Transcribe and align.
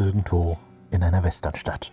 irgendwo 0.00 0.58
in 0.90 1.02
einer 1.02 1.22
Westernstadt. 1.22 1.92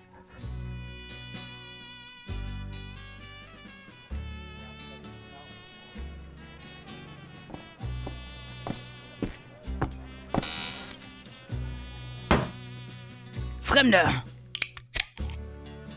Fremder! 13.62 14.24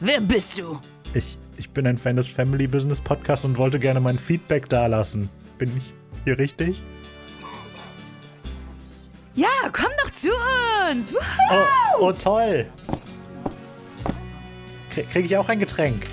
Wer 0.00 0.20
bist 0.20 0.58
du? 0.58 0.80
Ich, 1.14 1.38
ich 1.56 1.70
bin 1.70 1.86
ein 1.86 1.96
Fan 1.96 2.16
des 2.16 2.26
Family 2.26 2.66
Business 2.66 3.00
Podcasts 3.00 3.44
und 3.44 3.56
wollte 3.56 3.78
gerne 3.78 4.00
mein 4.00 4.18
Feedback 4.18 4.68
dalassen. 4.68 5.30
Bin 5.58 5.74
ich 5.76 5.94
hier 6.24 6.38
richtig? 6.38 6.82
Zu 10.20 10.28
uns! 10.90 11.14
Oh, 11.50 12.00
oh 12.00 12.12
toll! 12.12 12.66
Krie- 14.92 15.04
Krieg 15.04 15.24
ich 15.26 15.36
auch 15.36 15.48
ein 15.48 15.58
Getränk? 15.58 16.06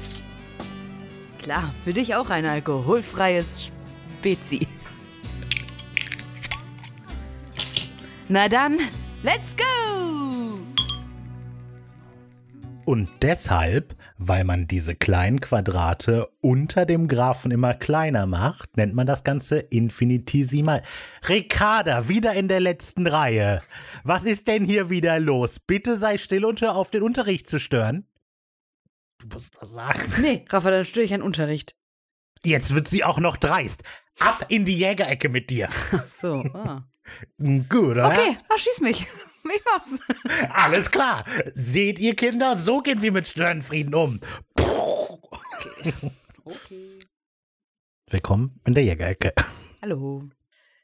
Klar, 1.42 1.74
für 1.84 1.94
dich 1.94 2.16
auch 2.16 2.30
ein 2.30 2.46
alkoholfreies 2.46 3.68
Spezi. 4.20 4.68
Na 8.30 8.48
dann, 8.50 8.78
let's 9.24 9.56
go! 9.56 9.64
Und 12.86 13.10
deshalb, 13.22 13.96
weil 14.18 14.44
man 14.44 14.68
diese 14.68 14.96
kleinen 14.96 15.42
Quadrate 15.42 16.28
unter 16.42 16.86
dem 16.86 17.08
Graphen 17.08 17.52
immer 17.52 17.74
kleiner 17.74 18.26
macht, 18.26 18.78
nennt 18.78 18.94
man 18.94 19.08
das 19.08 19.24
Ganze 19.24 19.60
infinitesimal. 19.60 20.82
Ricarda, 21.28 22.08
wieder 22.08 22.34
in 22.34 22.48
der 22.48 22.60
letzten 22.60 23.08
Reihe. 23.08 23.62
Was 24.04 24.24
ist 24.24 24.48
denn 24.48 24.66
hier 24.66 24.90
wieder 24.90 25.20
los? 25.20 25.60
Bitte 25.60 25.98
sei 25.98 26.18
still 26.18 26.46
und 26.46 26.62
hör 26.62 26.76
auf, 26.76 26.92
den 26.92 27.04
Unterricht 27.04 27.48
zu 27.48 27.60
stören. 27.60 28.06
Du 29.20 29.28
musst 29.28 29.56
was 29.60 29.74
sagen. 29.74 30.02
Nee, 30.22 30.46
Rafa, 30.50 30.72
dann 30.72 30.86
störe 30.86 31.06
ich 31.06 31.14
an 31.14 31.22
Unterricht. 31.22 31.76
Jetzt 32.44 32.76
wird 32.76 32.88
sie 32.88 33.04
auch 33.04 33.20
noch 33.20 33.38
dreist. 33.38 33.84
Ab 34.20 34.46
in 34.50 34.66
die 34.66 34.78
Jägerecke 34.78 35.30
mit 35.30 35.50
dir. 35.50 35.70
So, 36.20 36.44
ah. 36.54 36.84
Gut, 37.38 37.92
oder? 37.92 38.08
Okay, 38.08 38.38
ach, 38.50 38.58
schieß 38.58 38.82
mich. 38.82 39.08
Ich 39.56 39.62
mach's. 39.66 40.50
Alles 40.50 40.92
klar. 40.92 41.24
Seht 41.54 42.00
ihr 42.00 42.16
Kinder, 42.16 42.58
so 42.58 42.82
gehen 42.82 43.02
wir 43.02 43.12
mit 43.12 43.28
Störenfrieden 43.28 43.94
um. 43.96 44.20
Okay. 46.50 47.00
Willkommen 48.10 48.62
in 48.66 48.74
der 48.74 48.84
Jägerecke. 48.86 49.34
Hallo. 49.82 50.30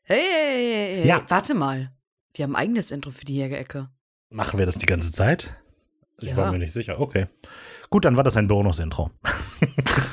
Hey, 0.03 0.19
hey, 0.19 0.55
hey, 0.57 0.95
hey. 1.01 1.07
Ja. 1.07 1.23
warte 1.29 1.53
mal. 1.53 1.93
Wir 2.35 2.43
haben 2.43 2.55
ein 2.57 2.63
eigenes 2.63 2.91
Intro 2.91 3.11
für 3.11 3.23
die 3.23 3.35
Jägerecke. 3.35 3.89
Machen 4.29 4.59
wir 4.59 4.65
das 4.65 4.77
die 4.77 4.85
ganze 4.85 5.13
Zeit? 5.13 5.55
Ich 6.19 6.27
Ja. 6.29 6.35
war 6.37 6.51
mir 6.51 6.57
nicht 6.59 6.73
sicher. 6.73 6.99
Okay. 6.99 7.27
Gut, 7.89 8.03
dann 8.03 8.17
war 8.17 8.25
das 8.25 8.35
ein 8.35 8.49
Bonus-Intro. 8.49 9.09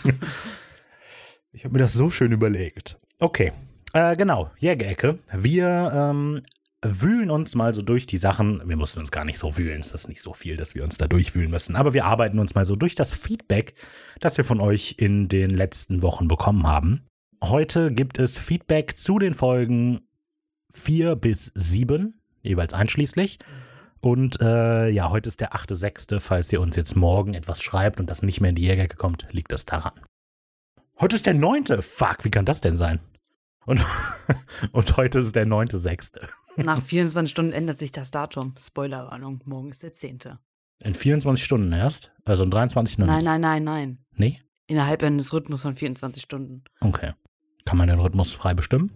ich 1.53 1.65
habe 1.65 1.73
mir 1.73 1.81
das 1.81 1.95
so 1.95 2.11
schön 2.11 2.31
überlegt. 2.31 2.97
Okay. 3.19 3.53
Äh, 3.93 4.15
genau, 4.17 4.53
Jägerecke. 4.59 5.19
Wir 5.33 5.91
ähm, 5.93 6.43
wühlen 6.83 7.31
uns 7.31 7.55
mal 7.55 7.75
so 7.75 7.83
durch 7.83 8.07
die 8.07 8.17
Sachen. 8.17 8.67
Wir 8.69 8.77
mussten 8.77 9.01
uns 9.01 9.11
gar 9.11 9.25
nicht 9.25 9.39
so 9.39 9.57
wühlen. 9.57 9.81
Es 9.81 9.93
ist 9.93 10.09
nicht 10.09 10.23
so 10.23 10.33
viel, 10.33 10.57
dass 10.57 10.75
wir 10.75 10.85
uns 10.85 10.97
da 10.97 11.07
durchwühlen 11.07 11.51
müssen. 11.51 11.77
Aber 11.77 11.93
wir 11.93 12.07
arbeiten 12.07 12.39
uns 12.39 12.55
mal 12.55 12.65
so 12.65 12.77
durch 12.77 12.95
das 12.95 13.13
Feedback, 13.13 13.75
das 14.21 14.37
wir 14.37 14.45
von 14.45 14.61
euch 14.61 14.95
in 14.99 15.29
den 15.29 15.51
letzten 15.51 16.03
Wochen 16.03 16.29
bekommen 16.29 16.67
haben. 16.67 17.07
Heute 17.43 17.93
gibt 17.93 18.19
es 18.19 18.39
Feedback 18.39 18.97
zu 18.97 19.19
den 19.19 19.35
Folgen 19.35 20.01
4 20.73 21.17
bis 21.17 21.53
7, 21.55 22.21
jeweils 22.43 22.73
einschließlich. 22.73 23.39
Und 24.01 24.41
äh, 24.41 24.89
ja, 24.89 25.11
heute 25.11 25.29
ist 25.29 25.41
der 25.41 25.53
8.6. 25.55 26.21
Falls 26.21 26.51
ihr 26.53 26.61
uns 26.61 26.77
jetzt 26.77 26.97
morgen 26.97 27.35
etwas 27.35 27.63
schreibt 27.63 28.01
und 28.01 28.09
das 28.09 28.23
nicht 28.23 28.41
mehr 28.41 28.51
in 28.51 28.57
die 28.57 28.63
Jägerecke 28.63 28.97
kommt, 28.97 29.27
liegt 29.31 29.53
das 29.53 29.67
daran. 29.67 29.93
Heute 30.99 31.17
ist 31.17 31.27
der 31.27 31.35
9. 31.35 31.83
Fuck, 31.83 32.25
wie 32.25 32.31
kann 32.31 32.47
das 32.47 32.61
denn 32.61 32.77
sein? 32.77 33.01
Und, 33.67 33.85
und 34.73 34.97
heute 34.97 35.19
ist 35.19 35.37
der 35.37 35.47
9.6. 35.47 36.21
Nach 36.57 36.81
24 36.83 37.31
Stunden 37.31 37.53
ändert 37.53 37.79
sich 37.79 37.93
das 37.93 38.11
Datum. 38.11 38.55
Spoilerwarnung, 38.59 39.41
morgen 39.45 39.71
ist 39.71 39.83
der 39.83 39.93
10. 39.93 40.19
In 40.83 40.95
24 40.95 41.45
Stunden 41.45 41.73
erst? 41.73 42.13
Also 42.25 42.43
in 42.45 42.51
23 42.51 42.99
noch 42.99 43.07
Nein, 43.07 43.25
nein, 43.25 43.41
nein, 43.41 43.65
nein. 43.65 43.99
Nee? 44.15 44.41
Innerhalb 44.67 45.03
eines 45.03 45.33
Rhythmus 45.33 45.63
von 45.63 45.75
24 45.75 46.23
Stunden. 46.23 46.65
Okay. 46.81 47.13
Kann 47.67 47.77
man 47.77 47.89
den 47.89 48.01
Rhythmus 48.01 48.33
frei 48.33 48.55
bestimmen? 48.55 48.91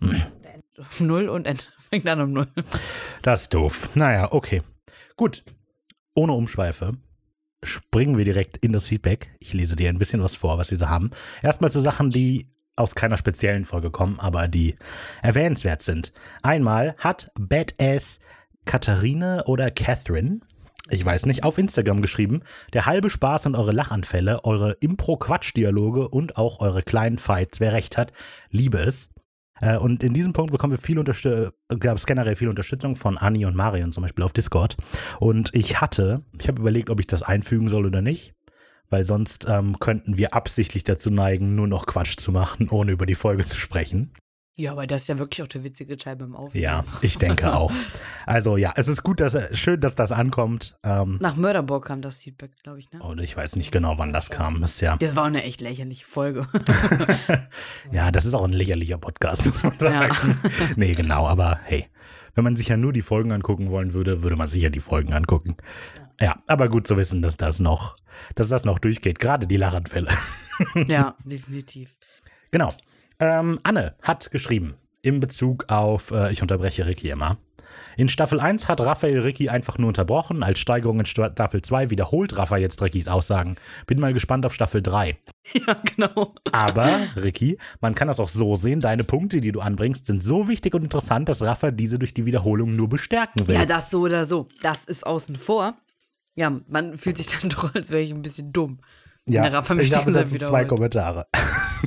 Hm. 0.00 0.22
Endet 0.42 1.00
um 1.00 1.06
Null 1.06 1.28
und 1.28 1.46
end- 1.46 1.72
fängt 1.90 2.06
an 2.08 2.20
um 2.22 2.32
Null. 2.32 2.48
Das 3.22 3.42
ist 3.42 3.54
doof. 3.54 3.94
Naja, 3.94 4.32
okay. 4.32 4.62
Gut. 5.16 5.44
Ohne 6.14 6.32
Umschweife 6.32 6.94
springen 7.62 8.16
wir 8.16 8.24
direkt 8.24 8.56
in 8.58 8.72
das 8.72 8.86
Feedback. 8.86 9.36
Ich 9.38 9.52
lese 9.52 9.76
dir 9.76 9.90
ein 9.90 9.98
bisschen 9.98 10.22
was 10.22 10.34
vor, 10.34 10.56
was 10.56 10.68
sie 10.68 10.76
so 10.76 10.88
haben. 10.88 11.10
Erstmal 11.42 11.70
zu 11.70 11.80
Sachen, 11.80 12.08
die 12.10 12.46
aus 12.80 12.94
keiner 12.94 13.16
speziellen 13.16 13.64
Folge 13.64 13.90
kommen, 13.90 14.18
aber 14.18 14.48
die 14.48 14.76
erwähnenswert 15.22 15.82
sind. 15.82 16.12
Einmal 16.42 16.96
hat 16.98 17.30
Badass 17.38 18.20
Katharine 18.64 19.44
oder 19.46 19.70
Catherine, 19.70 20.40
ich 20.88 21.04
weiß 21.04 21.26
nicht, 21.26 21.44
auf 21.44 21.58
Instagram 21.58 22.02
geschrieben, 22.02 22.42
der 22.72 22.86
halbe 22.86 23.10
Spaß 23.10 23.46
und 23.46 23.54
eure 23.54 23.72
Lachanfälle, 23.72 24.44
eure 24.44 24.72
Impro-Quatsch-Dialoge 24.80 26.08
und 26.08 26.36
auch 26.36 26.60
eure 26.60 26.82
kleinen 26.82 27.18
Fights, 27.18 27.60
wer 27.60 27.72
recht 27.72 27.96
hat, 27.96 28.12
liebe 28.50 28.78
es. 28.78 29.10
Äh, 29.60 29.76
Und 29.76 30.02
in 30.02 30.12
diesem 30.12 30.32
Punkt 30.32 30.52
bekommen 30.52 30.72
wir 30.72 30.78
viel 30.78 30.98
Unterstützung, 30.98 31.52
gab 31.78 31.96
es 31.96 32.06
generell 32.06 32.36
viel 32.36 32.48
Unterstützung 32.48 32.96
von 32.96 33.18
Anni 33.18 33.44
und 33.44 33.54
Marion 33.54 33.92
zum 33.92 34.02
Beispiel 34.02 34.24
auf 34.24 34.32
Discord. 34.32 34.76
Und 35.18 35.50
ich 35.54 35.80
hatte, 35.80 36.22
ich 36.40 36.48
habe 36.48 36.60
überlegt, 36.60 36.90
ob 36.90 36.98
ich 37.00 37.06
das 37.06 37.22
einfügen 37.22 37.68
soll 37.68 37.86
oder 37.86 38.02
nicht, 38.02 38.34
weil 38.90 39.04
sonst 39.04 39.46
ähm, 39.48 39.78
könnten 39.78 40.16
wir 40.16 40.34
absichtlich 40.34 40.84
dazu 40.84 41.10
neigen, 41.10 41.54
nur 41.54 41.68
noch 41.68 41.86
Quatsch 41.86 42.16
zu 42.18 42.32
machen, 42.32 42.68
ohne 42.70 42.92
über 42.92 43.06
die 43.06 43.14
Folge 43.14 43.46
zu 43.46 43.58
sprechen. 43.58 44.12
Ja, 44.56 44.72
aber 44.72 44.86
das 44.86 45.02
ist 45.02 45.08
ja 45.08 45.18
wirklich 45.18 45.42
auch 45.42 45.48
der 45.48 45.64
witzige 45.64 45.96
Teil 45.96 46.16
beim 46.16 46.36
Aufnehmen. 46.36 46.62
Ja, 46.62 46.84
ich 47.00 47.16
denke 47.16 47.54
auch. 47.56 47.72
Also 48.26 48.58
ja, 48.58 48.74
es 48.76 48.88
ist 48.88 49.02
gut, 49.02 49.20
dass 49.20 49.34
schön, 49.58 49.80
dass 49.80 49.94
das 49.94 50.12
ankommt. 50.12 50.76
Ähm, 50.84 51.16
Nach 51.22 51.34
Mörderburg 51.34 51.86
kam 51.86 52.02
das 52.02 52.18
Feedback, 52.18 52.50
glaube 52.62 52.78
ich, 52.78 52.92
ne? 52.92 53.02
und 53.02 53.20
ich 53.20 53.34
weiß 53.34 53.56
nicht 53.56 53.72
genau, 53.72 53.96
wann 53.96 54.12
das 54.12 54.28
kam. 54.28 54.60
Das 54.60 54.78
ja, 54.80 54.98
Das 54.98 55.16
war 55.16 55.24
eine 55.24 55.44
echt 55.44 55.62
lächerliche 55.62 56.04
Folge. 56.04 56.46
ja, 57.90 58.10
das 58.10 58.26
ist 58.26 58.34
auch 58.34 58.44
ein 58.44 58.52
lächerlicher 58.52 58.98
Podcast, 58.98 59.46
muss 59.46 59.62
man 59.62 59.78
sagen. 59.78 60.14
Ja. 60.42 60.66
nee, 60.76 60.92
genau, 60.92 61.26
aber 61.26 61.58
hey, 61.64 61.86
wenn 62.34 62.44
man 62.44 62.54
sich 62.56 62.68
ja 62.68 62.76
nur 62.76 62.92
die 62.92 63.02
Folgen 63.02 63.32
angucken 63.32 63.70
wollen 63.70 63.94
würde, 63.94 64.22
würde 64.22 64.36
man 64.36 64.48
sich 64.48 64.62
ja 64.62 64.68
die 64.68 64.80
Folgen 64.80 65.14
angucken. 65.14 65.56
Ja, 65.96 66.09
aber 66.46 66.68
gut 66.68 66.86
zu 66.86 66.96
wissen, 66.96 67.22
dass 67.22 67.36
das 67.36 67.60
noch, 67.60 67.96
dass 68.34 68.48
das 68.48 68.64
noch 68.64 68.78
durchgeht, 68.78 69.18
gerade 69.18 69.46
die 69.46 69.56
Lachanfälle. 69.56 70.12
ja, 70.86 71.14
definitiv. 71.24 71.96
Genau. 72.50 72.72
Ähm, 73.18 73.58
Anne 73.62 73.94
hat 74.02 74.30
geschrieben, 74.30 74.74
in 75.02 75.20
Bezug 75.20 75.68
auf, 75.68 76.10
äh, 76.10 76.30
ich 76.32 76.42
unterbreche 76.42 76.86
Ricky 76.86 77.10
immer. 77.10 77.38
In 77.96 78.08
Staffel 78.08 78.40
1 78.40 78.68
hat 78.68 78.80
Raphael 78.80 79.20
Ricky 79.20 79.48
einfach 79.48 79.78
nur 79.78 79.88
unterbrochen. 79.88 80.42
Als 80.42 80.58
Steigerung 80.58 81.00
in 81.00 81.06
Staffel 81.06 81.62
2 81.62 81.90
wiederholt 81.90 82.36
Rafa 82.36 82.56
jetzt 82.56 82.80
Rickys 82.82 83.08
Aussagen. 83.08 83.56
Bin 83.86 84.00
mal 84.00 84.12
gespannt 84.12 84.46
auf 84.46 84.54
Staffel 84.54 84.82
3. 84.82 85.18
Ja, 85.66 85.74
genau. 85.96 86.34
Aber, 86.52 87.00
Ricky, 87.16 87.58
man 87.80 87.96
kann 87.96 88.06
das 88.06 88.20
auch 88.20 88.28
so 88.28 88.54
sehen, 88.54 88.80
deine 88.80 89.02
Punkte, 89.02 89.40
die 89.40 89.50
du 89.50 89.60
anbringst, 89.60 90.06
sind 90.06 90.22
so 90.22 90.46
wichtig 90.46 90.74
und 90.74 90.84
interessant, 90.84 91.28
dass 91.28 91.42
Rafa 91.42 91.72
diese 91.72 91.98
durch 91.98 92.14
die 92.14 92.24
Wiederholung 92.24 92.76
nur 92.76 92.88
bestärken 92.88 93.48
will. 93.48 93.56
Ja, 93.56 93.64
das 93.66 93.90
so 93.90 94.02
oder 94.02 94.24
so. 94.24 94.46
Das 94.62 94.84
ist 94.84 95.04
außen 95.04 95.34
vor. 95.34 95.74
Ja, 96.34 96.60
man 96.68 96.96
fühlt 96.96 97.18
sich 97.18 97.26
dann 97.26 97.48
doch, 97.50 97.74
als 97.74 97.90
wäre 97.90 98.02
ich 98.02 98.12
ein 98.12 98.22
bisschen 98.22 98.52
dumm. 98.52 98.80
ja 99.26 99.44
ich 99.46 99.94
habe 99.94 100.12
dazu 100.12 100.38
zwei. 100.38 100.64
Kommentare. 100.64 101.26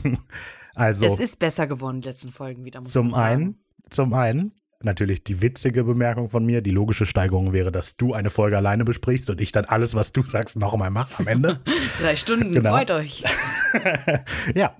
also, 0.75 1.05
Es 1.05 1.19
ist 1.19 1.39
besser 1.39 1.67
geworden 1.67 1.97
in 1.97 2.01
den 2.01 2.11
letzten 2.11 2.31
Folgen 2.31 2.63
wieder, 2.65 2.81
zum 2.81 3.13
einen, 3.13 3.63
zum 3.89 4.13
einen, 4.13 4.53
natürlich 4.81 5.23
die 5.23 5.41
witzige 5.41 5.83
Bemerkung 5.85 6.29
von 6.29 6.45
mir. 6.45 6.61
Die 6.61 6.71
logische 6.71 7.05
Steigerung 7.05 7.53
wäre, 7.53 7.71
dass 7.71 7.95
du 7.95 8.13
eine 8.13 8.29
Folge 8.29 8.57
alleine 8.57 8.83
besprichst 8.83 9.29
und 9.29 9.39
ich 9.39 9.51
dann 9.51 9.65
alles, 9.65 9.95
was 9.95 10.11
du 10.11 10.21
sagst, 10.23 10.57
noch 10.57 10.73
einmal 10.73 10.89
mache 10.89 11.19
am 11.19 11.27
Ende. 11.27 11.59
Drei 11.99 12.15
Stunden, 12.15 12.51
Genau. 12.51 12.71
freut 12.71 12.91
euch. 12.91 13.23
ja. 14.55 14.75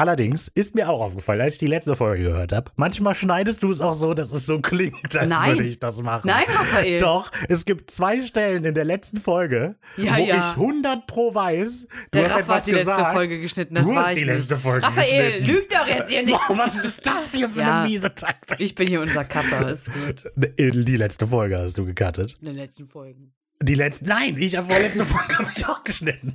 Allerdings 0.00 0.48
ist 0.48 0.74
mir 0.74 0.88
auch 0.88 1.02
aufgefallen, 1.02 1.42
als 1.42 1.52
ich 1.54 1.58
die 1.58 1.66
letzte 1.66 1.94
Folge 1.94 2.22
gehört 2.22 2.52
habe, 2.52 2.70
manchmal 2.76 3.14
schneidest 3.14 3.62
du 3.62 3.70
es 3.70 3.82
auch 3.82 3.92
so, 3.98 4.14
dass 4.14 4.32
es 4.32 4.46
so 4.46 4.58
klingt, 4.60 5.14
als 5.14 5.28
Nein. 5.28 5.58
würde 5.58 5.68
ich 5.68 5.78
das 5.78 5.98
machen. 6.00 6.26
Nein, 6.26 6.44
Raphael. 6.48 6.98
Doch, 7.00 7.30
es 7.50 7.66
gibt 7.66 7.90
zwei 7.90 8.22
Stellen 8.22 8.64
in 8.64 8.72
der 8.72 8.86
letzten 8.86 9.18
Folge, 9.20 9.76
Ja, 9.98 10.16
wo 10.16 10.24
ja. 10.24 10.36
ich 10.38 10.56
100 10.56 11.06
pro 11.06 11.34
weiß, 11.34 11.86
du 11.86 11.96
Der 12.14 12.22
hast 12.24 12.30
Rafa 12.30 12.40
etwas 12.40 12.56
hat 12.60 12.66
die 12.66 12.70
letzte 12.70 12.90
gesagt. 12.92 13.12
Folge 13.12 13.40
geschnitten, 13.40 13.74
das 13.74 13.86
du 13.88 13.94
war 13.94 14.02
hast 14.04 14.12
ich 14.12 14.18
die 14.20 14.24
nicht. 14.24 14.38
letzte 14.38 14.56
Folge 14.56 14.86
Raphael, 14.86 15.32
geschnitten. 15.32 15.46
lüg 15.54 15.68
doch 15.68 15.86
jetzt 15.86 16.08
hier 16.08 16.22
nicht. 16.22 16.32
Wow, 16.48 16.56
was 16.58 16.74
ist 16.82 17.06
das 17.06 17.34
hier 17.34 17.50
für 17.50 17.60
Ja. 17.60 17.80
eine 17.82 17.88
miese 17.90 18.14
Taktik? 18.14 18.58
Ich 18.58 18.74
bin 18.74 18.88
hier 18.88 19.02
unser 19.02 19.24
Cutter, 19.24 19.68
ist 19.68 19.90
gut. 19.92 20.24
Die 20.34 20.96
letzte 20.96 21.26
Folge 21.26 21.58
hast 21.58 21.76
du 21.76 21.84
gecuttet. 21.84 22.38
In 22.40 22.46
den 22.46 22.56
letzten 22.56 22.86
Folgen. 22.86 23.34
Die 23.62 23.74
letzte, 23.74 24.08
nein, 24.08 24.36
ich 24.38 24.56
habe 24.56 24.72
vorletzte 24.72 25.04
Folge 25.04 25.38
habe 25.40 25.50
ich 25.54 25.66
auch 25.66 25.84
geschnitten. 25.84 26.34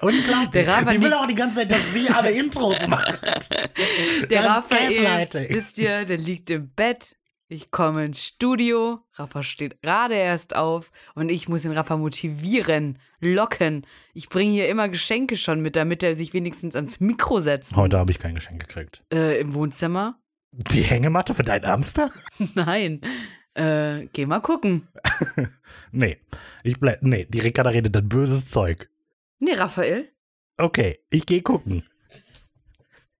Unglaublich. 0.00 0.50
Der 0.52 0.68
Rafa 0.68 0.92
die 0.92 1.02
will 1.02 1.12
auch 1.12 1.26
die 1.26 1.34
ganze 1.34 1.56
Zeit, 1.56 1.72
dass 1.72 1.92
sie 1.92 2.08
alle 2.08 2.30
Intros 2.30 2.86
macht. 2.86 3.20
Der 4.30 4.42
Das 4.42 4.58
ist 4.58 4.72
Raphael, 4.72 5.28
wisst 5.50 5.78
ihr, 5.78 6.04
der 6.04 6.18
liegt 6.18 6.50
im 6.50 6.70
Bett, 6.70 7.16
Ich 7.48 7.70
komme 7.70 8.04
ins 8.04 8.24
Studio, 8.24 9.00
Rafa 9.14 9.42
steht 9.42 9.80
gerade 9.80 10.14
erst 10.14 10.54
auf 10.54 10.90
und 11.14 11.30
ich 11.30 11.48
muss 11.48 11.62
den 11.62 11.72
Rafa 11.72 11.96
motivieren, 11.96 12.98
locken. 13.20 13.86
Ich 14.12 14.28
bringe 14.28 14.52
hier 14.52 14.68
immer 14.68 14.88
Geschenke 14.88 15.36
schon 15.36 15.60
mit, 15.60 15.74
damit 15.76 16.02
er 16.02 16.14
sich 16.14 16.34
wenigstens 16.34 16.74
ans 16.76 17.00
Mikro 17.00 17.40
setzt. 17.40 17.74
Heute 17.76 17.98
habe 17.98 18.10
ich 18.10 18.18
kein 18.18 18.34
Geschenk 18.34 18.60
gekriegt. 18.60 19.02
Äh, 19.12 19.40
im 19.40 19.54
Wohnzimmer? 19.54 20.18
Die 20.52 20.82
Hängematte 20.82 21.34
für 21.34 21.44
deinen 21.44 21.66
Hamster? 21.66 22.10
Nein. 22.54 23.00
Äh, 23.54 24.06
geh 24.12 24.26
mal 24.26 24.40
gucken. 24.40 24.88
nee, 25.90 26.18
ich 26.62 26.78
bleib. 26.78 27.02
Nee, 27.02 27.26
die 27.28 27.40
Ricarda 27.40 27.70
redet 27.70 27.94
dann 27.94 28.08
böses 28.08 28.50
Zeug. 28.50 28.88
Nee, 29.38 29.54
Raphael. 29.54 30.12
Okay, 30.56 30.98
ich 31.10 31.26
gehe 31.26 31.42
gucken. 31.42 31.84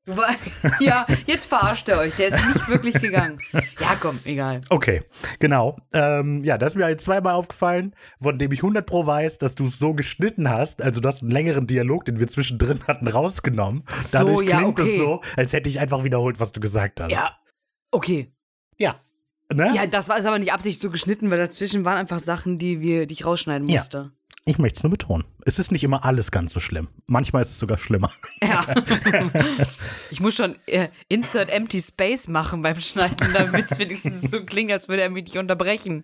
Ja, 0.81 1.07
jetzt 1.27 1.47
verarscht 1.47 1.89
er 1.89 1.99
euch. 1.99 2.15
Der 2.17 2.29
ist 2.29 2.47
nicht 2.47 2.69
wirklich 2.69 2.95
gegangen. 2.95 3.39
Ja, 3.53 3.97
komm, 4.01 4.19
egal. 4.25 4.61
Okay, 4.71 5.03
genau. 5.39 5.77
Ähm, 5.93 6.45
ja, 6.45 6.59
das 6.59 6.73
ist 6.73 6.77
mir 6.77 6.89
jetzt 6.89 7.05
zweimal 7.05 7.35
aufgefallen, 7.35 7.95
von 8.21 8.39
dem 8.39 8.53
ich 8.53 8.61
100 8.61 8.87
pro 8.87 9.07
weiß, 9.07 9.39
dass 9.39 9.55
du 9.55 9.65
es 9.65 9.79
so 9.79 9.95
geschnitten 9.95 10.49
hast. 10.49 10.83
Also, 10.83 11.01
du 11.01 11.09
hast 11.09 11.23
einen 11.23 11.31
längeren 11.31 11.67
Dialog, 11.67 12.05
den 12.05 12.19
wir 12.19 12.29
zwischendrin 12.29 12.81
hatten, 12.89 13.07
rausgenommen. 13.07 13.85
So, 14.03 14.19
Dadurch 14.19 14.49
ja, 14.49 14.59
klingt 14.59 14.81
okay. 14.81 14.91
es 14.91 14.97
so, 14.97 15.21
als 15.37 15.53
hätte 15.53 15.69
ich 15.69 15.81
einfach 15.81 16.05
wiederholt, 16.05 16.41
was 16.41 16.53
du 16.53 16.61
gesagt 16.61 17.01
hast. 17.01 17.11
Ja, 17.11 17.37
okay. 17.91 18.33
Ja. 18.79 19.01
Ne? 19.53 19.73
Ja, 19.75 19.87
das 19.87 20.09
war 20.09 20.19
ist 20.19 20.27
aber 20.27 20.39
nicht 20.39 20.53
absichtlich 20.53 20.81
so 20.81 20.91
geschnitten, 20.91 21.31
weil 21.31 21.39
dazwischen 21.39 21.85
waren 21.85 21.97
einfach 21.97 22.19
Sachen, 22.19 22.59
die 22.59 22.81
wir, 22.81 23.07
die 23.07 23.15
ich 23.15 23.25
rausschneiden 23.25 23.69
Ja. 23.69 23.85
Ich 24.45 24.59
möchte 24.59 24.79
es 24.79 24.83
nur 24.83 24.91
betonen. 24.91 25.25
Es 25.45 25.59
ist 25.59 25.73
nicht 25.73 25.85
immer 25.85 26.05
alles 26.05 26.31
ganz 26.31 26.53
so 26.53 26.61
schlimm. 26.61 26.89
Manchmal 27.07 27.43
ist 27.43 27.51
es 27.51 27.59
sogar 27.59 27.79
schlimmer. 27.79 28.11
Ja. 28.43 28.67
ich 30.11 30.21
muss 30.21 30.35
schon 30.35 30.57
äh, 30.67 30.89
Insert 31.09 31.51
Empty 31.51 31.81
Space 31.81 32.29
machen 32.29 32.63
beim 32.63 32.81
Schneiden, 32.81 33.29
damit 33.35 33.71
es 33.71 33.79
wenigstens 33.79 34.31
so 34.31 34.45
klingt, 34.45 34.73
als 34.73 34.89
würde 34.89 35.03
er 35.03 35.11
mich 35.11 35.25
nicht 35.25 35.37
unterbrechen. 35.37 36.03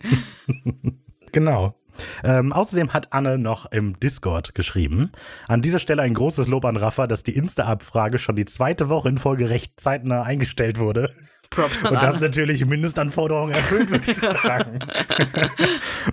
Genau. 1.33 1.75
Ähm, 2.23 2.53
außerdem 2.53 2.93
hat 2.93 3.13
Anne 3.13 3.39
noch 3.39 3.67
im 3.71 3.99
Discord 4.01 4.55
geschrieben. 4.55 5.13
An 5.49 5.63
dieser 5.63 5.79
Stelle 5.79 6.03
ein 6.03 6.15
großes 6.15 6.49
Lob 6.49 6.65
an 6.65 6.77
Rafa, 6.77 7.07
dass 7.07 7.23
die 7.23 7.37
Insta-Abfrage 7.37 8.19
schon 8.19 8.37
die 8.37 8.45
zweite 8.45 8.89
Woche 8.89 9.09
in 9.09 9.19
Folge 9.19 9.51
recht 9.51 9.79
zeitnah 9.81 10.23
eingestellt 10.23 10.79
wurde. 10.79 11.11
Props 11.55 11.85
an 11.85 11.95
Und 11.95 12.03
das 12.03 12.21
natürlich 12.21 12.65
Mindestanforderungen 12.65 13.53
erfüllt, 13.55 13.91
würde 13.91 14.11
ich 14.11 14.19
sagen. 14.19 14.79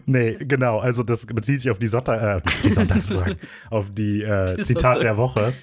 nee, 0.06 0.36
genau. 0.40 0.80
Also 0.80 1.04
das 1.04 1.26
bezieht 1.26 1.62
sich 1.62 1.72
auf 1.72 1.80
die, 1.80 1.88
Sonntag, 1.88 2.22
äh, 2.22 2.50
die 2.64 2.70
Sonntagsfragen, 2.70 3.36
auf 3.70 3.92
die, 3.94 4.22
äh, 4.24 4.56
Die 4.58 4.64
Zitat 4.64 5.04
der 5.04 5.16
Sonntags- 5.16 5.18
Woche, 5.18 5.54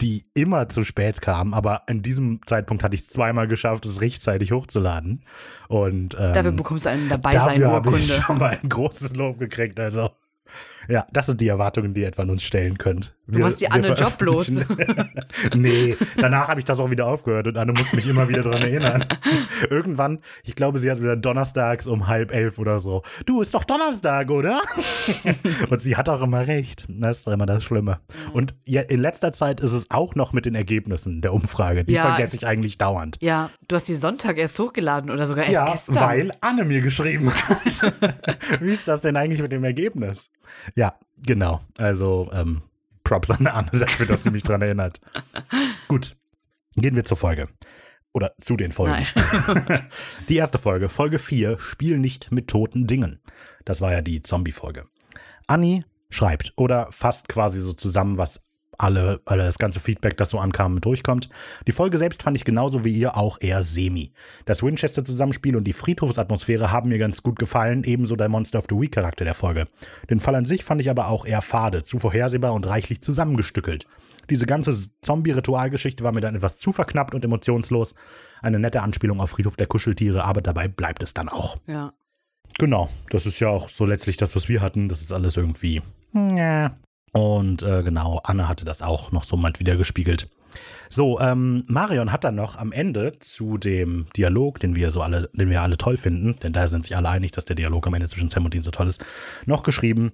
die 0.00 0.24
immer 0.34 0.68
zu 0.68 0.84
spät 0.84 1.20
kam. 1.22 1.54
Aber 1.54 1.88
an 1.88 2.02
diesem 2.02 2.40
Zeitpunkt 2.46 2.82
hatte 2.82 2.94
ich 2.94 3.02
es 3.02 3.08
zweimal 3.08 3.48
geschafft, 3.48 3.86
es 3.86 4.00
rechtzeitig 4.00 4.52
hochzuladen. 4.52 5.22
Und 5.68 6.14
ähm, 6.18 6.34
Dafür 6.34 6.52
bekommst 6.52 6.84
du 6.84 6.90
eine 6.90 7.08
dafür 7.08 7.40
habe 7.40 7.54
ich 7.54 7.60
Dabeisein-Urkunde. 7.62 8.22
schon 8.22 8.38
mal 8.38 8.58
ein 8.62 8.68
großes 8.68 9.14
Lob 9.16 9.38
gekriegt. 9.38 9.80
Also 9.80 10.10
ja, 10.88 11.04
das 11.12 11.26
sind 11.26 11.40
die 11.40 11.48
Erwartungen, 11.48 11.94
die 11.94 12.02
ihr 12.02 12.08
etwa 12.08 12.22
an 12.22 12.30
uns 12.30 12.42
stellen 12.42 12.78
könnt. 12.78 13.14
Du 13.28 13.40
warst 13.42 13.60
die 13.60 13.70
Anne 13.70 13.88
joblos. 13.94 14.48
nee, 15.54 15.96
danach 16.16 16.48
habe 16.48 16.60
ich 16.60 16.64
das 16.64 16.78
auch 16.78 16.90
wieder 16.90 17.06
aufgehört 17.06 17.48
und 17.48 17.56
Anne 17.56 17.72
muss 17.72 17.92
mich 17.92 18.06
immer 18.06 18.28
wieder 18.28 18.42
daran 18.42 18.62
erinnern. 18.62 19.04
Irgendwann, 19.70 20.20
ich 20.44 20.54
glaube, 20.54 20.78
sie 20.78 20.90
hat 20.90 21.00
wieder 21.00 21.16
donnerstags 21.16 21.86
um 21.86 22.06
halb 22.06 22.32
elf 22.32 22.58
oder 22.58 22.78
so. 22.78 23.02
Du, 23.24 23.42
ist 23.42 23.52
doch 23.54 23.64
Donnerstag, 23.64 24.30
oder? 24.30 24.62
und 25.70 25.80
sie 25.80 25.96
hat 25.96 26.08
auch 26.08 26.20
immer 26.22 26.46
recht. 26.46 26.84
Das 26.88 27.18
ist 27.18 27.26
immer 27.26 27.46
das 27.46 27.64
Schlimme. 27.64 27.98
Und 28.32 28.54
ja, 28.66 28.82
in 28.82 29.00
letzter 29.00 29.32
Zeit 29.32 29.60
ist 29.60 29.72
es 29.72 29.86
auch 29.90 30.14
noch 30.14 30.32
mit 30.32 30.46
den 30.46 30.54
Ergebnissen 30.54 31.20
der 31.20 31.32
Umfrage. 31.32 31.84
Die 31.84 31.94
Ja. 31.94 32.02
vergesse 32.14 32.36
ich 32.36 32.46
eigentlich 32.46 32.78
dauernd. 32.78 33.18
Ja, 33.20 33.50
du 33.66 33.74
hast 33.74 33.88
die 33.88 33.94
Sonntag 33.94 34.38
erst 34.38 34.58
hochgeladen 34.58 35.10
oder 35.10 35.26
sogar 35.26 35.44
erst 35.46 35.54
Ja, 35.54 35.72
gestern. 35.72 35.96
weil 35.96 36.32
Anne 36.40 36.64
mir 36.64 36.80
geschrieben 36.80 37.32
hat. 37.32 38.60
Wie 38.60 38.72
ist 38.72 38.86
das 38.86 39.00
denn 39.00 39.16
eigentlich 39.16 39.42
mit 39.42 39.50
dem 39.52 39.64
Ergebnis? 39.64 40.30
Ja, 40.74 40.94
genau. 41.24 41.60
Also, 41.78 42.30
ähm, 42.32 42.62
Props 43.04 43.30
an 43.30 43.46
Anne 43.46 43.70
dafür, 43.72 44.06
dass 44.06 44.24
sie 44.24 44.30
mich 44.30 44.42
dran 44.42 44.62
erinnert. 44.62 45.00
Gut, 45.88 46.16
gehen 46.74 46.96
wir 46.96 47.04
zur 47.04 47.16
Folge. 47.16 47.48
Oder 48.12 48.32
zu 48.38 48.56
den 48.56 48.72
Folgen. 48.72 49.06
Die 50.28 50.36
erste 50.36 50.58
Folge, 50.58 50.88
Folge 50.88 51.18
4, 51.18 51.58
Spiel 51.60 51.98
nicht 51.98 52.32
mit 52.32 52.48
toten 52.48 52.86
Dingen. 52.86 53.20
Das 53.64 53.80
war 53.80 53.92
ja 53.92 54.00
die 54.00 54.22
Zombie-Folge. 54.22 54.86
Anni 55.46 55.84
schreibt 56.08 56.52
oder 56.56 56.90
fasst 56.92 57.28
quasi 57.28 57.60
so 57.60 57.74
zusammen, 57.74 58.16
was 58.16 58.45
alle, 58.78 59.20
alle, 59.24 59.44
das 59.44 59.58
ganze 59.58 59.80
Feedback, 59.80 60.16
das 60.16 60.30
so 60.30 60.38
ankam, 60.38 60.80
durchkommt. 60.80 61.28
Die 61.66 61.72
Folge 61.72 61.98
selbst 61.98 62.22
fand 62.22 62.36
ich 62.36 62.44
genauso 62.44 62.84
wie 62.84 62.92
ihr 62.92 63.16
auch 63.16 63.38
eher 63.40 63.62
semi. 63.62 64.12
Das 64.44 64.62
Winchester-Zusammenspiel 64.62 65.56
und 65.56 65.64
die 65.64 65.72
Friedhofsatmosphäre 65.72 66.72
haben 66.72 66.88
mir 66.88 66.98
ganz 66.98 67.22
gut 67.22 67.38
gefallen, 67.38 67.84
ebenso 67.84 68.16
der 68.16 68.28
Monster 68.28 68.58
of 68.58 68.66
the 68.68 68.76
Week-Charakter 68.76 69.24
der 69.24 69.34
Folge. 69.34 69.66
Den 70.10 70.20
Fall 70.20 70.34
an 70.34 70.44
sich 70.44 70.64
fand 70.64 70.80
ich 70.80 70.90
aber 70.90 71.08
auch 71.08 71.26
eher 71.26 71.42
fade, 71.42 71.82
zu 71.82 71.98
vorhersehbar 71.98 72.54
und 72.54 72.68
reichlich 72.68 73.00
zusammengestückelt. 73.00 73.86
Diese 74.30 74.46
ganze 74.46 74.76
Zombie-Ritualgeschichte 75.02 76.02
war 76.02 76.12
mir 76.12 76.20
dann 76.20 76.34
etwas 76.34 76.56
zu 76.56 76.72
verknappt 76.72 77.14
und 77.14 77.24
emotionslos. 77.24 77.94
Eine 78.42 78.58
nette 78.58 78.82
Anspielung 78.82 79.20
auf 79.20 79.30
Friedhof 79.30 79.56
der 79.56 79.66
Kuscheltiere, 79.66 80.24
aber 80.24 80.40
dabei 80.40 80.68
bleibt 80.68 81.02
es 81.02 81.14
dann 81.14 81.28
auch. 81.28 81.58
Ja. 81.66 81.92
Genau, 82.58 82.88
das 83.10 83.26
ist 83.26 83.38
ja 83.38 83.48
auch 83.48 83.68
so 83.68 83.84
letztlich 83.84 84.16
das, 84.16 84.34
was 84.34 84.48
wir 84.48 84.60
hatten. 84.60 84.88
Das 84.88 85.00
ist 85.00 85.12
alles 85.12 85.36
irgendwie. 85.36 85.82
Ja. 86.12 86.76
Und 87.12 87.62
äh, 87.62 87.82
genau, 87.82 88.20
Anne 88.24 88.48
hatte 88.48 88.64
das 88.64 88.82
auch 88.82 89.12
noch 89.12 89.24
so 89.24 89.36
mal 89.36 89.52
wieder 89.58 89.76
gespiegelt. 89.76 90.28
So, 90.88 91.20
ähm, 91.20 91.64
Marion 91.66 92.12
hat 92.12 92.24
dann 92.24 92.34
noch 92.34 92.56
am 92.56 92.72
Ende 92.72 93.12
zu 93.18 93.58
dem 93.58 94.06
Dialog, 94.16 94.58
den 94.60 94.76
wir 94.76 94.90
so 94.90 95.02
alle, 95.02 95.28
den 95.32 95.50
wir 95.50 95.62
alle 95.62 95.76
toll 95.76 95.96
finden, 95.96 96.38
denn 96.42 96.52
da 96.52 96.66
sind 96.66 96.84
sich 96.84 96.96
alle 96.96 97.08
einig, 97.08 97.32
dass 97.32 97.44
der 97.44 97.56
Dialog 97.56 97.86
am 97.86 97.94
Ende 97.94 98.08
zwischen 98.08 98.28
Sam 98.28 98.44
und 98.44 98.54
Dean 98.54 98.62
so 98.62 98.70
toll 98.70 98.88
ist, 98.88 99.04
noch 99.44 99.62
geschrieben, 99.62 100.12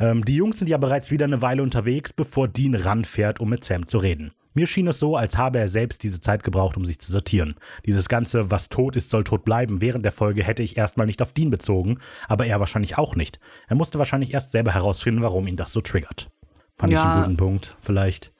ähm, 0.00 0.24
die 0.24 0.36
Jungs 0.36 0.58
sind 0.58 0.68
ja 0.68 0.78
bereits 0.78 1.10
wieder 1.10 1.26
eine 1.26 1.42
Weile 1.42 1.62
unterwegs, 1.62 2.12
bevor 2.12 2.48
Dean 2.48 2.74
ranfährt, 2.74 3.40
um 3.40 3.50
mit 3.50 3.64
Sam 3.64 3.86
zu 3.86 3.98
reden. 3.98 4.32
Mir 4.56 4.68
schien 4.68 4.86
es 4.86 5.00
so, 5.00 5.16
als 5.16 5.36
habe 5.36 5.58
er 5.58 5.66
selbst 5.66 6.04
diese 6.04 6.20
Zeit 6.20 6.44
gebraucht, 6.44 6.76
um 6.76 6.84
sich 6.84 7.00
zu 7.00 7.10
sortieren. 7.10 7.56
Dieses 7.86 8.08
ganze, 8.08 8.52
was 8.52 8.68
tot 8.68 8.94
ist, 8.94 9.10
soll 9.10 9.24
tot 9.24 9.44
bleiben, 9.44 9.80
während 9.80 10.04
der 10.04 10.12
Folge 10.12 10.44
hätte 10.44 10.62
ich 10.62 10.76
erstmal 10.76 11.06
nicht 11.06 11.20
auf 11.20 11.32
Dean 11.32 11.50
bezogen, 11.50 11.98
aber 12.28 12.46
er 12.46 12.60
wahrscheinlich 12.60 12.96
auch 12.96 13.16
nicht. 13.16 13.40
Er 13.66 13.74
musste 13.74 13.98
wahrscheinlich 13.98 14.32
erst 14.32 14.52
selber 14.52 14.72
herausfinden, 14.72 15.22
warum 15.22 15.48
ihn 15.48 15.56
das 15.56 15.72
so 15.72 15.80
triggert. 15.80 16.30
Fand 16.76 16.92
ich 16.92 16.96
Ja. 16.98 17.12
einen 17.14 17.22
guten 17.24 17.36
Punkt, 17.36 17.76
vielleicht. 17.80 18.32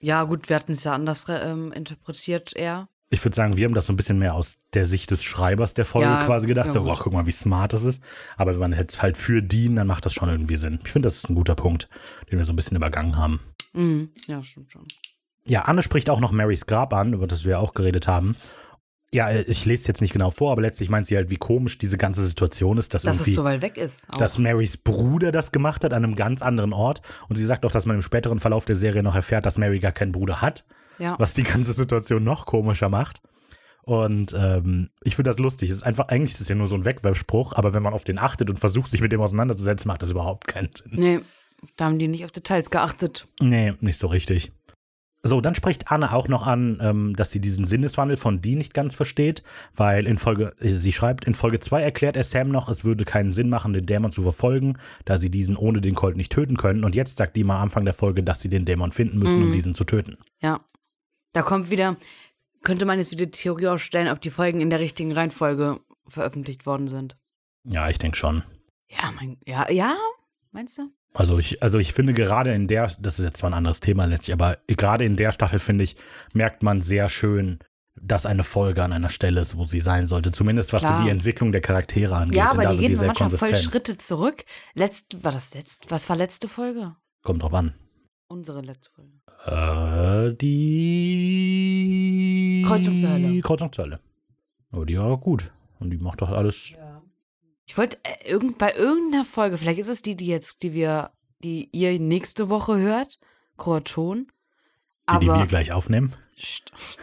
Ja, 0.00 0.24
gut, 0.24 0.48
wir 0.48 0.56
hatten 0.56 0.72
es 0.72 0.84
ja 0.84 0.92
anders 0.92 1.26
ähm, 1.28 1.72
interpretiert 1.72 2.54
eher. 2.54 2.88
Ich 3.10 3.24
würde 3.24 3.36
sagen, 3.36 3.56
wir 3.56 3.64
haben 3.66 3.74
das 3.74 3.86
so 3.86 3.92
ein 3.92 3.96
bisschen 3.96 4.18
mehr 4.18 4.34
aus 4.34 4.56
der 4.72 4.86
Sicht 4.86 5.10
des 5.10 5.22
Schreibers 5.22 5.74
der 5.74 5.84
Folge 5.84 6.08
Ja, 6.08 6.24
quasi 6.24 6.46
gedacht. 6.46 6.66
ja, 6.66 6.72
So, 6.72 6.80
oh, 6.90 6.96
guck 6.98 7.12
mal, 7.12 7.26
wie 7.26 7.32
smart 7.32 7.72
das 7.72 7.84
ist. 7.84 8.02
Aber 8.36 8.52
wenn 8.52 8.60
man 8.60 8.72
jetzt 8.72 9.02
halt 9.02 9.16
für 9.16 9.42
Dean, 9.42 9.76
dann 9.76 9.86
macht 9.86 10.04
das 10.04 10.12
schon 10.14 10.28
irgendwie 10.28 10.56
Sinn. 10.56 10.80
Ich 10.84 10.90
finde, 10.90 11.06
das 11.06 11.16
ist 11.16 11.30
ein 11.30 11.34
guter 11.36 11.54
Punkt, 11.54 11.88
den 12.30 12.38
wir 12.38 12.44
so 12.44 12.52
ein 12.52 12.56
bisschen 12.56 12.76
übergangen 12.76 13.16
haben. 13.16 13.40
Mhm. 13.72 14.10
Ja, 14.26 14.42
stimmt 14.42 14.72
schon. 14.72 14.86
Ja, 15.46 15.62
Anne 15.62 15.82
spricht 15.82 16.10
auch 16.10 16.20
noch 16.20 16.32
Marys 16.32 16.66
Grab 16.66 16.92
an, 16.94 17.12
über 17.12 17.26
das 17.26 17.44
wir 17.44 17.60
auch 17.60 17.74
geredet 17.74 18.08
haben. 18.08 18.34
Ja, 19.14 19.30
ich 19.30 19.64
lese 19.64 19.82
es 19.82 19.86
jetzt 19.86 20.00
nicht 20.00 20.12
genau 20.12 20.32
vor, 20.32 20.50
aber 20.50 20.62
letztlich 20.62 20.90
meint 20.90 21.06
sie 21.06 21.14
halt, 21.16 21.30
wie 21.30 21.36
komisch 21.36 21.78
diese 21.78 21.96
ganze 21.96 22.26
Situation 22.26 22.78
ist, 22.78 22.94
dass, 22.94 23.02
Dass 23.02 23.18
irgendwie, 23.18 23.30
es 23.30 23.36
so 23.36 23.44
weit 23.44 23.62
weg 23.62 23.76
ist. 23.76 24.08
Auch. 24.12 24.18
dass 24.18 24.38
Marys 24.38 24.76
Bruder 24.76 25.30
das 25.30 25.52
gemacht 25.52 25.84
hat 25.84 25.92
an 25.92 26.02
einem 26.02 26.16
ganz 26.16 26.42
anderen 26.42 26.72
Ort. 26.72 27.00
Und 27.28 27.36
sie 27.36 27.46
sagt 27.46 27.64
auch, 27.64 27.70
dass 27.70 27.86
man 27.86 27.94
im 27.94 28.02
späteren 28.02 28.40
Verlauf 28.40 28.64
der 28.64 28.74
Serie 28.74 29.04
noch 29.04 29.14
erfährt, 29.14 29.46
dass 29.46 29.56
Mary 29.56 29.78
gar 29.78 29.92
keinen 29.92 30.10
Bruder 30.10 30.42
hat, 30.42 30.64
ja. 30.98 31.14
was 31.20 31.32
die 31.32 31.44
ganze 31.44 31.72
Situation 31.72 32.24
noch 32.24 32.44
komischer 32.46 32.88
macht. 32.88 33.22
Und 33.82 34.34
ähm, 34.36 34.88
ich 35.04 35.14
finde 35.14 35.30
das 35.30 35.38
lustig. 35.38 35.70
Es 35.70 35.76
ist 35.76 35.82
einfach, 35.84 36.08
eigentlich 36.08 36.32
ist 36.32 36.40
es 36.40 36.48
ja 36.48 36.56
nur 36.56 36.66
so 36.66 36.74
ein 36.74 36.84
Wegwerfspruch, 36.84 37.52
aber 37.52 37.72
wenn 37.72 37.84
man 37.84 37.92
auf 37.92 38.02
den 38.02 38.18
achtet 38.18 38.50
und 38.50 38.58
versucht, 38.58 38.90
sich 38.90 39.00
mit 39.00 39.12
dem 39.12 39.20
auseinanderzusetzen, 39.20 39.86
macht 39.86 40.02
das 40.02 40.10
überhaupt 40.10 40.48
keinen 40.48 40.70
Sinn. 40.74 40.92
Nee, 40.94 41.20
da 41.76 41.84
haben 41.84 42.00
die 42.00 42.08
nicht 42.08 42.24
auf 42.24 42.32
Details 42.32 42.70
geachtet. 42.70 43.28
Nee, 43.40 43.74
nicht 43.80 43.98
so 43.98 44.08
richtig. 44.08 44.50
So, 45.26 45.40
dann 45.40 45.54
spricht 45.54 45.90
Anne 45.90 46.12
auch 46.12 46.28
noch 46.28 46.46
an, 46.46 46.78
ähm, 46.82 47.16
dass 47.16 47.30
sie 47.30 47.40
diesen 47.40 47.64
Sinneswandel 47.64 48.18
von 48.18 48.42
Dean 48.42 48.58
nicht 48.58 48.74
ganz 48.74 48.94
versteht, 48.94 49.42
weil 49.74 50.06
in 50.06 50.18
Folge, 50.18 50.52
äh, 50.60 50.68
sie 50.68 50.92
schreibt, 50.92 51.24
in 51.24 51.32
Folge 51.32 51.60
2 51.60 51.82
erklärt 51.82 52.16
er 52.16 52.24
Sam 52.24 52.50
noch, 52.50 52.68
es 52.68 52.84
würde 52.84 53.04
keinen 53.06 53.32
Sinn 53.32 53.48
machen, 53.48 53.72
den 53.72 53.86
Dämon 53.86 54.12
zu 54.12 54.22
verfolgen, 54.22 54.76
da 55.06 55.16
sie 55.16 55.30
diesen 55.30 55.56
ohne 55.56 55.80
den 55.80 55.94
Colt 55.94 56.18
nicht 56.18 56.30
töten 56.30 56.58
können. 56.58 56.84
Und 56.84 56.94
jetzt 56.94 57.16
sagt 57.16 57.36
die 57.36 57.44
mal 57.44 57.56
am 57.56 57.62
Anfang 57.62 57.86
der 57.86 57.94
Folge, 57.94 58.22
dass 58.22 58.40
sie 58.40 58.50
den 58.50 58.66
Dämon 58.66 58.90
finden 58.90 59.18
müssen, 59.18 59.42
um 59.42 59.48
Mhm. 59.48 59.52
diesen 59.54 59.74
zu 59.74 59.84
töten. 59.84 60.18
Ja. 60.42 60.60
Da 61.32 61.40
kommt 61.42 61.70
wieder, 61.70 61.96
könnte 62.62 62.84
man 62.84 62.98
jetzt 62.98 63.10
wieder 63.10 63.24
die 63.24 63.30
Theorie 63.32 63.68
aufstellen, 63.68 64.08
ob 64.08 64.20
die 64.20 64.30
Folgen 64.30 64.60
in 64.60 64.68
der 64.68 64.78
richtigen 64.80 65.10
Reihenfolge 65.12 65.80
veröffentlicht 66.06 66.66
worden 66.66 66.86
sind. 66.86 67.16
Ja, 67.64 67.88
ich 67.88 67.96
denke 67.96 68.18
schon. 68.18 68.42
Ja, 68.88 69.10
mein, 69.18 69.38
ja, 69.46 69.70
ja, 69.70 69.96
meinst 70.52 70.76
du? 70.78 70.90
Also 71.16 71.38
ich, 71.38 71.62
also 71.62 71.78
ich 71.78 71.92
finde 71.92 72.12
gerade 72.12 72.52
in 72.52 72.66
der, 72.66 72.90
das 72.98 73.20
ist 73.20 73.24
jetzt 73.24 73.38
zwar 73.38 73.50
ein 73.50 73.54
anderes 73.54 73.78
Thema 73.78 74.04
letztlich, 74.04 74.34
aber 74.34 74.58
gerade 74.66 75.04
in 75.04 75.16
der 75.16 75.30
Staffel, 75.30 75.60
finde 75.60 75.84
ich, 75.84 75.94
merkt 76.32 76.64
man 76.64 76.80
sehr 76.80 77.08
schön, 77.08 77.60
dass 77.94 78.26
eine 78.26 78.42
Folge 78.42 78.82
an 78.82 78.92
einer 78.92 79.10
Stelle 79.10 79.40
ist, 79.40 79.56
wo 79.56 79.62
sie 79.64 79.78
sein 79.78 80.08
sollte. 80.08 80.32
Zumindest 80.32 80.72
was 80.72 80.82
Klar. 80.82 80.98
so 80.98 81.04
die 81.04 81.10
Entwicklung 81.10 81.52
der 81.52 81.60
Charaktere 81.60 82.16
angeht. 82.16 82.34
Ja, 82.34 82.50
aber 82.50 82.66
die 82.66 82.78
gehen 82.78 82.96
sehr 82.96 83.06
manchmal 83.06 83.30
voll 83.30 83.38
konsistent. 83.38 83.70
Schritte 83.70 83.96
zurück. 83.98 84.44
Letzt, 84.74 85.22
war 85.22 85.30
das 85.30 85.54
letzt, 85.54 85.88
was 85.90 86.08
war 86.08 86.16
letzte 86.16 86.48
Folge? 86.48 86.96
Kommt 87.22 87.42
drauf 87.42 87.54
an. 87.54 87.72
Unsere 88.26 88.62
letzte 88.62 88.90
Folge. 88.90 89.12
Äh, 89.46 90.34
die 90.34 91.44
Kreuzung 92.66 92.98
zur 92.98 93.10
Hölle. 93.10 93.40
Kreuzung 93.40 93.70
zur 93.72 93.84
Hölle. 93.84 94.00
Aber 94.72 94.84
die 94.84 94.98
war 94.98 95.16
gut. 95.18 95.52
Und 95.78 95.90
die 95.90 95.98
macht 95.98 96.22
doch 96.22 96.30
alles. 96.32 96.72
Ich 97.66 97.76
wollte 97.78 97.98
äh, 98.04 98.28
irgend, 98.28 98.58
bei 98.58 98.72
irgendeiner 98.74 99.24
Folge, 99.24 99.58
vielleicht 99.58 99.78
ist 99.78 99.88
es 99.88 100.02
die, 100.02 100.16
die 100.16 100.26
jetzt, 100.26 100.62
die 100.62 100.72
wir, 100.72 101.12
die 101.42 101.68
ihr 101.72 101.98
nächste 101.98 102.48
Woche 102.48 102.78
hört, 102.78 103.18
Kroaton. 103.56 104.30
Die, 105.10 105.18
die 105.18 105.26
wir 105.26 105.46
gleich 105.46 105.72
aufnehmen. 105.72 106.14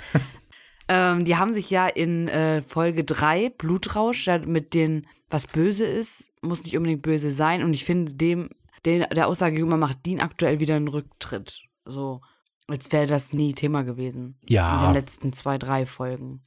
Ähm, 0.93 1.23
die 1.23 1.37
haben 1.37 1.53
sich 1.53 1.69
ja 1.69 1.87
in 1.87 2.27
äh, 2.27 2.61
Folge 2.61 3.05
3, 3.05 3.51
Blutrausch, 3.51 4.27
ja, 4.27 4.39
mit 4.39 4.73
den, 4.73 5.07
was 5.29 5.47
böse 5.47 5.85
ist, 5.85 6.33
muss 6.41 6.65
nicht 6.65 6.75
unbedingt 6.75 7.01
böse 7.01 7.29
sein. 7.29 7.63
Und 7.63 7.73
ich 7.73 7.85
finde, 7.85 8.13
dem, 8.13 8.49
den, 8.85 9.05
der 9.09 9.27
Aussage 9.27 9.55
gegenüber 9.55 9.77
macht 9.77 10.05
Dean 10.05 10.19
aktuell 10.19 10.59
wieder 10.59 10.75
einen 10.75 10.89
Rücktritt. 10.89 11.61
So, 11.85 12.19
als 12.67 12.91
wäre 12.91 13.07
das 13.07 13.31
nie 13.31 13.53
Thema 13.53 13.83
gewesen. 13.83 14.37
In 14.41 14.47
den 14.47 14.55
Ja, 14.55 14.91
letzten 14.91 15.31
zwei, 15.31 15.57
drei 15.57 15.85
Folgen. 15.85 16.45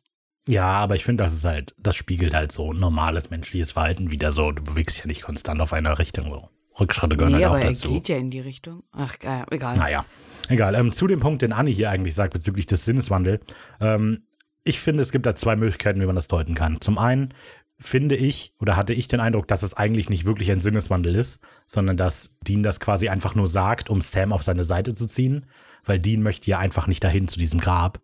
Ja, 0.49 0.67
aber 0.67 0.95
ich 0.95 1.05
finde, 1.05 1.23
das 1.25 1.33
ist 1.33 1.45
halt, 1.45 1.75
das 1.79 1.97
spiegelt 1.97 2.35
halt 2.35 2.53
so 2.53 2.73
normales 2.73 3.31
menschliches 3.31 3.73
Verhalten 3.73 4.11
wieder 4.11 4.33
so. 4.33 4.51
Du 4.53 4.63
bewegst 4.63 4.99
ja 4.99 5.07
nicht 5.07 5.23
konstant 5.23 5.61
auf 5.61 5.73
einer 5.73 5.99
Richtung. 5.99 6.29
So. 6.29 6.49
Rückschritte 6.79 7.17
gehören 7.17 7.33
Nee, 7.33 7.45
halt 7.45 7.47
auch 7.47 7.51
aber 7.55 7.63
er 7.63 7.71
dazu. 7.71 7.93
geht 7.93 8.09
ja 8.09 8.17
in 8.17 8.31
die 8.31 8.41
Richtung. 8.41 8.83
Ach, 8.93 9.15
äh, 9.23 9.45
egal. 9.51 9.77
Naja, 9.77 10.05
egal. 10.49 10.75
Ähm, 10.75 10.93
zu 10.93 11.07
dem 11.07 11.21
Punkt, 11.21 11.43
den 11.43 11.53
Anni 11.53 11.73
hier 11.73 11.91
eigentlich 11.91 12.15
sagt 12.15 12.35
bezüglich 12.35 12.67
des 12.67 12.85
Sinneswandels. 12.85 13.45
Ähm, 13.81 14.25
ich 14.65 14.81
finde, 14.81 15.03
es 15.03 15.13
gibt 15.13 15.27
da 15.27 15.35
zwei 15.35 15.57
Möglichkeiten, 15.57 16.01
wie 16.01 16.07
man 16.07 16.17
das 16.17 16.29
deuten 16.29 16.55
kann. 16.55 16.81
Zum 16.81 16.99
einen 16.99 17.33
finde 17.79 18.17
ich 18.17 18.55
oder 18.61 18.77
hatte 18.77 18.93
ich 18.93 19.09
den 19.09 19.21
Eindruck, 19.21 19.49
dass 19.49 19.63
es 19.63 19.75
eigentlich 19.75 20.09
nicht 20.09 20.25
wirklich 20.25 20.51
ein 20.51 20.61
Sinneswandel 20.61 21.15
ist, 21.15 21.41
sondern 21.67 21.97
dass 21.97 22.37
Dean 22.47 22.63
das 22.63 22.81
quasi 22.81 23.09
einfach 23.09 23.35
nur 23.35 23.47
sagt, 23.47 23.91
um 23.91 24.01
Sam 24.01 24.33
auf 24.33 24.43
seine 24.43 24.65
Seite 24.65 24.95
zu 24.95 25.07
ziehen, 25.07 25.47
weil 25.85 25.99
Dean 25.99 26.23
möchte 26.23 26.51
ja 26.51 26.59
einfach 26.59 26.87
nicht 26.87 27.05
dahin 27.05 27.29
zu 27.29 27.39
diesem 27.39 27.61
Grab. 27.61 28.01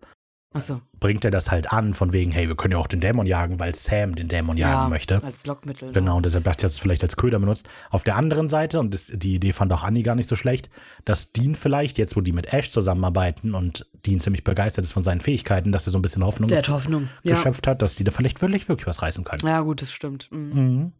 Achso, 0.52 0.80
Bringt 0.98 1.24
er 1.24 1.30
das 1.30 1.52
halt 1.52 1.72
an, 1.72 1.94
von 1.94 2.12
wegen, 2.12 2.32
hey, 2.32 2.48
wir 2.48 2.56
können 2.56 2.72
ja 2.72 2.78
auch 2.78 2.88
den 2.88 2.98
Dämon 3.00 3.24
jagen, 3.24 3.60
weil 3.60 3.72
Sam 3.74 4.16
den 4.16 4.26
Dämon 4.26 4.56
jagen 4.56 4.82
ja, 4.82 4.88
möchte. 4.88 5.22
als 5.22 5.46
Lockmittel. 5.46 5.92
Genau, 5.92 6.16
und 6.16 6.26
deshalb 6.26 6.42
dachte 6.42 6.58
ich, 6.58 6.62
dass 6.62 6.72
es 6.72 6.78
vielleicht 6.80 7.04
als 7.04 7.16
Köder 7.16 7.38
benutzt. 7.38 7.68
Auf 7.90 8.02
der 8.02 8.16
anderen 8.16 8.48
Seite, 8.48 8.80
und 8.80 8.92
das, 8.92 9.06
die 9.14 9.36
Idee 9.36 9.52
fand 9.52 9.72
auch 9.72 9.84
Anni 9.84 10.02
gar 10.02 10.16
nicht 10.16 10.28
so 10.28 10.34
schlecht, 10.34 10.68
dass 11.04 11.30
Dean 11.32 11.54
vielleicht, 11.54 11.98
jetzt 11.98 12.16
wo 12.16 12.20
die 12.20 12.32
mit 12.32 12.52
Ash 12.52 12.72
zusammenarbeiten 12.72 13.54
und 13.54 13.88
Dean 14.04 14.18
ziemlich 14.18 14.42
begeistert 14.42 14.84
ist 14.84 14.92
von 14.92 15.04
seinen 15.04 15.20
Fähigkeiten, 15.20 15.70
dass 15.70 15.86
er 15.86 15.92
so 15.92 15.98
ein 15.98 16.02
bisschen 16.02 16.24
Hoffnung 16.24 16.48
Der 16.48 16.58
hat 16.58 16.68
Hoffnung. 16.68 17.08
Ja. 17.22 17.36
geschöpft 17.36 17.68
hat, 17.68 17.80
dass 17.80 17.94
die 17.94 18.02
da 18.02 18.10
vielleicht 18.10 18.42
wirklich, 18.42 18.68
wirklich 18.68 18.88
was 18.88 19.02
reißen 19.02 19.22
können. 19.22 19.46
ja, 19.46 19.60
gut, 19.60 19.82
das 19.82 19.92
stimmt. 19.92 20.32
Mhm. 20.32 20.52
Mhm. 20.52 20.92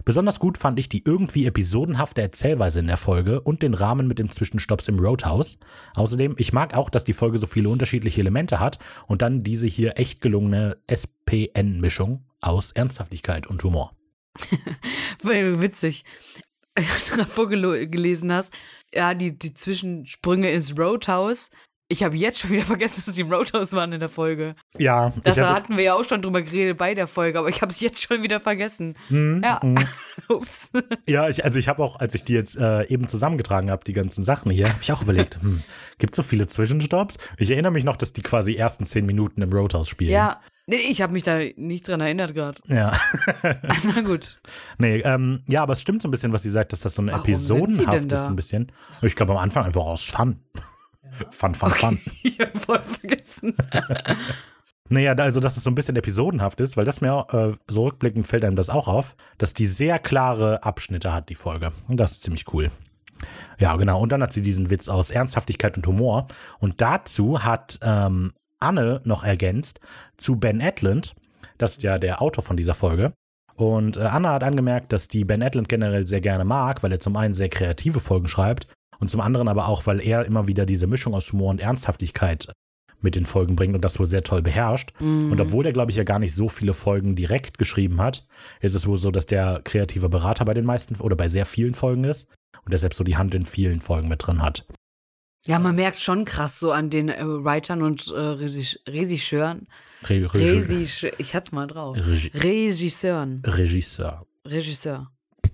Besonders 0.08 0.38
gut 0.38 0.56
fand 0.56 0.78
ich 0.78 0.88
die 0.88 1.02
irgendwie 1.04 1.44
episodenhafte 1.44 2.22
Erzählweise 2.22 2.78
in 2.80 2.86
der 2.86 2.96
Folge 2.96 3.42
und 3.42 3.60
den 3.60 3.74
Rahmen 3.74 4.08
mit 4.08 4.18
dem 4.18 4.30
Zwischenstopps 4.30 4.88
im 4.88 4.98
Roadhouse. 4.98 5.58
Außerdem, 5.96 6.34
ich 6.38 6.54
mag 6.54 6.72
auch, 6.72 6.88
dass 6.88 7.04
die 7.04 7.12
Folge 7.12 7.36
so 7.36 7.46
viele 7.46 7.68
unterschiedliche 7.68 8.22
Elemente 8.22 8.58
hat 8.58 8.78
und 9.06 9.20
dann 9.20 9.42
diese 9.42 9.66
hier 9.66 9.98
echt 9.98 10.22
gelungene 10.22 10.78
SPN-Mischung 10.86 12.24
aus 12.40 12.72
Ernsthaftigkeit 12.72 13.48
und 13.48 13.62
Humor. 13.62 13.92
Witzig. 15.22 16.06
Als 16.74 17.10
du 17.10 17.16
gerade 17.16 17.28
vorgelesen 17.28 18.32
hast, 18.32 18.54
ja, 18.94 19.12
die, 19.12 19.38
die 19.38 19.52
Zwischensprünge 19.52 20.50
ins 20.50 20.78
Roadhouse. 20.78 21.50
Ich 21.90 22.02
habe 22.02 22.14
jetzt 22.16 22.38
schon 22.38 22.50
wieder 22.50 22.64
vergessen, 22.66 23.02
dass 23.06 23.14
die 23.14 23.22
im 23.22 23.32
Roadhouse 23.32 23.72
waren 23.72 23.92
in 23.92 24.00
der 24.00 24.10
Folge. 24.10 24.54
Ja, 24.76 25.10
Das 25.24 25.40
hatten 25.40 25.76
wir 25.78 25.84
ja 25.84 25.94
auch 25.94 26.04
schon 26.04 26.20
drüber 26.20 26.42
geredet 26.42 26.76
bei 26.76 26.94
der 26.94 27.06
Folge, 27.06 27.38
aber 27.38 27.48
ich 27.48 27.62
habe 27.62 27.72
es 27.72 27.80
jetzt 27.80 28.02
schon 28.02 28.22
wieder 28.22 28.40
vergessen. 28.40 28.94
Mhm, 29.08 29.40
Ja. 29.42 29.58
mhm. 29.62 29.86
Ups. 30.28 30.70
Ja, 31.08 31.28
ich, 31.28 31.44
also 31.44 31.58
ich 31.58 31.66
habe 31.68 31.82
auch, 31.82 31.96
als 31.98 32.14
ich 32.14 32.24
die 32.24 32.34
jetzt 32.34 32.56
äh, 32.58 32.84
eben 32.88 33.08
zusammengetragen 33.08 33.70
habe, 33.70 33.84
die 33.84 33.94
ganzen 33.94 34.22
Sachen 34.22 34.50
hier, 34.50 34.68
habe 34.68 34.78
ich 34.82 34.92
auch 34.92 35.00
überlegt, 35.00 35.40
hm, 35.40 35.62
gibt 35.98 36.12
es 36.12 36.16
so 36.16 36.22
viele 36.22 36.46
Zwischenstopps? 36.46 37.16
Ich 37.38 37.50
erinnere 37.50 37.72
mich 37.72 37.84
noch, 37.84 37.96
dass 37.96 38.12
die 38.12 38.22
quasi 38.22 38.54
ersten 38.54 38.84
zehn 38.84 39.06
Minuten 39.06 39.40
im 39.40 39.50
Roadhouse 39.50 39.88
spielen. 39.88 40.10
Ja, 40.12 40.40
nee, 40.66 40.76
ich 40.76 41.00
habe 41.00 41.14
mich 41.14 41.22
da 41.22 41.38
nicht 41.56 41.88
dran 41.88 42.02
erinnert 42.02 42.34
gerade. 42.34 42.60
Ja. 42.66 43.00
Na 43.94 44.02
gut. 44.02 44.42
nee, 44.76 44.98
ähm, 44.98 45.40
ja, 45.48 45.62
aber 45.62 45.72
es 45.72 45.80
stimmt 45.80 46.02
so 46.02 46.08
ein 46.08 46.10
bisschen, 46.10 46.34
was 46.34 46.42
sie 46.42 46.50
sagt, 46.50 46.74
dass 46.74 46.80
das 46.80 46.94
so 46.94 47.02
sie 47.02 47.08
episodenhaft 47.08 48.12
ist, 48.12 48.26
ein 48.26 48.36
bisschen. 48.36 48.70
Ich 49.00 49.16
glaube 49.16 49.32
am 49.32 49.38
Anfang 49.38 49.64
einfach 49.64 49.86
aus 49.86 50.04
Fun. 50.04 50.40
Fun, 51.30 51.54
fun, 51.54 51.70
fun. 51.70 51.98
Ich 52.22 52.38
habe 52.40 52.58
voll 52.58 52.82
vergessen. 52.82 53.54
Naja, 54.90 55.12
also 55.12 55.40
dass 55.40 55.56
es 55.56 55.64
so 55.64 55.70
ein 55.70 55.74
bisschen 55.74 55.96
episodenhaft 55.96 56.60
ist, 56.60 56.76
weil 56.76 56.84
das 56.84 57.00
mir 57.00 57.26
äh, 57.30 57.52
so 57.70 57.84
rückblickend 57.84 58.26
fällt 58.26 58.44
einem 58.44 58.56
das 58.56 58.70
auch 58.70 58.88
auf, 58.88 59.16
dass 59.36 59.52
die 59.52 59.66
sehr 59.66 59.98
klare 59.98 60.62
Abschnitte 60.64 61.12
hat, 61.12 61.28
die 61.28 61.34
Folge. 61.34 61.72
Und 61.88 61.98
das 61.98 62.12
ist 62.12 62.22
ziemlich 62.22 62.52
cool. 62.54 62.70
Ja, 63.58 63.76
genau. 63.76 64.00
Und 64.00 64.12
dann 64.12 64.22
hat 64.22 64.32
sie 64.32 64.40
diesen 64.40 64.70
Witz 64.70 64.88
aus 64.88 65.10
Ernsthaftigkeit 65.10 65.76
und 65.76 65.86
Humor. 65.86 66.26
Und 66.58 66.80
dazu 66.80 67.44
hat 67.44 67.78
ähm, 67.82 68.32
Anne 68.60 69.02
noch 69.04 69.24
ergänzt 69.24 69.80
zu 70.16 70.36
Ben 70.36 70.60
Edlund, 70.60 71.14
das 71.58 71.72
ist 71.72 71.82
ja 71.82 71.98
der 71.98 72.22
Autor 72.22 72.42
von 72.42 72.56
dieser 72.56 72.74
Folge. 72.74 73.12
Und 73.56 73.96
äh, 73.96 74.02
Anne 74.02 74.30
hat 74.30 74.44
angemerkt, 74.44 74.92
dass 74.92 75.08
die 75.08 75.24
Ben 75.24 75.42
Edlund 75.42 75.68
generell 75.68 76.06
sehr 76.06 76.20
gerne 76.20 76.44
mag, 76.44 76.82
weil 76.82 76.92
er 76.92 77.00
zum 77.00 77.16
einen 77.16 77.34
sehr 77.34 77.48
kreative 77.48 78.00
Folgen 78.00 78.28
schreibt 78.28 78.68
und 79.00 79.08
zum 79.08 79.20
anderen 79.20 79.48
aber 79.48 79.68
auch, 79.68 79.86
weil 79.86 80.00
er 80.00 80.24
immer 80.24 80.46
wieder 80.46 80.66
diese 80.66 80.86
Mischung 80.86 81.14
aus 81.14 81.32
Humor 81.32 81.50
und 81.50 81.60
Ernsthaftigkeit 81.60 82.52
mit 83.00 83.14
den 83.14 83.24
Folgen 83.24 83.54
bringt 83.54 83.76
und 83.76 83.84
das 83.84 83.98
wohl 84.00 84.06
sehr 84.06 84.24
toll 84.24 84.42
beherrscht. 84.42 84.90
Mhm. 85.00 85.30
Und 85.30 85.40
obwohl 85.40 85.64
er, 85.66 85.72
glaube 85.72 85.92
ich, 85.92 85.96
ja 85.96 86.02
gar 86.02 86.18
nicht 86.18 86.34
so 86.34 86.48
viele 86.48 86.74
Folgen 86.74 87.14
direkt 87.14 87.56
geschrieben 87.56 88.00
hat, 88.00 88.26
ist 88.60 88.74
es 88.74 88.86
wohl 88.88 88.96
so, 88.96 89.10
dass 89.12 89.26
der 89.26 89.60
kreative 89.62 90.08
Berater 90.08 90.44
bei 90.44 90.54
den 90.54 90.64
meisten 90.64 90.96
oder 90.96 91.14
bei 91.14 91.28
sehr 91.28 91.46
vielen 91.46 91.74
Folgen 91.74 92.02
ist 92.04 92.26
und 92.64 92.72
deshalb 92.72 92.94
so 92.94 93.04
die 93.04 93.16
Hand 93.16 93.34
in 93.34 93.44
vielen 93.44 93.78
Folgen 93.78 94.08
mit 94.08 94.26
drin 94.26 94.42
hat. 94.42 94.66
Ja, 95.46 95.60
man 95.60 95.76
merkt 95.76 96.00
schon 96.00 96.24
krass 96.24 96.58
so 96.58 96.72
an 96.72 96.90
den 96.90 97.08
äh, 97.08 97.22
Writern 97.24 97.82
und 97.82 98.08
äh, 98.08 98.18
Regis- 98.18 98.80
Regisseuren. 98.88 99.68
Re 100.08 100.32
Re 100.34 100.40
Regisseur, 100.68 101.12
ich 101.18 101.34
hatte 101.34 101.54
mal 101.54 101.66
drauf. 101.68 101.96
Regi 101.96 102.30
Regisseuren. 102.34 103.40
Regisseur. 103.44 104.26
Regisseur. 104.44 105.10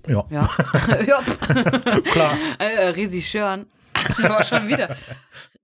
Ja, 0.06 0.24
Ja. 0.30 0.50
ja. 1.06 1.22
klar. 2.12 2.36
äh, 2.58 2.88
Regisseuren. 2.88 3.66
Aber 4.22 4.42
schon 4.44 4.66
wieder. 4.68 4.96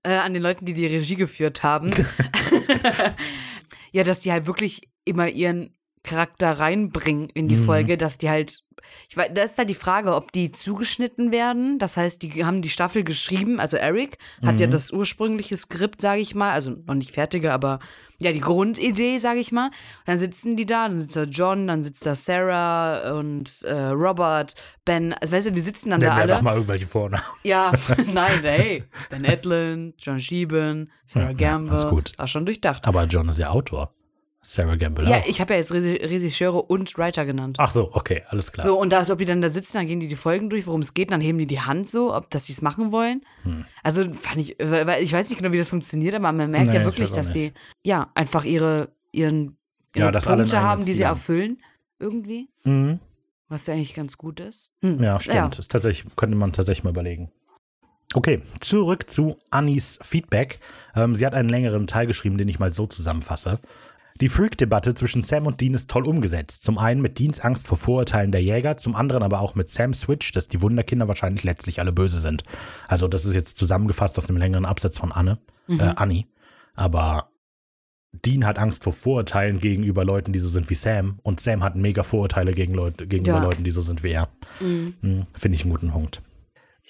Äh, 0.03 0.13
an 0.15 0.33
den 0.33 0.41
Leuten, 0.41 0.65
die 0.65 0.73
die 0.73 0.87
Regie 0.87 1.15
geführt 1.15 1.63
haben. 1.63 1.91
ja, 3.91 4.03
dass 4.03 4.21
die 4.21 4.31
halt 4.31 4.47
wirklich 4.47 4.89
immer 5.05 5.27
ihren 5.27 5.75
Charakter 6.03 6.51
reinbringen 6.51 7.29
in 7.29 7.47
die 7.47 7.55
Mhm. 7.57 7.65
Folge, 7.65 7.97
dass 7.97 8.17
die 8.17 8.29
halt. 8.29 8.59
Ich 9.09 9.15
weiß, 9.15 9.29
da 9.35 9.43
ist 9.43 9.57
halt 9.59 9.69
die 9.69 9.75
Frage, 9.75 10.15
ob 10.15 10.31
die 10.31 10.51
zugeschnitten 10.51 11.31
werden. 11.31 11.77
Das 11.77 11.97
heißt, 11.97 12.21
die 12.23 12.43
haben 12.43 12.63
die 12.63 12.71
Staffel 12.71 13.03
geschrieben. 13.03 13.59
Also 13.59 13.77
Eric 13.77 14.17
hat 14.43 14.59
ja 14.59 14.65
Mhm. 14.67 14.71
das 14.71 14.91
ursprüngliche 14.91 15.55
Skript, 15.55 16.01
sage 16.01 16.21
ich 16.21 16.33
mal, 16.33 16.51
also 16.51 16.71
noch 16.85 16.95
nicht 16.95 17.11
fertige, 17.11 17.53
aber 17.53 17.79
ja, 18.21 18.31
die 18.31 18.39
Grundidee, 18.39 19.17
sage 19.17 19.39
ich 19.39 19.51
mal. 19.51 19.71
Dann 20.05 20.17
sitzen 20.17 20.55
die 20.55 20.65
da, 20.65 20.87
dann 20.87 21.01
sitzt 21.01 21.15
da 21.15 21.23
John, 21.23 21.67
dann 21.67 21.83
sitzt 21.83 22.05
da 22.05 22.15
Sarah 22.15 23.13
und 23.13 23.63
äh, 23.63 23.73
Robert, 23.89 24.55
Ben, 24.85 25.13
also 25.13 25.33
weißt 25.33 25.47
du, 25.47 25.51
die 25.51 25.61
sitzen 25.61 25.89
dann 25.89 25.99
Nennen 25.99 26.15
da 26.15 26.21
alle. 26.21 26.27
doch 26.35 26.41
mal 26.41 26.53
irgendwelche 26.55 26.85
Vornamen. 26.87 27.23
Ja, 27.43 27.71
nein, 28.13 28.39
hey. 28.43 28.83
Ben 29.09 29.25
Edlund, 29.25 29.95
John 29.97 30.19
Sheehan, 30.19 30.89
Sarah 31.05 31.25
Ja, 31.25 31.31
ja, 31.31 31.37
Gamble. 31.37 31.71
alles 31.77 31.89
gut. 31.89 32.13
War 32.17 32.27
schon 32.27 32.45
durchdacht. 32.45 32.87
Aber 32.87 33.03
John 33.05 33.27
ist 33.29 33.39
ja 33.39 33.49
Autor. 33.49 33.93
Sarah 34.43 34.75
Gamble 34.75 35.07
Ja, 35.07 35.17
auch. 35.19 35.27
ich 35.27 35.39
habe 35.39 35.53
ja 35.53 35.59
jetzt 35.59 35.71
Regi- 35.71 36.03
Regisseure 36.03 36.63
und 36.63 36.97
Writer 36.97 37.25
genannt. 37.25 37.57
Ach 37.59 37.71
so, 37.71 37.93
okay, 37.93 38.23
alles 38.27 38.51
klar. 38.51 38.65
So, 38.65 38.79
und 38.79 38.91
da 38.91 39.05
ob 39.09 39.17
die 39.19 39.25
dann 39.25 39.41
da 39.41 39.49
sitzen, 39.49 39.77
dann 39.77 39.85
gehen 39.85 39.99
die 39.99 40.07
die 40.07 40.15
Folgen 40.15 40.49
durch, 40.49 40.65
worum 40.65 40.81
es 40.81 40.93
geht, 40.95 41.11
dann 41.11 41.21
heben 41.21 41.37
die 41.37 41.45
die 41.45 41.61
Hand 41.61 41.87
so, 41.87 42.13
ob 42.13 42.29
dass 42.31 42.47
sie 42.47 42.53
es 42.53 42.61
machen 42.63 42.91
wollen. 42.91 43.21
Hm. 43.43 43.65
Also 43.83 44.11
fand 44.11 44.37
ich, 44.37 44.55
weil 44.59 44.87
weil 44.87 45.03
ich 45.03 45.13
weiß 45.13 45.29
nicht 45.29 45.37
genau, 45.39 45.53
wie 45.53 45.59
das 45.59 45.69
funktioniert, 45.69 46.15
aber 46.15 46.31
man 46.31 46.49
merkt 46.49 46.67
Nee, 46.67 46.73
ja 46.73 46.79
ich 46.79 46.85
wirklich, 46.85 47.11
dass 47.11 47.29
die, 47.31 47.53
ja, 47.83 48.09
einfach 48.15 48.43
ihre, 48.43 48.89
ihren, 49.11 49.57
Ja, 49.95 50.09
ihre 50.09 50.17
einen 50.27 50.37
Punkte 50.39 50.61
haben, 50.61 50.85
die 50.85 50.93
sie 50.93 51.03
erfüllen, 51.03 51.61
irgendwie. 51.99 52.49
Mhm. 52.63 52.99
Was 53.47 53.67
ja 53.67 53.73
eigentlich 53.75 53.93
ganz 53.93 54.17
gut 54.17 54.39
ist. 54.39 54.71
Hm. 54.81 55.03
Ja, 55.03 55.19
stimmt. 55.19 55.59
Ist 55.59 55.71
tatsächlich, 55.71 56.15
könnte 56.15 56.35
man 56.35 56.51
tatsächlich 56.51 56.83
mal 56.83 56.91
überlegen. 56.91 57.31
Okay, 58.13 58.41
zurück 58.59 59.09
zu 59.09 59.37
Annis 59.51 59.97
Feedback. 60.01 60.59
Ähm, 60.95 61.15
sie 61.15 61.25
hat 61.25 61.33
einen 61.33 61.47
längeren 61.47 61.87
Teil 61.87 62.07
geschrieben, 62.07 62.37
den 62.37 62.49
ich 62.49 62.59
mal 62.59 62.71
so 62.71 62.85
zusammenfasse. 62.87 63.59
Die 64.21 64.29
Freak-Debatte 64.29 64.93
zwischen 64.93 65.23
Sam 65.23 65.47
und 65.47 65.59
Dean 65.61 65.73
ist 65.73 65.89
toll 65.89 66.07
umgesetzt. 66.07 66.61
Zum 66.63 66.77
einen 66.77 67.01
mit 67.01 67.17
Deans 67.17 67.39
Angst 67.39 67.67
vor 67.67 67.77
Vorurteilen 67.77 68.31
der 68.31 68.41
Jäger, 68.43 68.77
zum 68.77 68.95
anderen 68.95 69.23
aber 69.23 69.41
auch 69.41 69.55
mit 69.55 69.67
Sam's 69.67 70.01
Switch, 70.01 70.31
dass 70.31 70.47
die 70.47 70.61
Wunderkinder 70.61 71.07
wahrscheinlich 71.07 71.43
letztlich 71.43 71.79
alle 71.79 71.91
böse 71.91 72.19
sind. 72.19 72.43
Also 72.87 73.07
das 73.07 73.25
ist 73.25 73.33
jetzt 73.33 73.57
zusammengefasst 73.57 74.17
aus 74.19 74.29
einem 74.29 74.37
längeren 74.37 74.65
Absatz 74.65 74.99
von 74.99 75.11
Anne, 75.11 75.39
Mhm. 75.67 75.79
äh, 75.79 75.93
Annie. 75.95 76.25
Aber 76.75 77.29
Dean 78.11 78.45
hat 78.45 78.59
Angst 78.59 78.83
vor 78.83 78.93
Vorurteilen 78.93 79.59
gegenüber 79.59 80.05
Leuten, 80.05 80.33
die 80.33 80.39
so 80.39 80.49
sind 80.49 80.69
wie 80.69 80.75
Sam. 80.75 81.17
Und 81.23 81.39
Sam 81.39 81.63
hat 81.63 81.75
mega 81.75 82.03
Vorurteile 82.03 82.53
gegen 82.53 82.73
Leute, 82.75 83.07
gegenüber 83.07 83.37
Ja. 83.37 83.43
Leuten, 83.43 83.63
die 83.63 83.71
so 83.71 83.81
sind 83.81 84.03
wie 84.03 84.11
er. 84.11 84.27
Mhm. 84.59 84.93
Hm, 85.01 85.23
Finde 85.33 85.55
ich 85.55 85.63
einen 85.63 85.71
guten 85.71 85.89
Punkt. 85.91 86.21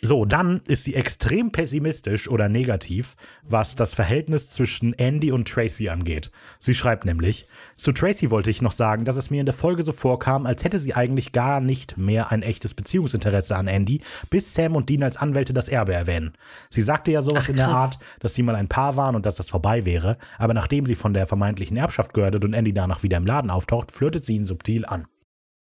So, 0.03 0.25
dann 0.25 0.61
ist 0.67 0.85
sie 0.85 0.95
extrem 0.95 1.51
pessimistisch 1.51 2.27
oder 2.27 2.49
negativ, 2.49 3.15
was 3.43 3.75
das 3.75 3.93
Verhältnis 3.93 4.47
zwischen 4.47 4.93
Andy 4.93 5.31
und 5.31 5.47
Tracy 5.47 5.89
angeht. 5.89 6.31
Sie 6.57 6.73
schreibt 6.73 7.05
nämlich, 7.05 7.47
zu 7.75 7.91
Tracy 7.91 8.31
wollte 8.31 8.49
ich 8.49 8.63
noch 8.63 8.71
sagen, 8.71 9.05
dass 9.05 9.15
es 9.15 9.29
mir 9.29 9.41
in 9.41 9.45
der 9.45 9.53
Folge 9.53 9.83
so 9.83 9.91
vorkam, 9.91 10.47
als 10.47 10.63
hätte 10.63 10.79
sie 10.79 10.95
eigentlich 10.95 11.33
gar 11.33 11.61
nicht 11.61 11.97
mehr 11.97 12.31
ein 12.31 12.41
echtes 12.41 12.73
Beziehungsinteresse 12.73 13.55
an 13.55 13.67
Andy, 13.67 14.01
bis 14.31 14.55
Sam 14.55 14.75
und 14.75 14.89
Dean 14.89 15.03
als 15.03 15.17
Anwälte 15.17 15.53
das 15.53 15.69
Erbe 15.69 15.93
erwähnen. 15.93 16.33
Sie 16.71 16.81
sagte 16.81 17.11
ja 17.11 17.21
sowas 17.21 17.43
Ach, 17.45 17.49
in 17.49 17.57
der. 17.57 17.67
Art, 17.67 17.99
dass 18.19 18.33
sie 18.33 18.41
mal 18.41 18.55
ein 18.55 18.67
Paar 18.67 18.95
waren 18.95 19.15
und 19.15 19.27
dass 19.27 19.35
das 19.35 19.49
vorbei 19.49 19.85
wäre, 19.85 20.17
aber 20.39 20.55
nachdem 20.55 20.87
sie 20.87 20.95
von 20.95 21.13
der 21.13 21.27
vermeintlichen 21.27 21.77
Erbschaft 21.77 22.15
gehört 22.15 22.33
hat 22.33 22.43
und 22.43 22.53
Andy 22.53 22.73
danach 22.73 23.03
wieder 23.03 23.17
im 23.17 23.25
Laden 23.27 23.51
auftaucht, 23.51 23.91
flirtet 23.91 24.23
sie 24.23 24.35
ihn 24.35 24.45
subtil 24.45 24.83
an. 24.85 25.05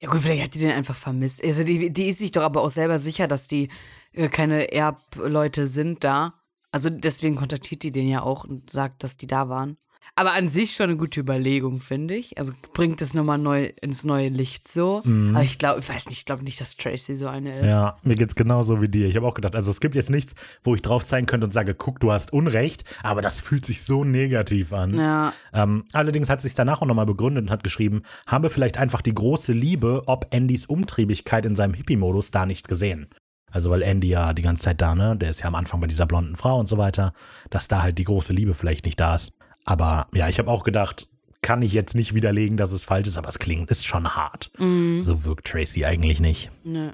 Ja 0.01 0.09
gut, 0.09 0.21
vielleicht 0.21 0.43
hat 0.43 0.53
die 0.53 0.59
den 0.59 0.71
einfach 0.71 0.95
vermisst. 0.95 1.43
Also 1.43 1.63
die, 1.63 1.91
die 1.91 2.09
ist 2.09 2.19
sich 2.19 2.31
doch 2.31 2.43
aber 2.43 2.61
auch 2.61 2.69
selber 2.69 2.99
sicher, 2.99 3.27
dass 3.27 3.47
die 3.47 3.69
äh, 4.13 4.29
keine 4.29 4.71
Erbleute 4.71 5.67
sind 5.67 6.03
da. 6.03 6.35
Also 6.71 6.89
deswegen 6.89 7.35
kontaktiert 7.35 7.83
die 7.83 7.91
den 7.91 8.07
ja 8.07 8.21
auch 8.21 8.45
und 8.45 8.69
sagt, 8.69 9.03
dass 9.03 9.17
die 9.17 9.27
da 9.27 9.49
waren. 9.49 9.77
Aber 10.15 10.33
an 10.33 10.47
sich 10.47 10.75
schon 10.75 10.89
eine 10.89 10.97
gute 10.97 11.19
Überlegung, 11.19 11.79
finde 11.79 12.15
ich. 12.15 12.37
Also 12.37 12.53
bringt 12.73 13.01
das 13.01 13.13
nochmal 13.13 13.37
neu 13.37 13.71
ins 13.81 14.03
neue 14.03 14.27
Licht 14.27 14.67
so. 14.67 15.01
Aber 15.33 15.43
ich 15.43 15.57
glaube, 15.57 15.79
ich 15.79 15.89
weiß 15.89 16.07
nicht, 16.07 16.19
ich 16.19 16.25
glaube 16.25 16.43
nicht, 16.43 16.59
dass 16.59 16.75
Tracy 16.75 17.15
so 17.15 17.27
eine 17.27 17.55
ist. 17.55 17.63
Mhm. 17.63 17.69
Ja, 17.69 17.97
mir 18.03 18.15
geht's 18.15 18.35
genauso 18.35 18.81
wie 18.81 18.89
dir. 18.89 19.07
Ich 19.07 19.15
habe 19.15 19.27
auch 19.27 19.33
gedacht, 19.33 19.55
also 19.55 19.71
es 19.71 19.79
gibt 19.79 19.95
jetzt 19.95 20.09
nichts, 20.09 20.35
wo 20.63 20.75
ich 20.75 20.81
drauf 20.81 21.05
zeigen 21.05 21.27
könnte 21.27 21.45
und 21.45 21.51
sage, 21.51 21.73
guck, 21.73 21.99
du 21.99 22.11
hast 22.11 22.33
Unrecht, 22.33 22.83
aber 23.03 23.21
das 23.21 23.41
fühlt 23.41 23.65
sich 23.65 23.83
so 23.83 24.03
negativ 24.03 24.73
an. 24.73 24.97
Ja. 24.97 25.33
Ähm, 25.53 25.85
allerdings 25.93 26.29
hat 26.29 26.41
sich 26.41 26.53
danach 26.53 26.81
auch 26.81 26.87
nochmal 26.87 27.05
begründet 27.05 27.45
und 27.45 27.51
hat 27.51 27.63
geschrieben, 27.63 28.03
habe 28.27 28.49
vielleicht 28.49 28.77
einfach 28.77 29.01
die 29.01 29.13
große 29.13 29.53
Liebe, 29.53 30.03
ob 30.07 30.33
Andys 30.33 30.65
Umtriebigkeit 30.65 31.45
in 31.45 31.55
seinem 31.55 31.73
Hippie-Modus 31.73 32.31
da 32.31 32.45
nicht 32.45 32.67
gesehen. 32.67 33.07
Also 33.51 33.71
weil 33.71 33.81
Andy 33.81 34.09
ja 34.09 34.33
die 34.33 34.41
ganze 34.41 34.61
Zeit 34.61 34.81
da, 34.81 34.95
ne, 34.95 35.15
der 35.17 35.29
ist 35.29 35.39
ja 35.39 35.47
am 35.47 35.55
Anfang 35.55 35.79
bei 35.79 35.87
dieser 35.87 36.05
blonden 36.05 36.35
Frau 36.35 36.59
und 36.59 36.67
so 36.67 36.77
weiter, 36.77 37.13
dass 37.49 37.67
da 37.67 37.81
halt 37.81 37.97
die 37.97 38.03
große 38.03 38.33
Liebe 38.33 38.53
vielleicht 38.53 38.85
nicht 38.85 38.99
da 38.99 39.15
ist. 39.15 39.33
Aber 39.69 40.07
ja, 40.13 40.27
ich 40.27 40.39
habe 40.39 40.49
auch 40.49 40.63
gedacht, 40.63 41.09
kann 41.41 41.61
ich 41.61 41.73
jetzt 41.73 41.95
nicht 41.95 42.13
widerlegen, 42.13 42.57
dass 42.57 42.71
es 42.71 42.83
falsch 42.83 43.07
ist, 43.07 43.17
aber 43.17 43.29
es 43.29 43.39
klingt, 43.39 43.69
ist 43.69 43.85
schon 43.85 44.15
hart. 44.15 44.51
Mhm. 44.57 45.03
So 45.03 45.23
wirkt 45.23 45.47
Tracy 45.47 45.85
eigentlich 45.85 46.19
nicht. 46.19 46.49
Nö. 46.63 46.91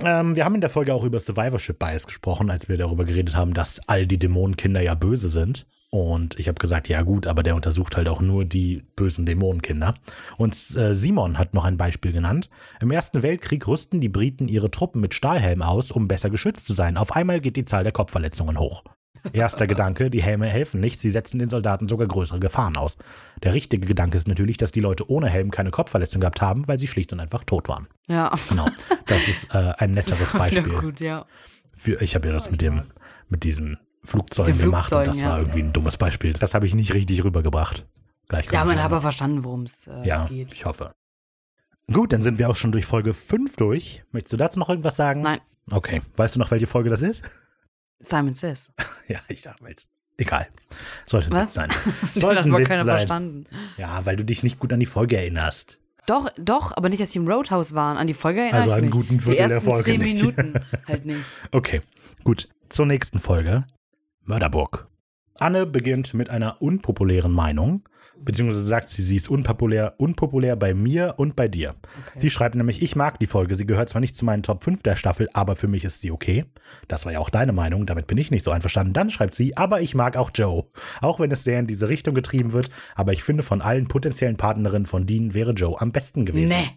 Ähm, 0.00 0.36
wir 0.36 0.44
haben 0.44 0.54
in 0.54 0.60
der 0.60 0.70
Folge 0.70 0.94
auch 0.94 1.04
über 1.04 1.18
Survivorship 1.18 1.78
Bias 1.78 2.06
gesprochen, 2.06 2.50
als 2.50 2.68
wir 2.68 2.76
darüber 2.76 3.04
geredet 3.04 3.34
haben, 3.34 3.54
dass 3.54 3.88
all 3.88 4.06
die 4.06 4.18
Dämonenkinder 4.18 4.80
ja 4.80 4.94
böse 4.94 5.28
sind. 5.28 5.66
Und 5.90 6.38
ich 6.38 6.48
habe 6.48 6.58
gesagt, 6.58 6.88
ja 6.88 7.02
gut, 7.02 7.26
aber 7.26 7.42
der 7.42 7.54
untersucht 7.54 7.96
halt 7.96 8.08
auch 8.08 8.22
nur 8.22 8.46
die 8.46 8.82
bösen 8.96 9.26
Dämonenkinder. 9.26 9.94
Und 10.38 10.54
äh, 10.76 10.94
Simon 10.94 11.36
hat 11.36 11.52
noch 11.52 11.64
ein 11.64 11.76
Beispiel 11.76 12.12
genannt. 12.12 12.48
Im 12.80 12.90
Ersten 12.90 13.22
Weltkrieg 13.22 13.66
rüsten 13.68 14.00
die 14.00 14.08
Briten 14.08 14.48
ihre 14.48 14.70
Truppen 14.70 15.02
mit 15.02 15.12
Stahlhelmen 15.12 15.62
aus, 15.62 15.90
um 15.90 16.08
besser 16.08 16.30
geschützt 16.30 16.66
zu 16.66 16.72
sein. 16.72 16.96
Auf 16.96 17.12
einmal 17.12 17.40
geht 17.40 17.56
die 17.56 17.66
Zahl 17.66 17.84
der 17.84 17.92
Kopfverletzungen 17.92 18.58
hoch. 18.58 18.84
Erster 19.32 19.66
Gedanke, 19.66 20.10
die 20.10 20.22
Helme 20.22 20.46
helfen 20.46 20.80
nicht, 20.80 21.00
sie 21.00 21.10
setzen 21.10 21.38
den 21.38 21.48
Soldaten 21.48 21.88
sogar 21.88 22.08
größere 22.08 22.40
Gefahren 22.40 22.76
aus. 22.76 22.96
Der 23.42 23.54
richtige 23.54 23.86
Gedanke 23.86 24.16
ist 24.16 24.26
natürlich, 24.28 24.56
dass 24.56 24.72
die 24.72 24.80
Leute 24.80 25.08
ohne 25.10 25.28
Helm 25.28 25.50
keine 25.50 25.70
Kopfverletzung 25.70 26.20
gehabt 26.20 26.40
haben, 26.40 26.66
weil 26.68 26.78
sie 26.78 26.86
schlicht 26.86 27.12
und 27.12 27.20
einfach 27.20 27.44
tot 27.44 27.68
waren. 27.68 27.86
Ja. 28.08 28.32
Genau, 28.48 28.68
das 29.06 29.28
ist 29.28 29.54
äh, 29.54 29.72
ein 29.78 29.92
netteres 29.92 30.32
Beispiel. 30.32 30.80
Gut, 30.80 31.00
ja. 31.00 31.26
Für, 31.74 32.00
ich 32.02 32.14
habe 32.14 32.28
ja 32.28 32.34
das 32.34 32.50
mit 32.50 32.60
dem 32.60 32.82
mit 33.28 33.44
diesen 33.44 33.78
Flugzeugen 34.04 34.56
Den 34.58 34.66
gemacht 34.66 34.92
und 34.92 35.04
Flugzeugen, 35.04 35.20
das 35.20 35.28
war 35.28 35.38
ja. 35.38 35.42
irgendwie 35.44 35.62
ein 35.62 35.72
dummes 35.72 35.96
Beispiel. 35.96 36.32
Das 36.32 36.54
habe 36.54 36.66
ich 36.66 36.74
nicht 36.74 36.92
richtig 36.92 37.24
rübergebracht. 37.24 37.86
Gleich 38.28 38.50
Ja, 38.50 38.64
man 38.64 38.76
hat 38.78 38.86
aber 38.86 39.00
verstanden, 39.00 39.44
worum 39.44 39.62
es 39.62 39.86
äh, 39.86 40.06
Ja, 40.06 40.26
geht. 40.26 40.52
ich 40.52 40.64
hoffe. 40.64 40.92
Gut, 41.92 42.12
dann 42.12 42.22
sind 42.22 42.38
wir 42.38 42.48
auch 42.50 42.56
schon 42.56 42.72
durch 42.72 42.86
Folge 42.86 43.14
5 43.14 43.56
durch. 43.56 44.04
Möchtest 44.12 44.32
du 44.32 44.36
dazu 44.36 44.58
noch 44.58 44.68
irgendwas 44.68 44.96
sagen? 44.96 45.22
Nein, 45.22 45.40
Okay. 45.70 46.00
Weißt 46.16 46.34
du 46.34 46.38
noch, 46.38 46.50
welche 46.50 46.66
Folge 46.66 46.90
das 46.90 47.02
ist? 47.02 47.22
Simon 48.02 48.34
Says. 48.34 48.72
ja, 49.08 49.18
ich 49.28 49.42
dachte 49.42 49.64
jetzt. 49.68 49.88
Egal. 50.18 50.46
Sollte 51.06 51.28
ein 51.28 51.32
Was? 51.32 51.48
Witz 51.48 51.54
sein. 51.54 51.70
Das 52.02 52.14
Sollte 52.14 52.50
wohl 52.50 52.60
Witz 52.60 52.68
keiner 52.68 52.84
sein. 52.84 52.96
verstanden. 52.96 53.44
Ja, 53.78 54.04
weil 54.04 54.16
du 54.16 54.24
dich 54.24 54.42
nicht 54.42 54.58
gut 54.58 54.72
an 54.72 54.80
die 54.80 54.86
Folge 54.86 55.16
erinnerst. 55.16 55.80
Doch, 56.06 56.28
doch, 56.36 56.76
aber 56.76 56.88
nicht, 56.88 57.00
dass 57.00 57.12
sie 57.12 57.18
im 57.18 57.28
Roadhouse 57.28 57.74
waren. 57.74 57.96
An 57.96 58.06
die 58.06 58.14
Folge 58.14 58.40
erinnere 58.40 58.62
Also 58.62 58.70
ich 58.70 58.76
einen 58.82 58.90
guten 58.90 59.20
Viertel 59.20 59.30
die 59.30 59.36
der 59.36 59.50
ersten 59.50 59.64
Folge 59.68 59.84
zehn 59.84 60.00
nicht. 60.00 60.14
Minuten 60.14 60.54
halt 60.88 61.06
nicht. 61.06 61.24
Okay, 61.52 61.80
gut. 62.24 62.48
Zur 62.68 62.86
nächsten 62.86 63.18
Folge. 63.18 63.64
Mörderburg. 64.24 64.88
Anne 65.42 65.66
beginnt 65.66 66.14
mit 66.14 66.30
einer 66.30 66.62
unpopulären 66.62 67.32
Meinung, 67.32 67.82
beziehungsweise 68.16 68.64
sagt 68.64 68.90
sie, 68.90 69.02
sie 69.02 69.16
ist 69.16 69.28
unpopulär, 69.28 69.94
unpopulär 69.98 70.54
bei 70.54 70.72
mir 70.72 71.14
und 71.16 71.34
bei 71.34 71.48
dir. 71.48 71.74
Sie 72.16 72.30
schreibt 72.30 72.54
nämlich, 72.54 72.80
ich 72.80 72.94
mag 72.94 73.18
die 73.18 73.26
Folge, 73.26 73.56
sie 73.56 73.66
gehört 73.66 73.88
zwar 73.88 74.00
nicht 74.00 74.14
zu 74.14 74.24
meinen 74.24 74.44
Top 74.44 74.62
5 74.62 74.84
der 74.84 74.94
Staffel, 74.94 75.28
aber 75.32 75.56
für 75.56 75.66
mich 75.66 75.82
ist 75.82 76.00
sie 76.00 76.12
okay. 76.12 76.44
Das 76.86 77.06
war 77.06 77.12
ja 77.12 77.18
auch 77.18 77.28
deine 77.28 77.52
Meinung, 77.52 77.86
damit 77.86 78.06
bin 78.06 78.18
ich 78.18 78.30
nicht 78.30 78.44
so 78.44 78.52
einverstanden. 78.52 78.92
Dann 78.92 79.10
schreibt 79.10 79.34
sie, 79.34 79.56
aber 79.56 79.80
ich 79.80 79.96
mag 79.96 80.16
auch 80.16 80.30
Joe. 80.32 80.64
Auch 81.00 81.18
wenn 81.18 81.32
es 81.32 81.42
sehr 81.42 81.58
in 81.58 81.66
diese 81.66 81.88
Richtung 81.88 82.14
getrieben 82.14 82.52
wird, 82.52 82.70
aber 82.94 83.12
ich 83.12 83.24
finde, 83.24 83.42
von 83.42 83.62
allen 83.62 83.88
potenziellen 83.88 84.36
Partnerinnen 84.36 84.86
von 84.86 85.06
Dean 85.06 85.34
wäre 85.34 85.50
Joe 85.54 85.74
am 85.80 85.90
besten 85.90 86.24
gewesen. 86.24 86.50
Nee. 86.50 86.70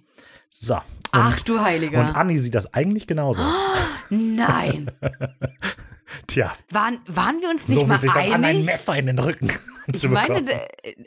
So. 0.49 0.73
Und, 0.73 0.81
Ach 1.11 1.39
du 1.41 1.53
und 1.53 1.63
Heiliger. 1.63 2.15
Annie 2.15 2.39
sieht 2.39 2.55
das 2.55 2.73
eigentlich 2.73 3.05
genauso. 3.05 3.43
Nein. 4.09 4.89
Tja, 6.27 6.53
Waren, 6.71 6.99
waren 7.07 7.41
wir 7.41 7.49
uns 7.49 7.67
nicht 7.67 7.79
so 7.79 7.85
mal 7.85 7.99
sich 7.99 8.11
das 8.11 8.23
an, 8.23 8.33
ein 8.33 8.45
einig? 8.45 8.65
Messer 8.65 8.95
in 8.95 9.07
den 9.07 9.19
Rücken 9.19 9.51
Ich 9.87 9.99
zu 9.99 10.09
meine, 10.09 10.45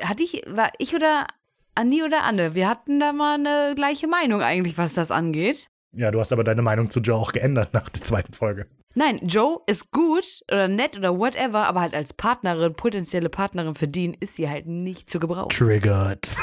hatte 0.03 0.23
ich, 0.23 0.43
war 0.47 0.71
ich 0.79 0.95
oder 0.95 1.27
Anni 1.75 2.03
oder 2.03 2.25
Anne? 2.25 2.55
Wir 2.55 2.69
hatten 2.69 3.01
da 3.01 3.13
mal 3.13 3.35
eine 3.35 3.75
gleiche 3.75 4.07
Meinung 4.09 4.43
eigentlich, 4.43 4.79
was 4.79 4.95
das 4.95 5.11
angeht. 5.11 5.69
Ja, 5.93 6.11
du 6.11 6.21
hast 6.21 6.33
aber 6.33 6.45
deine 6.45 6.63
Meinung 6.63 6.91
zu 6.91 7.01
Joe 7.01 7.17
auch 7.17 7.33
geändert 7.33 7.73
nach 7.73 7.89
der 7.89 8.03
zweiten 8.03 8.35
Folge. 8.35 8.67
Nein, 8.95 9.21
Joe 9.23 9.61
ist 9.67 9.91
gut 9.91 10.41
oder 10.51 10.67
nett 10.67 10.97
oder 10.97 11.17
whatever, 11.19 11.67
aber 11.67 11.81
halt 11.81 11.95
als 11.95 12.13
Partnerin, 12.13 12.75
potenzielle 12.75 13.29
Partnerin 13.29 13.75
für 13.75 13.87
Dean 13.87 14.15
ist 14.19 14.37
sie 14.37 14.49
halt 14.49 14.67
nicht 14.67 15.09
zu 15.09 15.19
gebrauchen. 15.19 15.51
Triggered. 15.51 16.27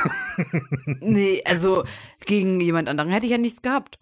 Nee, 1.01 1.41
also 1.45 1.83
gegen 2.25 2.59
jemand 2.59 2.89
anderen 2.89 3.09
hätte 3.09 3.25
ich 3.25 3.31
ja 3.31 3.37
nichts 3.37 3.61
gehabt. 3.61 3.97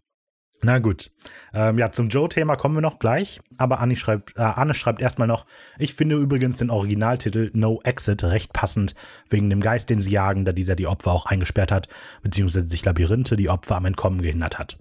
Na 0.63 0.79
gut. 0.79 1.11
Ähm, 1.53 1.77
ja, 1.77 1.91
zum 1.91 2.07
Joe-Thema 2.07 2.55
kommen 2.55 2.75
wir 2.75 2.81
noch 2.81 2.97
gleich. 2.97 3.41
Aber 3.57 3.81
Anni 3.81 3.97
schreibt, 3.97 4.37
äh, 4.37 4.41
Anne 4.41 4.73
schreibt 4.73 5.01
erstmal 5.01 5.27
noch, 5.27 5.45
ich 5.77 5.93
finde 5.93 6.15
übrigens 6.15 6.55
den 6.55 6.69
Originaltitel 6.69 7.51
No 7.53 7.81
Exit 7.83 8.23
recht 8.23 8.53
passend, 8.53 8.95
wegen 9.27 9.49
dem 9.49 9.59
Geist, 9.59 9.89
den 9.89 9.99
sie 9.99 10.11
jagen, 10.11 10.45
da 10.45 10.53
dieser 10.53 10.75
die 10.75 10.87
Opfer 10.87 11.11
auch 11.11 11.25
eingesperrt 11.25 11.71
hat, 11.71 11.89
beziehungsweise 12.21 12.67
sich 12.67 12.85
Labyrinthe 12.85 13.35
die 13.35 13.49
Opfer 13.49 13.75
am 13.75 13.85
Entkommen 13.85 14.21
gehindert 14.21 14.57
hat. 14.57 14.77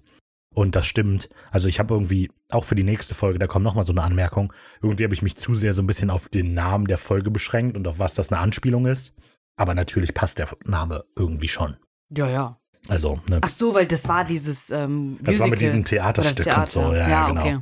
Und 0.55 0.75
das 0.75 0.85
stimmt. 0.85 1.29
Also 1.51 1.67
ich 1.67 1.79
habe 1.79 1.93
irgendwie, 1.93 2.31
auch 2.49 2.63
für 2.63 2.75
die 2.75 2.83
nächste 2.83 3.13
Folge, 3.13 3.39
da 3.39 3.47
kommt 3.47 3.65
nochmal 3.65 3.83
so 3.83 3.91
eine 3.91 4.03
Anmerkung, 4.03 4.53
irgendwie 4.81 5.03
habe 5.03 5.13
ich 5.13 5.21
mich 5.21 5.35
zu 5.35 5.53
sehr 5.53 5.73
so 5.73 5.81
ein 5.81 5.87
bisschen 5.87 6.09
auf 6.09 6.29
den 6.29 6.53
Namen 6.53 6.87
der 6.87 6.97
Folge 6.97 7.29
beschränkt 7.29 7.75
und 7.75 7.87
auf 7.87 7.99
was 7.99 8.13
das 8.13 8.31
eine 8.31 8.39
Anspielung 8.39 8.85
ist. 8.85 9.15
Aber 9.57 9.73
natürlich 9.73 10.13
passt 10.13 10.39
der 10.39 10.47
Name 10.63 11.03
irgendwie 11.17 11.47
schon. 11.47 11.75
Ja, 12.09 12.29
ja. 12.29 12.62
Also, 12.89 13.19
ne, 13.29 13.39
Ach 13.41 13.49
so, 13.49 13.73
weil 13.73 13.87
das 13.87 14.07
war 14.07 14.25
dieses 14.25 14.69
ähm, 14.69 15.17
das 15.21 15.39
war 15.39 15.47
mit 15.47 15.61
diesem 15.61 15.85
Theaterstück 15.85 16.45
oder 16.45 16.63
und 16.63 16.71
so. 16.71 16.93
Ja, 16.93 17.09
ja, 17.09 17.27
genau. 17.29 17.41
okay. 17.41 17.59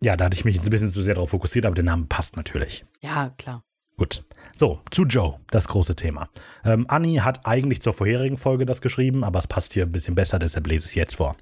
Ja, 0.00 0.16
da 0.16 0.26
hatte 0.26 0.36
ich 0.36 0.44
mich 0.44 0.54
jetzt 0.54 0.64
ein 0.66 0.70
bisschen 0.70 0.90
zu 0.90 1.00
sehr 1.00 1.14
darauf 1.14 1.30
fokussiert, 1.30 1.66
aber 1.66 1.74
der 1.74 1.84
Name 1.84 2.06
passt 2.08 2.36
natürlich. 2.36 2.84
Ja, 3.00 3.32
klar. 3.36 3.62
Gut. 3.96 4.24
So, 4.54 4.80
zu 4.90 5.04
Joe, 5.04 5.40
das 5.50 5.66
große 5.68 5.96
Thema. 5.96 6.28
Ähm, 6.64 6.86
Annie 6.88 7.24
hat 7.24 7.46
eigentlich 7.46 7.82
zur 7.82 7.92
vorherigen 7.92 8.36
Folge 8.36 8.64
das 8.64 8.80
geschrieben, 8.80 9.24
aber 9.24 9.40
es 9.40 9.46
passt 9.46 9.72
hier 9.72 9.84
ein 9.84 9.90
bisschen 9.90 10.14
besser, 10.14 10.38
deshalb 10.38 10.66
lese 10.68 10.84
ich 10.84 10.90
es 10.90 10.94
jetzt 10.94 11.16
vor. 11.16 11.36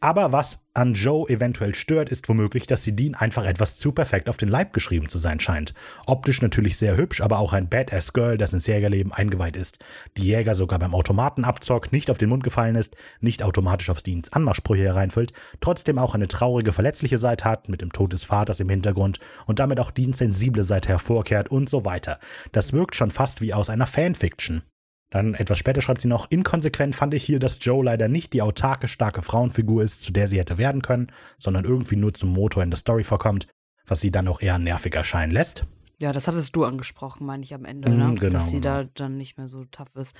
Aber 0.00 0.30
was 0.30 0.60
an 0.74 0.92
Joe 0.92 1.26
eventuell 1.28 1.74
stört, 1.74 2.10
ist 2.10 2.28
womöglich, 2.28 2.66
dass 2.66 2.84
sie 2.84 2.94
Dean 2.94 3.14
einfach 3.14 3.46
etwas 3.46 3.78
zu 3.78 3.92
perfekt 3.92 4.28
auf 4.28 4.36
den 4.36 4.48
Leib 4.48 4.74
geschrieben 4.74 5.08
zu 5.08 5.16
sein 5.16 5.40
scheint. 5.40 5.72
Optisch 6.06 6.42
natürlich 6.42 6.76
sehr 6.76 6.98
hübsch, 6.98 7.22
aber 7.22 7.38
auch 7.38 7.54
ein 7.54 7.70
Badass-Girl, 7.70 8.36
das 8.36 8.52
ins 8.52 8.66
Jägerleben 8.66 9.10
eingeweiht 9.12 9.56
ist. 9.56 9.78
Die 10.18 10.24
Jäger 10.24 10.54
sogar 10.54 10.78
beim 10.78 10.94
Automatenabzock 10.94 11.92
nicht 11.92 12.10
auf 12.10 12.18
den 12.18 12.28
Mund 12.28 12.44
gefallen 12.44 12.76
ist, 12.76 12.94
nicht 13.20 13.42
automatisch 13.42 13.88
auf 13.88 14.02
Deans 14.02 14.32
Anmachsprüche 14.32 14.82
hereinfüllt, 14.82 15.32
trotzdem 15.60 15.98
auch 15.98 16.14
eine 16.14 16.28
traurige, 16.28 16.72
verletzliche 16.72 17.18
Seite 17.18 17.44
hat, 17.44 17.70
mit 17.70 17.80
dem 17.80 17.92
Tod 17.92 18.12
des 18.12 18.22
Vaters 18.22 18.60
im 18.60 18.68
Hintergrund 18.68 19.18
und 19.46 19.58
damit 19.60 19.80
auch 19.80 19.90
Deans 19.90 20.18
sensible 20.18 20.62
Seite 20.62 20.90
hervorkehrt 20.90 21.48
und 21.50 21.70
so 21.70 21.86
weiter. 21.86 22.18
Das 22.52 22.74
wirkt 22.74 22.96
schon 22.96 23.10
fast 23.10 23.40
wie 23.40 23.54
aus 23.54 23.70
einer 23.70 23.86
Fanfiction. 23.86 24.62
Dann 25.10 25.34
etwas 25.34 25.58
später 25.58 25.80
schreibt 25.80 26.00
sie 26.00 26.08
noch, 26.08 26.30
inkonsequent 26.30 26.96
fand 26.96 27.14
ich 27.14 27.22
hier, 27.22 27.38
dass 27.38 27.58
Joe 27.64 27.84
leider 27.84 28.08
nicht 28.08 28.32
die 28.32 28.42
autarke, 28.42 28.88
starke 28.88 29.22
Frauenfigur 29.22 29.82
ist, 29.82 30.02
zu 30.02 30.12
der 30.12 30.26
sie 30.26 30.38
hätte 30.38 30.58
werden 30.58 30.82
können, 30.82 31.12
sondern 31.38 31.64
irgendwie 31.64 31.96
nur 31.96 32.12
zum 32.12 32.32
Motor 32.32 32.62
in 32.62 32.70
der 32.70 32.78
Story 32.78 33.04
vorkommt, 33.04 33.46
was 33.86 34.00
sie 34.00 34.10
dann 34.10 34.26
auch 34.28 34.40
eher 34.40 34.58
nervig 34.58 34.94
erscheinen 34.94 35.32
lässt. 35.32 35.64
Ja, 35.98 36.12
das 36.12 36.28
hattest 36.28 36.54
du 36.54 36.64
angesprochen, 36.64 37.24
meine 37.24 37.42
ich 37.42 37.54
am 37.54 37.64
Ende, 37.64 37.90
ne? 37.90 38.04
Mm, 38.04 38.16
genau, 38.16 38.32
dass 38.32 38.48
sie 38.48 38.60
genau. 38.60 38.82
da 38.82 38.88
dann 38.94 39.16
nicht 39.16 39.38
mehr 39.38 39.48
so 39.48 39.64
tough 39.64 39.96
ist. 39.96 40.14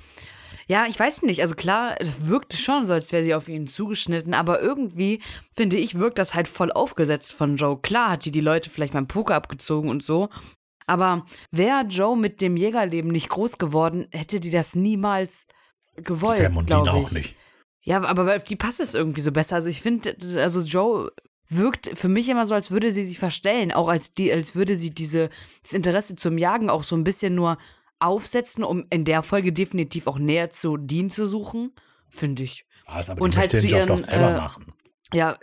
Ja, 0.66 0.86
ich 0.86 0.98
weiß 0.98 1.20
nicht. 1.22 1.42
Also 1.42 1.54
klar, 1.54 1.96
es 2.00 2.28
wirkte 2.28 2.56
schon 2.56 2.82
so, 2.82 2.94
als 2.94 3.12
wäre 3.12 3.22
sie 3.22 3.34
auf 3.34 3.48
ihn 3.48 3.66
zugeschnitten, 3.66 4.32
aber 4.32 4.62
irgendwie, 4.62 5.20
finde 5.52 5.76
ich, 5.76 5.98
wirkt 5.98 6.18
das 6.18 6.34
halt 6.34 6.48
voll 6.48 6.72
aufgesetzt 6.72 7.34
von 7.34 7.56
Joe. 7.56 7.78
Klar 7.78 8.12
hat 8.12 8.24
die 8.24 8.30
die 8.30 8.40
Leute 8.40 8.70
vielleicht 8.70 8.94
beim 8.94 9.06
Poker 9.06 9.34
abgezogen 9.34 9.90
und 9.90 10.02
so, 10.02 10.30
aber 10.86 11.26
wäre 11.50 11.82
Joe 11.82 12.16
mit 12.16 12.40
dem 12.40 12.56
Jägerleben 12.56 13.10
nicht 13.10 13.28
groß 13.28 13.58
geworden, 13.58 14.06
hätte 14.12 14.40
die 14.40 14.50
das 14.50 14.74
niemals 14.74 15.46
gewollt, 15.96 16.38
Sam 16.38 16.56
und 16.56 16.70
Dean 16.70 16.88
auch 16.88 17.10
nicht. 17.10 17.36
Ja, 17.82 18.02
aber 18.02 18.34
auf 18.34 18.44
die 18.44 18.56
passt 18.56 18.80
es 18.80 18.94
irgendwie 18.94 19.20
so 19.20 19.30
besser. 19.30 19.56
Also 19.56 19.68
ich 19.68 19.80
finde, 19.80 20.16
also 20.36 20.60
Joe 20.60 21.12
wirkt 21.48 21.96
für 21.96 22.08
mich 22.08 22.28
immer 22.28 22.46
so, 22.46 22.54
als 22.54 22.70
würde 22.70 22.90
sie 22.90 23.04
sich 23.04 23.18
verstellen, 23.18 23.72
auch 23.72 23.88
als 23.88 24.12
die, 24.14 24.32
als 24.32 24.54
würde 24.54 24.76
sie 24.76 24.90
diese, 24.90 25.30
das 25.62 25.72
Interesse 25.72 26.16
zum 26.16 26.38
Jagen 26.38 26.68
auch 26.68 26.82
so 26.82 26.96
ein 26.96 27.04
bisschen 27.04 27.34
nur 27.34 27.58
aufsetzen, 28.00 28.64
um 28.64 28.86
in 28.90 29.04
der 29.04 29.22
Folge 29.22 29.52
definitiv 29.52 30.06
auch 30.06 30.18
näher 30.18 30.50
zu 30.50 30.76
Dean 30.76 31.10
zu 31.10 31.26
suchen, 31.26 31.72
finde 32.08 32.42
ich. 32.42 32.66
Was, 32.86 33.08
aber 33.08 33.22
Und 33.22 33.34
die 33.34 33.38
halt 33.38 33.52
den 33.52 33.60
zu 33.60 33.66
Job 33.66 33.86
doch 33.86 33.96
ihren, 33.98 34.04
selber 34.04 34.30
äh, 34.30 34.36
machen. 34.36 34.74
Ja, 35.12 35.38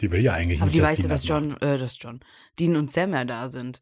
Die 0.00 0.10
will 0.10 0.22
ja 0.22 0.32
eigentlich 0.32 0.60
aber 0.60 0.66
nicht, 0.66 0.76
die 0.76 0.80
dass 0.80 0.88
weiß 0.88 0.98
ja, 0.98 1.08
dass 1.08 1.22
das 1.22 1.28
John, 1.28 1.56
äh, 1.60 1.78
dass 1.78 1.98
John, 1.98 2.20
Dean 2.58 2.76
und 2.76 2.90
Sam 2.90 3.12
ja 3.12 3.24
da 3.24 3.48
sind. 3.48 3.80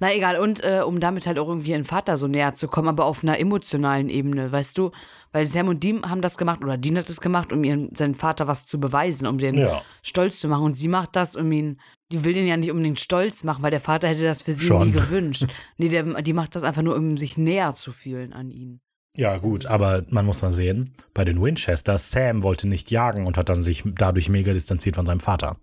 Na 0.00 0.14
egal, 0.14 0.36
und 0.36 0.62
äh, 0.62 0.82
um 0.86 1.00
damit 1.00 1.26
halt 1.26 1.38
auch 1.38 1.48
irgendwie 1.48 1.70
ihren 1.72 1.84
Vater 1.84 2.16
so 2.16 2.28
näher 2.28 2.54
zu 2.54 2.68
kommen, 2.68 2.88
aber 2.88 3.04
auf 3.04 3.22
einer 3.24 3.38
emotionalen 3.40 4.08
Ebene, 4.08 4.52
weißt 4.52 4.78
du? 4.78 4.92
Weil 5.32 5.44
Sam 5.46 5.68
und 5.68 5.82
Dean 5.82 6.08
haben 6.08 6.20
das 6.22 6.38
gemacht, 6.38 6.62
oder 6.62 6.78
Dean 6.78 6.96
hat 6.96 7.08
das 7.08 7.20
gemacht, 7.20 7.52
um 7.52 7.64
ihren 7.64 7.94
seinen 7.96 8.14
Vater 8.14 8.46
was 8.46 8.64
zu 8.64 8.78
beweisen, 8.78 9.26
um 9.26 9.38
den 9.38 9.56
Ja. 9.56 9.82
stolz 10.02 10.38
zu 10.40 10.48
machen. 10.48 10.64
Und 10.64 10.74
sie 10.74 10.88
macht 10.88 11.16
das, 11.16 11.34
um 11.36 11.50
ihn, 11.50 11.80
die 12.12 12.24
will 12.24 12.32
den 12.32 12.46
ja 12.46 12.56
nicht 12.56 12.70
unbedingt 12.70 13.00
stolz 13.00 13.42
machen, 13.44 13.62
weil 13.62 13.72
der 13.72 13.80
Vater 13.80 14.08
hätte 14.08 14.22
das 14.22 14.42
für 14.42 14.52
sie 14.54 14.66
Schon. 14.66 14.86
nie 14.86 14.92
gewünscht. 14.92 15.46
Nee, 15.78 15.88
der, 15.88 16.04
die 16.22 16.32
macht 16.32 16.54
das 16.54 16.62
einfach 16.62 16.82
nur, 16.82 16.94
um 16.96 17.16
sich 17.16 17.36
näher 17.36 17.74
zu 17.74 17.90
fühlen 17.92 18.32
an 18.32 18.50
ihn. 18.50 18.80
Ja, 19.16 19.36
gut, 19.38 19.66
aber 19.66 20.04
man 20.10 20.24
muss 20.24 20.42
mal 20.42 20.52
sehen, 20.52 20.94
bei 21.12 21.24
den 21.24 21.42
Winchesters, 21.42 22.12
Sam 22.12 22.44
wollte 22.44 22.68
nicht 22.68 22.90
jagen 22.92 23.26
und 23.26 23.36
hat 23.36 23.48
dann 23.48 23.62
sich 23.62 23.82
dadurch 23.84 24.28
mega 24.28 24.52
distanziert 24.52 24.94
von 24.94 25.06
seinem 25.06 25.18
Vater. 25.20 25.56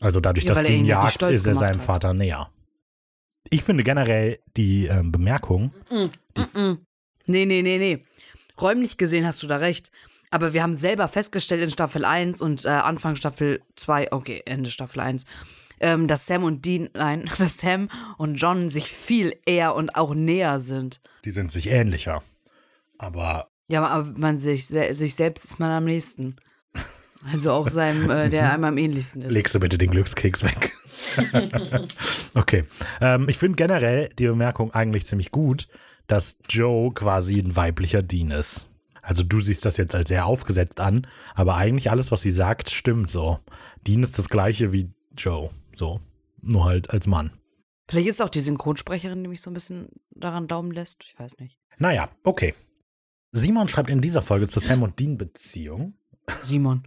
Also 0.00 0.18
dadurch, 0.18 0.44
Ja, 0.46 0.54
dass 0.54 0.64
Dean 0.64 0.84
jagt, 0.84 1.22
ist 1.22 1.46
er 1.46 1.54
seinem 1.54 1.78
hat. 1.78 1.86
Vater 1.86 2.12
näher. 2.12 2.48
Ich 3.50 3.62
finde 3.64 3.84
generell 3.84 4.38
die 4.56 4.86
ähm, 4.86 5.12
Bemerkung, 5.12 5.72
Mm-mm. 5.90 6.78
Nee, 7.26 7.46
nee, 7.46 7.62
nee, 7.62 7.78
nee. 7.78 8.02
Räumlich 8.60 8.96
gesehen 8.96 9.26
hast 9.26 9.42
du 9.42 9.46
da 9.46 9.56
recht. 9.56 9.90
Aber 10.30 10.54
wir 10.54 10.62
haben 10.62 10.74
selber 10.74 11.08
festgestellt 11.08 11.62
in 11.62 11.70
Staffel 11.70 12.04
1 12.04 12.40
und 12.40 12.64
äh, 12.64 12.68
Anfang 12.68 13.16
Staffel 13.16 13.60
2, 13.76 14.12
okay, 14.12 14.42
Ende 14.46 14.70
Staffel 14.70 15.00
1, 15.00 15.26
ähm, 15.80 16.08
dass 16.08 16.26
Sam 16.26 16.42
und 16.42 16.64
Dean, 16.64 16.88
nein, 16.94 17.30
dass 17.38 17.58
Sam 17.58 17.90
und 18.16 18.36
John 18.36 18.70
sich 18.70 18.88
viel 18.88 19.34
eher 19.44 19.74
und 19.74 19.94
auch 19.94 20.14
näher 20.14 20.58
sind. 20.58 21.00
die 21.24 21.30
sind 21.30 21.50
sich 21.52 21.66
ähnlicher. 21.68 22.22
Aber 22.98 23.48
Ja, 23.68 23.84
aber 23.84 24.10
man 24.16 24.38
sich, 24.38 24.66
sich 24.68 25.14
selbst 25.14 25.44
ist 25.44 25.58
man 25.58 25.70
am 25.70 25.84
nächsten. 25.84 26.36
Also 27.32 27.52
auch 27.52 27.68
seinem, 27.68 28.10
äh, 28.10 28.28
der 28.30 28.50
einem 28.52 28.64
am 28.64 28.78
ähnlichsten 28.78 29.22
ist. 29.22 29.32
legst 29.32 29.54
du 29.54 29.60
bitte 29.60 29.78
den 29.78 29.90
Glückskeks 29.90 30.42
weg. 30.42 30.72
okay. 32.34 32.64
Ähm, 33.00 33.28
ich 33.28 33.38
finde 33.38 33.56
generell 33.56 34.08
die 34.18 34.26
Bemerkung 34.26 34.72
eigentlich 34.72 35.06
ziemlich 35.06 35.30
gut, 35.30 35.68
dass 36.06 36.36
Joe 36.48 36.92
quasi 36.92 37.38
ein 37.38 37.56
weiblicher 37.56 38.02
Dean 38.02 38.30
ist. 38.30 38.68
Also 39.02 39.24
du 39.24 39.40
siehst 39.40 39.64
das 39.64 39.76
jetzt 39.76 39.94
als 39.94 40.08
sehr 40.08 40.26
aufgesetzt 40.26 40.80
an, 40.80 41.06
aber 41.34 41.56
eigentlich 41.56 41.90
alles, 41.90 42.12
was 42.12 42.20
sie 42.20 42.30
sagt, 42.30 42.70
stimmt 42.70 43.10
so. 43.10 43.40
Dean 43.86 44.02
ist 44.02 44.18
das 44.18 44.28
gleiche 44.28 44.72
wie 44.72 44.92
Joe, 45.16 45.50
so. 45.74 46.00
Nur 46.40 46.64
halt 46.64 46.90
als 46.90 47.06
Mann. 47.06 47.32
Vielleicht 47.88 48.08
ist 48.08 48.22
auch 48.22 48.28
die 48.28 48.40
Synchronsprecherin, 48.40 49.22
die 49.22 49.28
mich 49.28 49.42
so 49.42 49.50
ein 49.50 49.54
bisschen 49.54 49.88
daran 50.10 50.48
daumen 50.48 50.70
lässt. 50.70 51.04
Ich 51.04 51.18
weiß 51.18 51.38
nicht. 51.38 51.58
Naja, 51.78 52.08
okay. 52.24 52.54
Simon 53.32 53.68
schreibt 53.68 53.90
in 53.90 54.00
dieser 54.00 54.22
Folge 54.22 54.46
zur 54.46 54.62
Sam 54.62 54.82
und 54.82 54.98
Dean 54.98 55.18
Beziehung. 55.18 55.94
Simon. 56.42 56.82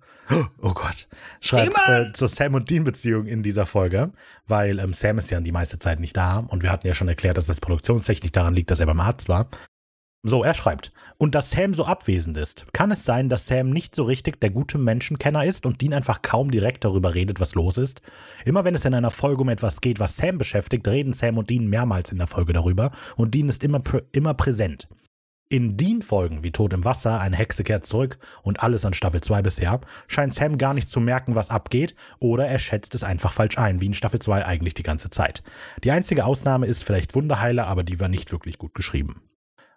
Oh 0.61 0.73
Gott. 0.73 1.07
Schreibt 1.39 1.77
äh, 1.87 2.11
zur 2.13 2.27
Sam 2.27 2.55
und 2.55 2.69
Dean 2.69 2.83
Beziehung 2.83 3.27
in 3.27 3.43
dieser 3.43 3.65
Folge, 3.65 4.11
weil 4.47 4.79
ähm, 4.79 4.93
Sam 4.93 5.19
ist 5.19 5.29
ja 5.29 5.39
die 5.39 5.51
meiste 5.51 5.77
Zeit 5.77 5.99
nicht 5.99 6.17
da 6.17 6.39
und 6.39 6.63
wir 6.63 6.71
hatten 6.71 6.87
ja 6.87 6.93
schon 6.93 7.07
erklärt, 7.07 7.37
dass 7.37 7.45
das 7.45 7.59
Produktionstechnik 7.59 8.33
daran 8.33 8.55
liegt, 8.55 8.71
dass 8.71 8.79
er 8.79 8.87
beim 8.87 8.99
Arzt 8.99 9.29
war. 9.29 9.49
So, 10.27 10.43
er 10.43 10.55
schreibt. 10.55 10.91
Und 11.19 11.35
dass 11.35 11.51
Sam 11.51 11.75
so 11.75 11.85
abwesend 11.85 12.35
ist. 12.37 12.65
Kann 12.73 12.89
es 12.89 13.05
sein, 13.05 13.29
dass 13.29 13.45
Sam 13.45 13.69
nicht 13.69 13.93
so 13.93 14.01
richtig 14.01 14.41
der 14.41 14.49
gute 14.49 14.79
Menschenkenner 14.79 15.45
ist 15.45 15.67
und 15.67 15.81
Dean 15.81 15.93
einfach 15.93 16.23
kaum 16.23 16.49
direkt 16.49 16.83
darüber 16.83 17.13
redet, 17.13 17.39
was 17.39 17.53
los 17.53 17.77
ist? 17.77 18.01
Immer 18.43 18.65
wenn 18.65 18.73
es 18.73 18.85
in 18.85 18.95
einer 18.95 19.11
Folge 19.11 19.41
um 19.41 19.49
etwas 19.49 19.81
geht, 19.81 19.99
was 19.99 20.17
Sam 20.17 20.39
beschäftigt, 20.39 20.87
reden 20.87 21.13
Sam 21.13 21.37
und 21.37 21.51
Dean 21.51 21.67
mehrmals 21.67 22.11
in 22.11 22.17
der 22.17 22.25
Folge 22.25 22.53
darüber 22.53 22.89
und 23.15 23.35
Dean 23.35 23.49
ist 23.49 23.63
immer, 23.63 23.81
prä 23.81 24.01
immer 24.13 24.33
präsent. 24.33 24.87
In 25.55 25.77
Dean-Folgen 25.77 26.43
wie 26.43 26.51
Tod 26.51 26.73
im 26.73 26.83
Wasser, 26.83 27.21
eine 27.21 27.37
Hexe 27.37 27.63
kehrt 27.63 27.85
zurück 27.85 28.17
und 28.43 28.61
alles 28.61 28.83
an 28.83 28.93
Staffel 28.93 29.21
2 29.21 29.41
bisher, 29.41 29.79
scheint 30.05 30.35
Sam 30.35 30.57
gar 30.57 30.73
nicht 30.73 30.89
zu 30.89 30.99
merken, 30.99 31.33
was 31.33 31.49
abgeht, 31.49 31.95
oder 32.19 32.45
er 32.45 32.59
schätzt 32.59 32.93
es 32.93 33.05
einfach 33.05 33.31
falsch 33.31 33.57
ein, 33.57 33.79
wie 33.79 33.85
in 33.85 33.93
Staffel 33.93 34.19
2 34.19 34.45
eigentlich 34.45 34.73
die 34.73 34.83
ganze 34.83 35.09
Zeit. 35.09 35.43
Die 35.85 35.91
einzige 35.91 36.25
Ausnahme 36.25 36.65
ist 36.65 36.83
vielleicht 36.83 37.15
Wunderheiler, 37.15 37.67
aber 37.67 37.83
die 37.83 38.01
war 38.01 38.09
nicht 38.09 38.33
wirklich 38.33 38.57
gut 38.57 38.73
geschrieben. 38.73 39.21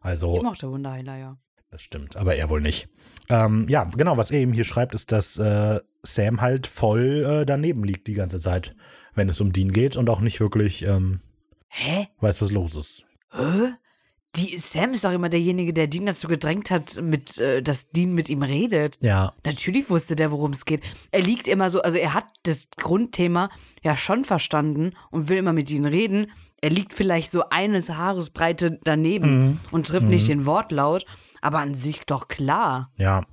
Also, 0.01 0.35
Ich 0.35 0.43
mochte 0.43 0.69
Wunderheiler, 0.69 1.17
ja. 1.17 1.39
das 1.71 1.83
stimmt, 1.83 2.17
aber 2.17 2.35
er 2.35 2.51
wohl 2.51 2.61
nicht. 2.61 2.89
Ähm, 3.29 3.69
ja, 3.69 3.85
genau, 3.85 4.17
was 4.17 4.33
er 4.33 4.41
eben 4.41 4.53
hier 4.53 4.65
schreibt, 4.65 4.97
ist, 4.97 5.13
dass 5.13 5.39
äh, 5.39 5.79
Sam 6.03 6.41
halt 6.41 6.67
voll 6.67 7.25
äh, 7.25 7.47
daneben 7.47 7.85
liegt 7.85 8.09
die 8.09 8.15
ganze 8.15 8.41
Zeit, 8.41 8.75
wenn 9.15 9.29
es 9.29 9.41
um 9.41 9.53
Dean 9.53 9.73
geht 9.73 9.97
und 9.97 10.11
auch 10.11 10.23
nicht 10.23 10.41
wirklich 10.41 10.83
ähm, 10.83 11.21
Hä? 11.69 12.09
weiß, 12.19 12.43
was 12.43 12.51
los 12.51 12.75
ist. 12.75 13.05
Hä? 13.31 13.75
Die, 14.37 14.57
Sam 14.59 14.91
ist 14.93 15.05
doch 15.05 15.13
immer 15.13 15.31
derjenige, 15.31 15.73
der 15.73 15.87
Dean 15.87 16.07
dazu 16.07 16.29
gedrängt 16.29 16.71
hat, 16.71 17.01
mit, 17.01 17.39
äh, 17.39 17.63
dass 17.63 17.91
Dean 17.91 18.13
mit 18.13 18.29
ihm 18.29 18.43
redet. 18.43 18.99
Ja, 19.03 19.33
Natürlich 19.45 19.89
wusste 19.89 20.17
der, 20.17 20.31
worum 20.31 20.53
es 20.53 20.65
geht. 20.65 20.83
Er 21.13 21.23
liegt 21.23 21.49
immer 21.49 21.71
so, 21.71 21.81
also 21.81 21.97
er 21.97 22.15
hat 22.15 22.27
das 22.43 22.69
Grundthema 22.77 23.49
ja 23.83 23.97
schon 23.97 24.25
verstanden 24.25 24.93
und 25.11 25.29
will 25.29 25.39
immer 25.39 25.55
mit 25.55 25.71
ihnen 25.71 25.87
reden. 25.87 26.31
Er 26.61 26.71
liegt 26.71 26.93
vielleicht 26.93 27.31
so 27.31 27.49
eines 27.51 27.91
Haaresbreite 27.91 28.79
daneben 28.85 29.61
und 29.71 29.87
trifft 29.87 30.07
nicht 30.09 30.29
den 30.29 30.45
Wortlaut, 30.45 31.07
aber 31.41 31.59
an 31.61 31.75
sich 31.75 32.05
doch 32.05 32.29
klar, 32.29 32.91
ja. 32.97 33.25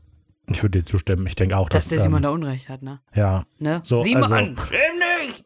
Ich 0.47 0.61
würde 0.61 0.77
dir 0.79 0.85
zustimmen. 0.85 1.25
Ich 1.25 1.33
denke 1.35 1.57
auch, 1.57 1.69
dass 1.69 1.85
dass. 1.85 1.89
der 1.89 2.01
Simon 2.01 2.17
ähm, 2.17 2.23
da 2.23 2.29
Unrecht 2.29 2.69
hat, 2.69 2.83
ne? 2.83 3.01
ja, 3.15 3.45
ne? 3.57 3.81
So, 3.83 4.03
Simon, 4.03 4.31
also- 4.31 4.63
dich! 5.25 5.43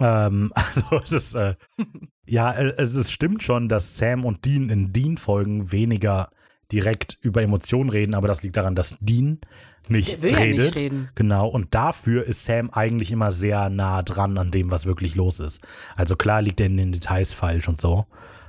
Ähm, 0.00 0.52
also 0.54 0.96
es 1.02 1.12
ist, 1.12 1.34
äh, 1.34 1.54
ja, 2.28 2.52
äh, 2.52 2.74
es, 2.76 3.10
stimmt 3.10 3.42
schon, 3.42 3.68
dass 3.68 3.96
Sam 3.96 4.24
und 4.24 4.44
Dean 4.44 4.70
in 4.70 4.92
Dean-Folgen 4.92 5.72
weniger 5.72 6.30
direkt 6.70 7.18
über 7.22 7.42
Emotionen 7.42 7.90
reden, 7.90 8.14
aber 8.14 8.28
das 8.28 8.42
liegt 8.42 8.56
daran, 8.56 8.74
dass 8.74 8.98
Dean 9.00 9.40
nicht 9.88 10.20
will 10.20 10.32
ja 10.32 10.38
redet. 10.38 10.58
nicht 10.58 10.78
reden. 10.78 11.08
Genau, 11.14 11.48
und 11.48 11.74
dafür 11.74 12.24
ist 12.24 12.44
Sam 12.44 12.70
eigentlich 12.70 13.10
immer 13.10 13.32
sehr 13.32 13.70
nah 13.70 14.02
dran 14.02 14.36
an 14.36 14.50
dem, 14.50 14.70
was 14.70 14.84
wirklich 14.84 15.14
los 15.14 15.40
ist. 15.40 15.60
Also 15.96 16.14
klar 16.16 16.42
liegt 16.42 16.60
er 16.60 16.66
in 16.66 16.76
den 16.76 16.92
Details 16.92 17.32
falsch 17.32 17.68
und 17.68 17.80
so. 17.80 18.06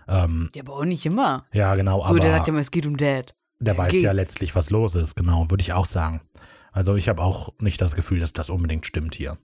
Ähm, 0.07 0.49
Ja, 0.53 0.63
aber 0.63 0.73
auch 0.73 0.85
nicht 0.85 1.05
immer. 1.05 1.45
ja, 1.53 1.75
genau, 1.75 2.01
So, 2.01 2.07
aber 2.07 2.19
der 2.19 2.31
sagt 2.33 2.47
ja 2.47 2.51
immer, 2.53 2.61
es 2.61 2.71
geht 2.71 2.85
um 2.85 2.97
Dad. 2.97 3.35
der 3.59 3.77
weiß 3.77 3.93
ja 3.93 4.11
geht's. 4.11 4.13
letztlich, 4.15 4.55
was 4.55 4.69
los 4.69 4.95
ist, 4.95 5.15
genau, 5.15 5.49
würde 5.49 5.61
ich 5.61 5.71
auch 5.71 5.85
sagen. 5.85 6.21
Also 6.71 6.95
ich 6.95 7.07
habe 7.07 7.21
auch 7.21 7.53
nicht 7.59 7.79
das 7.81 7.95
Gefühl, 7.95 8.19
dass 8.19 8.33
das 8.33 8.49
unbedingt 8.49 8.85
stimmt 8.85 9.15
hier. 9.15 9.37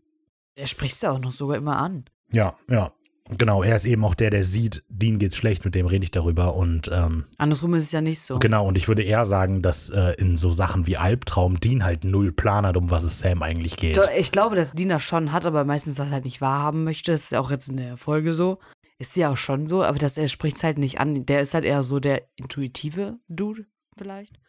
Er 0.56 0.68
spricht 0.68 0.96
es 0.96 1.02
ja 1.02 1.12
auch 1.12 1.20
noch 1.20 1.32
sogar 1.32 1.58
immer 1.58 1.78
an. 1.78 2.06
Ja, 2.32 2.56
ja. 2.70 2.92
Genau, 3.30 3.64
er 3.64 3.76
ist 3.76 3.86
eben 3.86 4.06
auch 4.06 4.14
der, 4.14 4.30
der 4.30 4.44
sieht, 4.44 4.84
Dean 4.88 5.18
geht's 5.18 5.36
schlecht, 5.36 5.66
mit 5.66 5.74
dem 5.74 5.88
rede 5.88 6.04
ich 6.04 6.12
darüber. 6.12 6.54
Und 6.56 6.92
ähm, 6.94 7.26
Andersrum 7.40 7.74
ist 7.74 7.84
es 7.86 7.92
ja 7.92 8.02
nicht 8.02 8.20
so. 8.20 8.38
genau, 8.38 8.68
und 8.68 8.78
ich 8.78 8.88
würde 8.88 9.02
eher 9.02 9.26
sagen, 9.26 9.64
dass 9.64 9.90
äh, 9.90 10.14
in 10.20 10.36
so 10.36 10.52
Sachen 10.52 10.86
wie 10.86 10.98
Albtraum 10.98 11.60
Dean 11.60 11.84
halt 11.84 12.04
null 12.04 12.32
Plan 12.32 12.68
hat, 12.68 12.78
um 12.78 12.92
was 12.92 13.04
es 13.04 13.20
Sam 13.20 13.42
eigentlich 13.42 13.78
geht. 13.78 14.00
Ich 14.16 14.32
glaube, 14.32 14.56
dass 14.56 14.74
Dina 14.74 15.00
schon 15.00 15.32
hat, 15.32 15.48
aber 15.48 15.66
meistens 15.66 15.96
das 15.96 16.12
halt 16.12 16.26
nicht 16.26 16.40
wahrhaben 16.40 16.84
möchte. 16.84 17.12
Das 17.12 17.24
ist 17.24 17.32
ja 17.32 17.40
auch 17.40 17.50
jetzt 17.50 17.68
in 17.68 17.78
der 17.78 17.98
Folge 17.98 18.34
so. 18.34 18.60
Ist 19.00 19.16
ja 19.18 19.32
auch 19.32 19.38
schon 19.38 19.66
so, 19.66 19.84
aber 19.84 19.98
das, 19.98 20.18
er 20.18 20.28
spricht 20.28 20.58
es 20.58 20.64
halt 20.64 20.78
nicht 20.78 21.00
an. 21.00 21.26
Der 21.26 21.42
ist 21.42 21.56
halt 21.56 21.66
eher 21.66 21.82
so 21.82 22.00
der 22.00 22.30
intuitive 22.36 23.18
Dude, 23.28 23.66
vielleicht. 23.98 24.40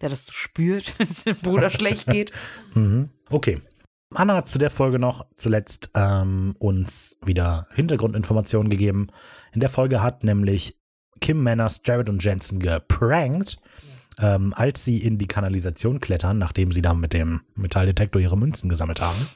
Der 0.00 0.08
das 0.08 0.26
so 0.26 0.32
spürt, 0.32 0.92
wenn 0.98 1.06
es 1.06 1.22
dem 1.22 1.36
Bruder 1.36 1.70
schlecht 1.70 2.06
geht. 2.06 2.32
Mhm. 2.74 3.10
Okay. 3.30 3.60
Anna 4.16 4.36
hat 4.36 4.48
zu 4.48 4.58
der 4.58 4.70
Folge 4.70 4.98
noch 4.98 5.26
zuletzt 5.36 5.90
ähm, 5.94 6.54
uns 6.58 7.16
wieder 7.24 7.66
Hintergrundinformationen 7.74 8.70
gegeben. 8.70 9.08
In 9.52 9.60
der 9.60 9.68
Folge 9.68 10.02
hat 10.02 10.24
nämlich 10.24 10.78
Kim 11.20 11.42
Manners 11.42 11.80
Jared 11.84 12.08
und 12.08 12.22
Jensen 12.22 12.58
geprankt, 12.58 13.58
ähm, 14.18 14.52
als 14.56 14.84
sie 14.84 14.98
in 14.98 15.18
die 15.18 15.26
Kanalisation 15.26 16.00
klettern, 16.00 16.38
nachdem 16.38 16.72
sie 16.72 16.82
da 16.82 16.94
mit 16.94 17.12
dem 17.12 17.42
Metalldetektor 17.54 18.20
ihre 18.20 18.36
Münzen 18.36 18.68
gesammelt 18.68 19.00
haben. 19.00 19.26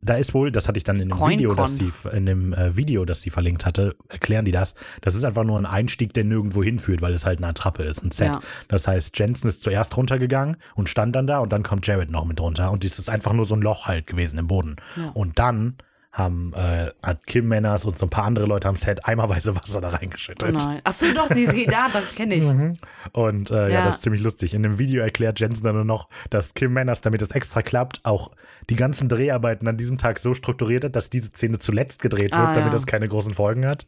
Da 0.00 0.14
ist 0.14 0.32
wohl, 0.32 0.52
das 0.52 0.68
hatte 0.68 0.78
ich 0.78 0.84
dann 0.84 1.00
in 1.00 1.08
dem 1.08 1.18
Coin 1.18 1.32
Video, 1.32 1.50
Con. 1.50 1.56
das 1.56 1.76
sie 1.76 1.90
in 2.12 2.24
dem 2.24 2.52
äh, 2.52 2.76
Video, 2.76 3.04
das 3.04 3.20
sie 3.20 3.30
verlinkt 3.30 3.66
hatte, 3.66 3.96
erklären 4.08 4.44
die 4.44 4.52
das. 4.52 4.74
Das 5.00 5.16
ist 5.16 5.24
einfach 5.24 5.42
nur 5.42 5.58
ein 5.58 5.66
Einstieg, 5.66 6.14
der 6.14 6.24
nirgendwo 6.24 6.62
hinführt, 6.62 7.02
weil 7.02 7.14
es 7.14 7.26
halt 7.26 7.38
eine 7.38 7.48
Attrappe 7.48 7.82
ist, 7.82 8.04
ein 8.04 8.12
Set. 8.12 8.28
Ja. 8.28 8.40
Das 8.68 8.86
heißt, 8.86 9.18
Jensen 9.18 9.48
ist 9.48 9.60
zuerst 9.60 9.96
runtergegangen 9.96 10.56
und 10.76 10.88
stand 10.88 11.16
dann 11.16 11.26
da 11.26 11.40
und 11.40 11.52
dann 11.52 11.64
kommt 11.64 11.86
Jared 11.86 12.10
noch 12.10 12.24
mit 12.24 12.40
runter 12.40 12.70
und 12.70 12.84
das 12.84 12.98
ist 12.98 13.10
einfach 13.10 13.32
nur 13.32 13.44
so 13.44 13.56
ein 13.56 13.60
Loch 13.60 13.86
halt 13.86 14.06
gewesen 14.06 14.38
im 14.38 14.46
Boden. 14.46 14.76
Ja. 14.96 15.10
Und 15.14 15.38
dann 15.38 15.78
haben 16.10 16.52
äh, 16.54 16.90
hat 17.02 17.26
Kim 17.26 17.46
Manners 17.48 17.84
und 17.84 17.96
so 17.96 18.06
ein 18.06 18.10
paar 18.10 18.24
andere 18.24 18.46
Leute 18.46 18.66
am 18.68 18.76
Set 18.76 19.04
eimerweise 19.06 19.54
Wasser 19.54 19.80
da 19.80 19.88
reingeschüttet. 19.88 20.52
Nein. 20.54 20.80
Ach 20.82 20.92
so, 20.92 21.12
doch, 21.12 21.28
die, 21.28 21.46
die 21.46 21.66
da, 21.66 21.88
das 21.88 22.14
kenne 22.14 22.34
ich. 22.34 22.44
Und 23.12 23.50
äh, 23.50 23.54
ja. 23.54 23.68
Ja. 23.68 23.84
das 23.84 23.96
ist 23.96 24.02
ziemlich 24.02 24.22
lustig. 24.22 24.54
In 24.54 24.62
dem 24.62 24.78
Video 24.78 25.02
erklärt 25.02 25.38
Jensen 25.38 25.64
dann 25.64 25.76
nur 25.76 25.84
noch, 25.84 26.08
dass 26.30 26.54
Kim 26.54 26.72
Manners, 26.72 27.02
damit 27.02 27.22
es 27.22 27.30
extra 27.30 27.62
klappt, 27.62 28.00
auch 28.04 28.30
die 28.70 28.76
ganzen 28.76 29.08
Dreharbeiten 29.08 29.68
an 29.68 29.76
diesem 29.76 29.98
Tag 29.98 30.18
so 30.18 30.34
strukturiert 30.34 30.84
hat, 30.84 30.96
dass 30.96 31.10
diese 31.10 31.28
Szene 31.28 31.58
zuletzt 31.58 32.02
gedreht 32.02 32.32
wird, 32.32 32.34
Ah, 32.34 32.52
damit 32.52 32.66
ja. 32.66 32.70
das 32.70 32.86
keine 32.86 33.06
großen 33.08 33.34
Folgen 33.34 33.66
hat. 33.66 33.86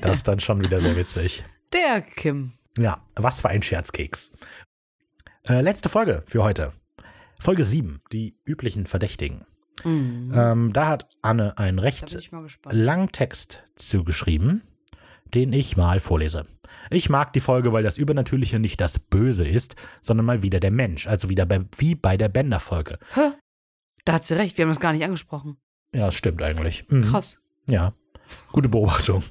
Das 0.00 0.16
ist 0.16 0.28
dann 0.28 0.40
schon 0.40 0.62
wieder 0.62 0.80
sehr 0.80 0.96
witzig. 0.96 1.44
Der 1.72 2.00
Kim. 2.00 2.52
Ja, 2.78 3.02
was 3.14 3.40
für 3.42 3.50
ein 3.50 3.62
Scherzkeks. 3.62 4.32
Äh, 5.48 5.60
letzte 5.60 5.88
Folge 5.88 6.22
für 6.26 6.42
heute. 6.42 6.72
Folge 7.38 7.64
7, 7.64 8.00
die 8.12 8.36
üblichen 8.46 8.86
Verdächtigen. 8.86 9.44
Mhm. 9.84 10.32
Ähm, 10.34 10.72
da 10.72 10.86
hat 10.88 11.08
Anne 11.22 11.56
einen 11.58 11.78
recht 11.78 12.16
langen 12.70 13.12
Text 13.12 13.62
zugeschrieben, 13.76 14.62
den 15.34 15.52
ich 15.52 15.76
mal 15.76 16.00
vorlese. 16.00 16.44
Ich 16.90 17.10
mag 17.10 17.32
die 17.32 17.40
Folge, 17.40 17.72
weil 17.72 17.82
das 17.82 17.98
Übernatürliche 17.98 18.58
nicht 18.58 18.80
das 18.80 18.98
Böse 18.98 19.46
ist, 19.46 19.76
sondern 20.00 20.26
mal 20.26 20.42
wieder 20.42 20.60
der 20.60 20.70
Mensch, 20.70 21.06
also 21.06 21.28
wieder 21.28 21.46
bei, 21.46 21.64
wie 21.76 21.94
bei 21.94 22.16
der 22.16 22.28
Bender-Folge. 22.28 22.98
Da 24.04 24.12
hat 24.14 24.24
sie 24.24 24.34
recht, 24.34 24.56
wir 24.56 24.64
haben 24.64 24.70
das 24.70 24.80
gar 24.80 24.92
nicht 24.92 25.04
angesprochen. 25.04 25.58
Ja, 25.94 26.06
das 26.06 26.14
stimmt 26.14 26.42
eigentlich. 26.42 26.86
Mhm. 26.88 27.04
Krass. 27.04 27.40
Ja, 27.66 27.92
gute 28.52 28.68
Beobachtung. 28.68 29.22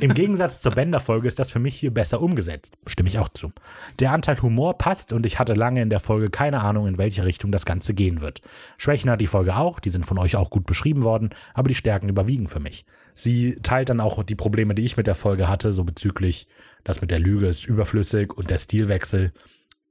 Im 0.00 0.14
Gegensatz 0.14 0.60
zur 0.60 0.72
Bender-Folge 0.72 1.28
ist 1.28 1.38
das 1.38 1.50
für 1.50 1.58
mich 1.58 1.76
hier 1.76 1.92
besser 1.92 2.20
umgesetzt. 2.20 2.76
Stimme 2.86 3.08
ich 3.08 3.18
auch 3.18 3.28
zu. 3.28 3.52
Der 3.98 4.12
Anteil 4.12 4.40
Humor 4.42 4.78
passt 4.78 5.12
und 5.12 5.26
ich 5.26 5.38
hatte 5.38 5.54
lange 5.54 5.82
in 5.82 5.90
der 5.90 5.98
Folge 5.98 6.30
keine 6.30 6.60
Ahnung, 6.60 6.86
in 6.86 6.98
welche 6.98 7.24
Richtung 7.24 7.52
das 7.52 7.64
Ganze 7.64 7.94
gehen 7.94 8.20
wird. 8.20 8.40
Schwächen 8.76 9.10
hat 9.10 9.20
die 9.20 9.26
Folge 9.26 9.56
auch, 9.56 9.80
die 9.80 9.90
sind 9.90 10.06
von 10.06 10.18
euch 10.18 10.36
auch 10.36 10.50
gut 10.50 10.66
beschrieben 10.66 11.02
worden, 11.02 11.30
aber 11.54 11.68
die 11.68 11.74
Stärken 11.74 12.08
überwiegen 12.08 12.48
für 12.48 12.60
mich. 12.60 12.84
Sie 13.14 13.56
teilt 13.62 13.88
dann 13.88 14.00
auch 14.00 14.22
die 14.22 14.36
Probleme, 14.36 14.74
die 14.74 14.84
ich 14.84 14.96
mit 14.96 15.06
der 15.06 15.14
Folge 15.14 15.48
hatte, 15.48 15.72
so 15.72 15.84
bezüglich, 15.84 16.46
das 16.84 17.00
mit 17.00 17.10
der 17.10 17.18
Lüge 17.18 17.48
ist 17.48 17.66
überflüssig 17.66 18.32
und 18.32 18.50
der 18.50 18.58
Stilwechsel, 18.58 19.32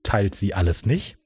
teilt 0.04 0.36
sie 0.36 0.54
alles 0.54 0.86
nicht. 0.86 1.17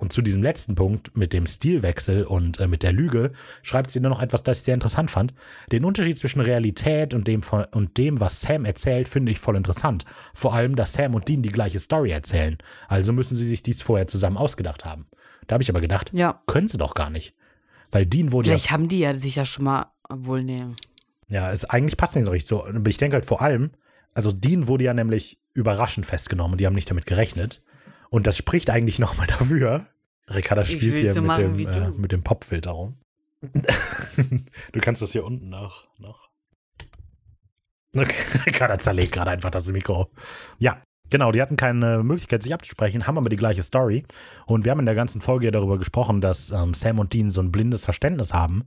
Und 0.00 0.14
zu 0.14 0.22
diesem 0.22 0.42
letzten 0.42 0.74
Punkt 0.76 1.14
mit 1.14 1.34
dem 1.34 1.44
Stilwechsel 1.46 2.24
und 2.24 2.58
äh, 2.58 2.66
mit 2.66 2.82
der 2.82 2.92
Lüge 2.92 3.32
schreibt 3.62 3.90
sie 3.90 4.00
nur 4.00 4.08
noch 4.08 4.22
etwas, 4.22 4.42
das 4.42 4.58
ich 4.58 4.64
sehr 4.64 4.72
interessant 4.72 5.10
fand. 5.10 5.34
Den 5.70 5.84
Unterschied 5.84 6.16
zwischen 6.16 6.40
Realität 6.40 7.12
und 7.12 7.28
dem, 7.28 7.42
und 7.72 7.98
dem, 7.98 8.18
was 8.18 8.40
Sam 8.40 8.64
erzählt, 8.64 9.08
finde 9.08 9.30
ich 9.30 9.38
voll 9.38 9.56
interessant. 9.56 10.06
Vor 10.32 10.54
allem, 10.54 10.74
dass 10.74 10.94
Sam 10.94 11.14
und 11.14 11.28
Dean 11.28 11.42
die 11.42 11.50
gleiche 11.50 11.78
Story 11.78 12.10
erzählen. 12.12 12.56
Also 12.88 13.12
müssen 13.12 13.36
sie 13.36 13.44
sich 13.46 13.62
dies 13.62 13.82
vorher 13.82 14.06
zusammen 14.06 14.38
ausgedacht 14.38 14.86
haben. 14.86 15.06
Da 15.46 15.54
habe 15.54 15.62
ich 15.62 15.68
aber 15.68 15.82
gedacht, 15.82 16.12
Ja. 16.14 16.40
können 16.46 16.66
sie 16.68 16.78
doch 16.78 16.94
gar 16.94 17.10
nicht. 17.10 17.34
Weil 17.90 18.06
Dean 18.06 18.32
wurde 18.32 18.48
ja 18.48 18.54
Vielleicht 18.54 18.70
haben 18.70 18.88
die 18.88 19.00
ja 19.00 19.12
sich 19.12 19.36
ja 19.36 19.44
schon 19.44 19.66
mal, 19.66 19.86
obwohl, 20.08 20.42
nee. 20.42 20.56
Ja, 21.28 21.52
es 21.52 21.66
eigentlich 21.66 21.98
passt 21.98 22.16
nicht 22.16 22.24
so 22.24 22.30
richtig 22.30 22.48
so. 22.48 22.64
Ich 22.86 22.96
denke 22.96 23.14
halt 23.16 23.26
vor 23.26 23.42
allem, 23.42 23.72
also 24.14 24.32
Dean 24.32 24.66
wurde 24.66 24.84
ja 24.84 24.94
nämlich 24.94 25.38
überraschend 25.52 26.06
festgenommen 26.06 26.52
und 26.52 26.60
die 26.60 26.66
haben 26.66 26.74
nicht 26.74 26.88
damit 26.90 27.04
gerechnet. 27.04 27.62
Und 28.10 28.26
das 28.26 28.36
spricht 28.36 28.70
eigentlich 28.70 28.98
nochmal 28.98 29.26
dafür. 29.26 29.86
Ricarda 30.28 30.64
spielt 30.64 30.98
hier 30.98 31.12
so 31.12 31.22
mit 31.22 31.38
dem, 31.38 31.58
äh, 31.58 31.90
mit 31.90 32.12
dem 32.12 32.22
Popfilter 32.22 32.70
rum. 32.70 32.96
du 33.42 34.80
kannst 34.80 35.00
das 35.00 35.12
hier 35.12 35.24
unten 35.24 35.48
noch. 35.48 35.88
noch. 35.98 36.28
Okay, 37.96 38.14
Ricarda 38.46 38.78
zerlegt 38.78 39.12
gerade 39.12 39.30
einfach 39.30 39.50
das 39.50 39.68
Mikro. 39.68 40.10
Ja, 40.58 40.82
genau, 41.08 41.32
die 41.32 41.40
hatten 41.40 41.56
keine 41.56 42.02
Möglichkeit, 42.02 42.42
sich 42.42 42.54
abzusprechen, 42.54 43.06
haben 43.06 43.18
aber 43.18 43.28
die 43.28 43.36
gleiche 43.36 43.62
Story. 43.62 44.04
Und 44.46 44.64
wir 44.64 44.72
haben 44.72 44.80
in 44.80 44.86
der 44.86 44.94
ganzen 44.94 45.20
Folge 45.20 45.46
ja 45.46 45.50
darüber 45.50 45.78
gesprochen, 45.78 46.20
dass 46.20 46.52
ähm, 46.52 46.74
Sam 46.74 46.98
und 46.98 47.12
Dean 47.12 47.30
so 47.30 47.40
ein 47.40 47.50
blindes 47.50 47.84
Verständnis 47.84 48.32
haben. 48.32 48.64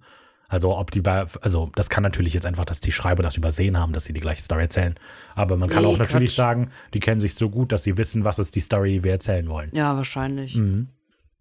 Also 0.50 0.78
ob 0.78 0.92
die 0.92 1.02
bei, 1.02 1.26
also 1.42 1.72
das 1.76 1.90
kann 1.90 2.04
natürlich 2.04 2.34
jetzt 2.34 2.46
einfach, 2.46 2.66
dass 2.66 2.80
die 2.80 2.92
Schreiber 2.92 3.24
das 3.24 3.38
übersehen 3.38 3.78
haben, 3.80 3.92
dass 3.94 4.06
sie 4.06 4.14
die 4.14 4.20
gleiche 4.20 4.44
Story 4.44 4.64
erzählen. 4.64 4.96
Aber 5.36 5.58
man 5.58 5.70
kann 5.70 5.84
Nee, 5.84 5.90
auch 5.90 5.98
natürlich 5.98 6.30
Quatsch. 6.30 6.36
sagen, 6.38 6.70
die 6.94 7.00
kennen 7.00 7.20
sich 7.20 7.34
so 7.36 7.50
gut, 7.50 7.72
dass 7.72 7.84
sie 7.84 7.98
wissen, 7.98 8.24
was 8.24 8.38
ist 8.40 8.56
die 8.56 8.60
Story, 8.60 8.92
die 8.94 9.04
wir 9.04 9.14
erzählen 9.14 9.48
wollen. 9.48 9.70
Ja, 9.74 9.96
wahrscheinlich. 9.96 10.56
Mhm. 10.56 10.90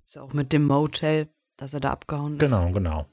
Ist 0.03 0.15
ja 0.17 0.23
auch 0.23 0.33
mit 0.33 0.53
dem 0.53 0.67
Motel, 0.67 1.29
dass 1.57 1.75
er 1.75 1.81
da 1.81 1.91
abgehauen 1.91 2.35
ist. 2.35 2.41
Genau, 2.41 2.71
genau. 2.71 3.07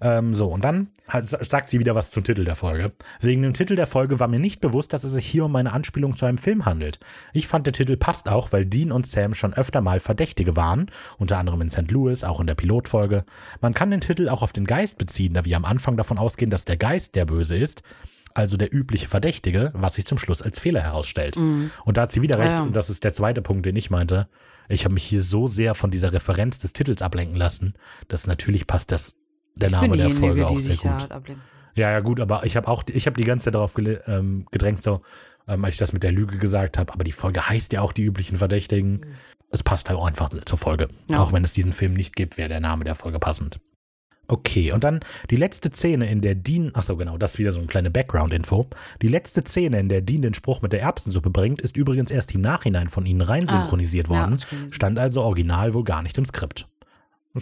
Ähm, 0.00 0.34
so, 0.34 0.48
und 0.48 0.62
dann 0.64 0.88
hat, 1.08 1.24
sagt 1.28 1.68
sie 1.68 1.78
wieder 1.78 1.94
was 1.94 2.10
zum 2.10 2.24
Titel 2.24 2.44
der 2.44 2.56
Folge. 2.56 2.92
Wegen 3.20 3.42
dem 3.42 3.52
Titel 3.52 3.76
der 3.76 3.86
Folge 3.86 4.20
war 4.20 4.28
mir 4.28 4.38
nicht 4.38 4.60
bewusst, 4.60 4.92
dass 4.92 5.04
es 5.04 5.12
sich 5.12 5.26
hier 5.26 5.44
um 5.44 5.56
eine 5.56 5.72
Anspielung 5.72 6.16
zu 6.16 6.26
einem 6.26 6.38
Film 6.38 6.64
handelt. 6.64 6.98
Ich 7.32 7.46
fand, 7.48 7.66
der 7.66 7.72
Titel 7.72 7.96
passt 7.96 8.28
auch, 8.28 8.52
weil 8.52 8.66
Dean 8.66 8.92
und 8.92 9.06
Sam 9.06 9.34
schon 9.34 9.54
öfter 9.54 9.80
mal 9.80 10.00
Verdächtige 10.00 10.56
waren, 10.56 10.90
unter 11.18 11.38
anderem 11.38 11.60
in 11.62 11.70
St. 11.70 11.90
Louis, 11.90 12.24
auch 12.24 12.40
in 12.40 12.46
der 12.46 12.54
Pilotfolge. 12.54 13.24
Man 13.60 13.74
kann 13.74 13.90
den 13.90 14.00
Titel 14.00 14.28
auch 14.28 14.42
auf 14.42 14.52
den 14.52 14.64
Geist 14.64 14.98
beziehen, 14.98 15.34
da 15.34 15.44
wir 15.44 15.56
am 15.56 15.64
Anfang 15.64 15.96
davon 15.96 16.18
ausgehen, 16.18 16.50
dass 16.50 16.64
der 16.64 16.76
Geist 16.76 17.14
der 17.14 17.24
Böse 17.24 17.56
ist, 17.56 17.82
also 18.34 18.56
der 18.58 18.74
übliche 18.74 19.06
Verdächtige, 19.06 19.70
was 19.74 19.94
sich 19.94 20.04
zum 20.04 20.18
Schluss 20.18 20.42
als 20.42 20.58
Fehler 20.58 20.82
herausstellt. 20.82 21.36
Mhm. 21.36 21.70
Und 21.84 21.96
da 21.96 22.02
hat 22.02 22.12
sie 22.12 22.20
wieder 22.20 22.38
recht, 22.38 22.52
Ja, 22.52 22.58
ja. 22.58 22.62
und 22.64 22.76
das 22.76 22.90
ist 22.90 23.02
der 23.02 23.14
zweite 23.14 23.40
Punkt, 23.40 23.64
den 23.64 23.76
ich 23.76 23.88
meinte. 23.90 24.28
Ich 24.68 24.84
habe 24.84 24.94
mich 24.94 25.04
hier 25.04 25.22
so 25.22 25.46
sehr 25.46 25.74
von 25.74 25.90
dieser 25.90 26.12
Referenz 26.12 26.58
des 26.58 26.72
Titels 26.72 27.00
ablenken 27.00 27.36
lassen, 27.36 27.74
dass 28.08 28.26
natürlich 28.26 28.66
passt 28.66 28.92
das 28.92 29.16
der 29.56 29.70
Name 29.70 29.96
der 29.96 30.10
Folge 30.10 30.46
auch 30.46 30.58
sehr 30.58 30.76
gut. 30.76 30.84
ja. 30.84 31.08
Ja, 31.74 31.90
ja, 31.90 32.00
gut, 32.00 32.20
aber 32.20 32.46
ich 32.46 32.56
habe 32.56 32.68
auch, 32.68 32.84
ich 32.88 33.06
habe 33.06 33.18
die 33.18 33.24
ganze 33.24 33.44
Zeit 33.44 33.54
darauf 33.54 33.74
ähm, 33.76 34.46
gedrängt, 34.50 34.82
so, 34.82 35.02
ähm, 35.46 35.62
als 35.62 35.74
ich 35.74 35.78
das 35.78 35.92
mit 35.92 36.02
der 36.02 36.10
Lüge 36.12 36.38
gesagt 36.38 36.78
habe, 36.78 36.90
aber 36.92 37.04
die 37.04 37.12
Folge 37.12 37.46
heißt 37.48 37.72
ja 37.74 37.82
auch 37.82 37.92
die 37.92 38.02
üblichen 38.04 38.38
Verdächtigen. 38.38 39.02
Es 39.50 39.62
passt 39.62 39.88
halt 39.90 39.98
auch 39.98 40.06
einfach 40.06 40.30
zur 40.46 40.56
Folge. 40.58 40.88
Ja. 41.10 41.20
Auch 41.20 41.32
wenn 41.34 41.44
es 41.44 41.52
diesen 41.52 41.72
Film 41.72 41.92
nicht 41.92 42.16
gibt, 42.16 42.38
wäre 42.38 42.48
der 42.48 42.60
Name 42.60 42.84
der 42.84 42.94
Folge 42.94 43.18
passend. 43.18 43.60
Okay, 44.28 44.72
und 44.72 44.82
dann 44.82 45.00
die 45.30 45.36
letzte 45.36 45.70
Szene, 45.70 46.10
in 46.10 46.20
der 46.20 46.34
Dean, 46.34 46.70
achso 46.74 46.96
genau, 46.96 47.16
das 47.16 47.34
ist 47.34 47.38
wieder 47.38 47.52
so 47.52 47.58
eine 47.58 47.68
kleine 47.68 47.90
Background-Info. 47.92 48.66
Die 49.02 49.06
letzte 49.08 49.42
Szene, 49.42 49.78
in 49.78 49.88
der 49.88 50.00
Dean 50.00 50.22
den 50.22 50.34
Spruch 50.34 50.62
mit 50.62 50.72
der 50.72 50.80
Erbsensuppe 50.80 51.30
bringt, 51.30 51.60
ist 51.60 51.76
übrigens 51.76 52.10
erst 52.10 52.34
im 52.34 52.40
Nachhinein 52.40 52.88
von 52.88 53.06
ihnen 53.06 53.20
rein 53.20 53.48
Ah, 53.48 53.52
synchronisiert 53.60 54.08
ja, 54.08 54.14
worden. 54.18 54.38
gelesen. 54.50 54.72
stand 54.72 54.98
also 54.98 55.22
original 55.22 55.74
wohl 55.74 55.84
gar 55.84 56.02
nicht 56.02 56.18
im 56.18 56.24
Skript. 56.24 56.66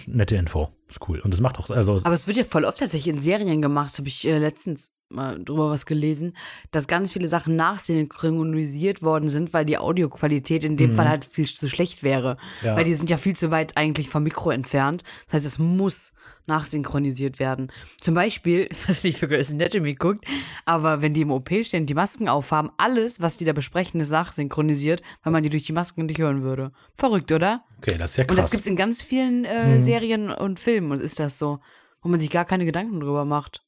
Nette 0.06 0.36
Info. 0.36 0.68
Ist 0.88 1.08
cool. 1.08 1.20
Und 1.20 1.32
es 1.32 1.40
macht 1.40 1.58
auch, 1.58 1.70
also 1.70 2.00
Aber 2.04 2.14
es 2.14 2.26
wird 2.26 2.36
ja 2.36 2.44
voll 2.44 2.64
oft 2.64 2.78
tatsächlich 2.78 3.14
in 3.14 3.20
Serien 3.20 3.62
gemacht, 3.62 3.90
das 3.90 3.98
habe 3.98 4.08
ich 4.08 4.26
äh, 4.26 4.38
letztens 4.38 4.92
mal 5.14 5.42
drüber 5.42 5.70
was 5.70 5.86
gelesen, 5.86 6.36
dass 6.70 6.88
ganz 6.88 7.12
viele 7.12 7.28
Sachen 7.28 7.56
nachsynchronisiert 7.56 9.02
worden 9.02 9.28
sind, 9.28 9.52
weil 9.54 9.64
die 9.64 9.78
Audioqualität 9.78 10.64
in 10.64 10.76
dem 10.76 10.94
Fall 10.94 11.08
halt 11.08 11.24
viel 11.24 11.46
zu 11.46 11.68
schlecht 11.68 12.02
wäre. 12.02 12.36
Mhm. 12.60 12.66
Ja. 12.66 12.76
Weil 12.76 12.84
die 12.84 12.94
sind 12.94 13.10
ja 13.10 13.16
viel 13.16 13.36
zu 13.36 13.50
weit 13.50 13.76
eigentlich 13.76 14.08
vom 14.08 14.22
Mikro 14.22 14.50
entfernt. 14.50 15.02
Das 15.26 15.34
heißt, 15.34 15.46
es 15.46 15.58
muss 15.58 16.12
nachsynchronisiert 16.46 17.38
werden. 17.38 17.72
Zum 18.00 18.14
Beispiel, 18.14 18.68
was 18.86 19.02
nicht 19.02 19.18
für 19.18 19.28
Grey's 19.28 19.50
Anatomy 19.52 19.94
guckt, 19.94 20.24
aber 20.64 21.02
wenn 21.02 21.14
die 21.14 21.22
im 21.22 21.30
OP 21.30 21.50
stehen, 21.62 21.86
die 21.86 21.94
Masken 21.94 22.28
aufhaben, 22.28 22.70
alles, 22.76 23.20
was 23.22 23.36
die 23.36 23.44
da 23.44 23.52
besprechen, 23.52 24.00
ist 24.00 24.10
nachsynchronisiert, 24.10 25.02
weil 25.22 25.32
man 25.32 25.42
die 25.42 25.48
durch 25.48 25.64
die 25.64 25.72
Masken 25.72 26.06
nicht 26.06 26.18
hören 26.18 26.42
würde. 26.42 26.72
Verrückt, 26.96 27.32
oder? 27.32 27.64
okay, 27.78 27.98
das 27.98 28.10
ist 28.12 28.16
ja 28.16 28.22
Und 28.22 28.28
krass. 28.28 28.36
Mhm. 28.36 28.40
das 28.40 28.50
gibt's 28.50 28.66
in 28.66 28.76
ganz 28.76 29.02
vielen 29.02 29.44
äh, 29.44 29.80
Serien 29.80 30.30
und 30.30 30.58
Filmen 30.58 30.90
und 30.92 31.00
ist 31.00 31.18
das 31.18 31.38
so, 31.38 31.60
wo 32.02 32.08
man 32.08 32.20
sich 32.20 32.30
gar 32.30 32.44
keine 32.44 32.64
Gedanken 32.64 33.00
drüber 33.00 33.24
macht. 33.24 33.62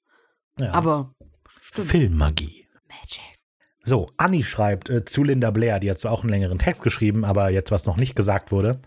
ja. 0.59 0.73
Aber 0.73 1.15
stimmt. 1.61 1.89
Filmmagie. 1.91 2.67
Magic. 2.89 3.21
So, 3.81 4.11
Anni 4.17 4.43
schreibt 4.43 4.91
äh, 4.91 5.05
zu 5.05 5.23
Linda 5.25 5.51
Blair, 5.51 5.79
die 5.81 5.91
hat 5.91 5.99
zwar 5.99 6.13
auch 6.13 6.23
einen 6.23 6.31
längeren 6.31 6.59
Text 6.59 6.83
geschrieben, 6.83 7.25
aber 7.25 7.51
jetzt 7.51 7.71
was 7.71 7.87
noch 7.87 7.97
nicht 7.97 8.17
gesagt 8.17 8.51
wurde. 8.53 8.81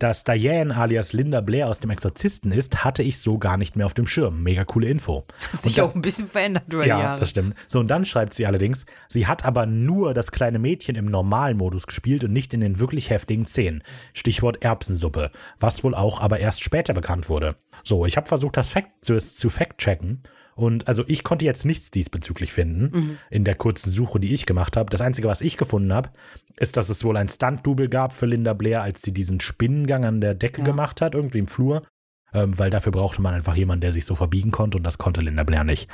Dass 0.00 0.22
Diane 0.22 0.76
alias 0.76 1.12
Linda 1.12 1.40
Blair 1.40 1.66
aus 1.66 1.80
dem 1.80 1.90
Exorzisten 1.90 2.52
ist, 2.52 2.84
hatte 2.84 3.02
ich 3.02 3.18
so 3.18 3.36
gar 3.36 3.56
nicht 3.56 3.74
mehr 3.74 3.84
auf 3.84 3.94
dem 3.94 4.06
Schirm. 4.06 4.44
Mega 4.44 4.64
coole 4.64 4.86
Info. 4.86 5.26
Hat 5.52 5.60
sich 5.60 5.74
da- 5.74 5.82
auch 5.82 5.94
ein 5.96 6.02
bisschen 6.02 6.26
verändert 6.28 6.72
über 6.72 6.84
die 6.84 6.88
Ja, 6.90 7.00
Jahre. 7.00 7.18
das 7.18 7.30
stimmt. 7.30 7.56
So, 7.66 7.80
und 7.80 7.88
dann 7.88 8.04
schreibt 8.04 8.32
sie 8.32 8.46
allerdings, 8.46 8.86
sie 9.08 9.26
hat 9.26 9.44
aber 9.44 9.66
nur 9.66 10.14
das 10.14 10.30
kleine 10.30 10.60
Mädchen 10.60 10.94
im 10.94 11.06
normalen 11.06 11.56
Modus 11.56 11.88
gespielt 11.88 12.22
und 12.22 12.32
nicht 12.32 12.54
in 12.54 12.60
den 12.60 12.78
wirklich 12.78 13.10
heftigen 13.10 13.44
Szenen. 13.44 13.82
Stichwort 14.14 14.62
Erbsensuppe, 14.62 15.32
was 15.58 15.82
wohl 15.82 15.96
auch 15.96 16.20
aber 16.20 16.38
erst 16.38 16.62
später 16.62 16.94
bekannt 16.94 17.28
wurde. 17.28 17.56
So, 17.82 18.06
ich 18.06 18.16
habe 18.16 18.28
versucht, 18.28 18.56
das, 18.56 18.68
Fact, 18.68 18.92
das 19.08 19.34
zu 19.34 19.48
fact-checken. 19.48 20.22
Und 20.58 20.88
also 20.88 21.04
ich 21.06 21.22
konnte 21.22 21.44
jetzt 21.44 21.64
nichts 21.64 21.90
diesbezüglich 21.92 22.52
finden 22.52 23.18
in 23.30 23.44
der 23.44 23.54
kurzen 23.54 23.90
Suche, 23.92 24.18
die 24.18 24.34
ich 24.34 24.44
gemacht 24.44 24.76
habe. 24.76 24.90
Das 24.90 25.00
Einzige, 25.00 25.28
was 25.28 25.40
ich 25.40 25.56
gefunden 25.56 25.92
habe, 25.92 26.10
ist, 26.56 26.76
dass 26.76 26.88
es 26.88 27.04
wohl 27.04 27.16
ein 27.16 27.28
Stunt-Double 27.28 27.88
gab 27.88 28.12
für 28.12 28.26
Linda 28.26 28.54
Blair, 28.54 28.82
als 28.82 29.00
sie 29.02 29.12
diesen 29.14 29.40
Spinnengang 29.40 30.04
an 30.04 30.20
der 30.20 30.34
Decke 30.34 30.62
Ja. 30.62 30.66
gemacht 30.66 31.00
hat, 31.00 31.14
irgendwie 31.14 31.38
im 31.38 31.46
Flur. 31.48 31.86
ähm, 32.34 32.58
weil 32.58 32.68
dafür 32.70 32.92
brauchte 32.92 33.22
man 33.22 33.32
einfach 33.34 33.54
jemanden, 33.56 33.80
der 33.82 33.90
sich 33.92 34.04
so 34.04 34.14
verbiegen 34.14 34.50
konnte 34.50 34.76
und 34.76 34.82
das 34.84 34.98
konnte 34.98 35.20
Linda 35.22 35.44
Blair 35.44 35.64
nicht. 35.64 35.88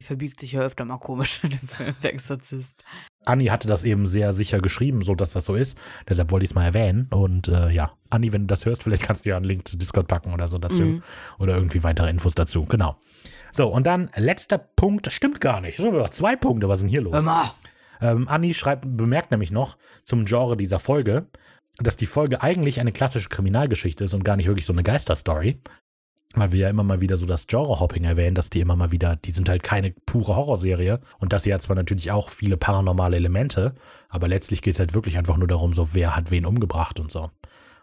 Die 0.00 0.04
verbiegt 0.06 0.40
sich 0.40 0.52
ja 0.52 0.62
öfter 0.62 0.84
mal 0.84 0.98
komisch 0.98 1.40
in 1.44 1.50
dem 1.50 1.58
Film 1.68 1.94
Der 2.02 2.12
Exorzist. 2.14 2.84
Anni 3.24 3.46
hatte 3.46 3.68
das 3.68 3.84
eben 3.84 4.06
sehr 4.06 4.32
sicher 4.32 4.58
geschrieben, 4.58 5.02
so 5.02 5.14
dass 5.14 5.30
das 5.30 5.44
so 5.44 5.54
ist. 5.54 5.78
Deshalb 6.08 6.30
wollte 6.30 6.44
ich 6.44 6.50
es 6.50 6.54
mal 6.54 6.64
erwähnen. 6.64 7.08
Und 7.10 7.48
äh, 7.48 7.70
ja, 7.70 7.92
Anni, 8.10 8.32
wenn 8.32 8.42
du 8.42 8.46
das 8.46 8.64
hörst, 8.66 8.82
vielleicht 8.82 9.02
kannst 9.02 9.24
du 9.24 9.30
ja 9.30 9.36
einen 9.36 9.44
Link 9.44 9.66
zu 9.68 9.76
Discord 9.76 10.08
packen 10.08 10.32
oder 10.32 10.48
so 10.48 10.58
dazu. 10.58 10.82
Mhm. 10.82 11.02
Oder 11.38 11.54
irgendwie 11.56 11.82
weitere 11.82 12.10
Infos 12.10 12.34
dazu. 12.34 12.62
Genau. 12.62 12.96
So, 13.52 13.68
und 13.68 13.86
dann 13.86 14.10
letzter 14.16 14.58
Punkt. 14.58 15.10
Stimmt 15.12 15.40
gar 15.40 15.60
nicht. 15.60 15.80
Zwei 16.10 16.36
Punkte. 16.36 16.68
Was 16.68 16.78
ist 16.78 16.82
denn 16.82 16.90
hier 16.90 17.02
los? 17.02 17.14
Ähm, 18.00 18.28
Anni 18.28 18.54
schreibt, 18.54 18.84
bemerkt 18.96 19.30
nämlich 19.30 19.50
noch 19.50 19.76
zum 20.02 20.24
Genre 20.24 20.56
dieser 20.56 20.78
Folge, 20.80 21.26
dass 21.78 21.96
die 21.96 22.06
Folge 22.06 22.42
eigentlich 22.42 22.80
eine 22.80 22.92
klassische 22.92 23.28
Kriminalgeschichte 23.28 24.04
ist 24.04 24.14
und 24.14 24.24
gar 24.24 24.36
nicht 24.36 24.46
wirklich 24.46 24.66
so 24.66 24.72
eine 24.72 24.82
Geisterstory. 24.82 25.60
Weil 26.36 26.52
wir 26.52 26.60
ja 26.60 26.68
immer 26.70 26.82
mal 26.82 27.00
wieder 27.00 27.16
so 27.16 27.26
das 27.26 27.46
Genre-Hopping 27.46 28.04
erwähnen, 28.04 28.34
dass 28.34 28.50
die 28.50 28.60
immer 28.60 28.74
mal 28.76 28.90
wieder, 28.92 29.16
die 29.16 29.30
sind 29.30 29.48
halt 29.48 29.62
keine 29.62 29.92
pure 30.06 30.34
Horrorserie 30.36 31.00
und 31.18 31.32
das 31.32 31.44
hier 31.44 31.54
hat 31.54 31.62
zwar 31.62 31.76
natürlich 31.76 32.10
auch 32.10 32.28
viele 32.30 32.56
paranormale 32.56 33.16
Elemente, 33.16 33.74
aber 34.08 34.26
letztlich 34.28 34.60
geht 34.62 34.74
es 34.74 34.78
halt 34.80 34.94
wirklich 34.94 35.16
einfach 35.18 35.36
nur 35.36 35.48
darum, 35.48 35.72
so 35.74 35.94
wer 35.94 36.16
hat 36.16 36.30
wen 36.30 36.44
umgebracht 36.46 36.98
und 37.00 37.10
so. 37.10 37.30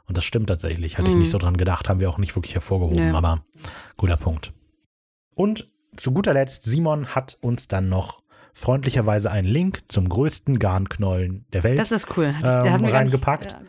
Und 0.08 0.18
das 0.18 0.26
stimmt 0.26 0.48
tatsächlich. 0.48 0.98
Hatte 0.98 1.08
ich 1.08 1.14
Mhm. 1.14 1.22
nicht 1.22 1.32
so 1.32 1.38
dran 1.38 1.56
gedacht, 1.56 1.88
haben 1.88 2.00
wir 2.02 2.10
auch 2.10 2.18
nicht 2.18 2.36
wirklich 2.36 2.54
hervorgehoben, 2.56 2.98
Nee. 3.12 3.16
aber 3.16 3.44
guter 3.96 4.18
Punkt. 4.18 4.52
Und 5.36 5.68
zu 5.96 6.12
guter 6.12 6.34
Letzt, 6.34 6.64
Simon 6.64 7.08
hat 7.16 7.38
uns 7.42 7.68
dann 7.70 7.88
noch 7.90 8.22
freundlicherweise 8.54 9.32
einen 9.32 9.48
Link 9.48 9.80
zum 9.88 10.10
größten 10.10 10.60
Garnknollen 10.60 11.46
der 11.54 11.64
Welt 11.64 11.80
Das 11.80 11.92
ist 11.94 12.18
cool. 12.18 12.36
Ähm, 12.38 12.42
gar 12.44 12.78
nicht, 12.80 12.94
reingepackt. 12.94 13.52
ja, 13.54 13.60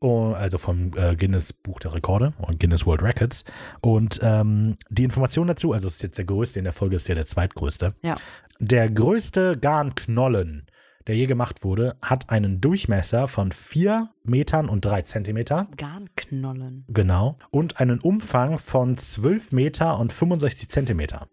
also 0.00 0.58
vom 0.58 0.92
äh, 0.96 1.16
Guinness 1.16 1.52
Buch 1.52 1.80
der 1.80 1.94
Rekorde 1.94 2.32
und 2.38 2.60
Guinness 2.60 2.86
World 2.86 3.02
Records. 3.02 3.44
Und 3.80 4.20
ähm, 4.22 4.76
die 4.90 5.04
Information 5.04 5.48
dazu, 5.48 5.72
also 5.72 5.88
es 5.88 5.94
ist 5.94 6.02
jetzt 6.02 6.18
der 6.18 6.24
größte 6.24 6.58
in 6.58 6.64
der 6.64 6.72
Folge, 6.72 6.96
ist 6.96 7.08
ja 7.08 7.14
der 7.14 7.26
zweitgrößte. 7.26 7.94
Ja. 8.02 8.14
Der 8.60 8.90
größte 8.90 9.58
Garnknollen, 9.58 10.66
der 11.06 11.16
je 11.16 11.26
gemacht 11.26 11.64
wurde, 11.64 11.96
hat 12.02 12.30
einen 12.30 12.60
Durchmesser 12.60 13.28
von 13.28 13.50
4 13.50 14.10
Metern 14.24 14.68
und 14.68 14.84
3 14.84 15.02
Zentimeter. 15.02 15.68
Garnknollen. 15.76 16.84
Genau. 16.88 17.36
Und 17.50 17.80
einen 17.80 17.98
Umfang 17.98 18.58
von 18.58 18.96
12 18.96 19.52
Meter 19.52 19.98
und 19.98 20.12
65 20.12 20.68
Zentimeter. 20.68 21.26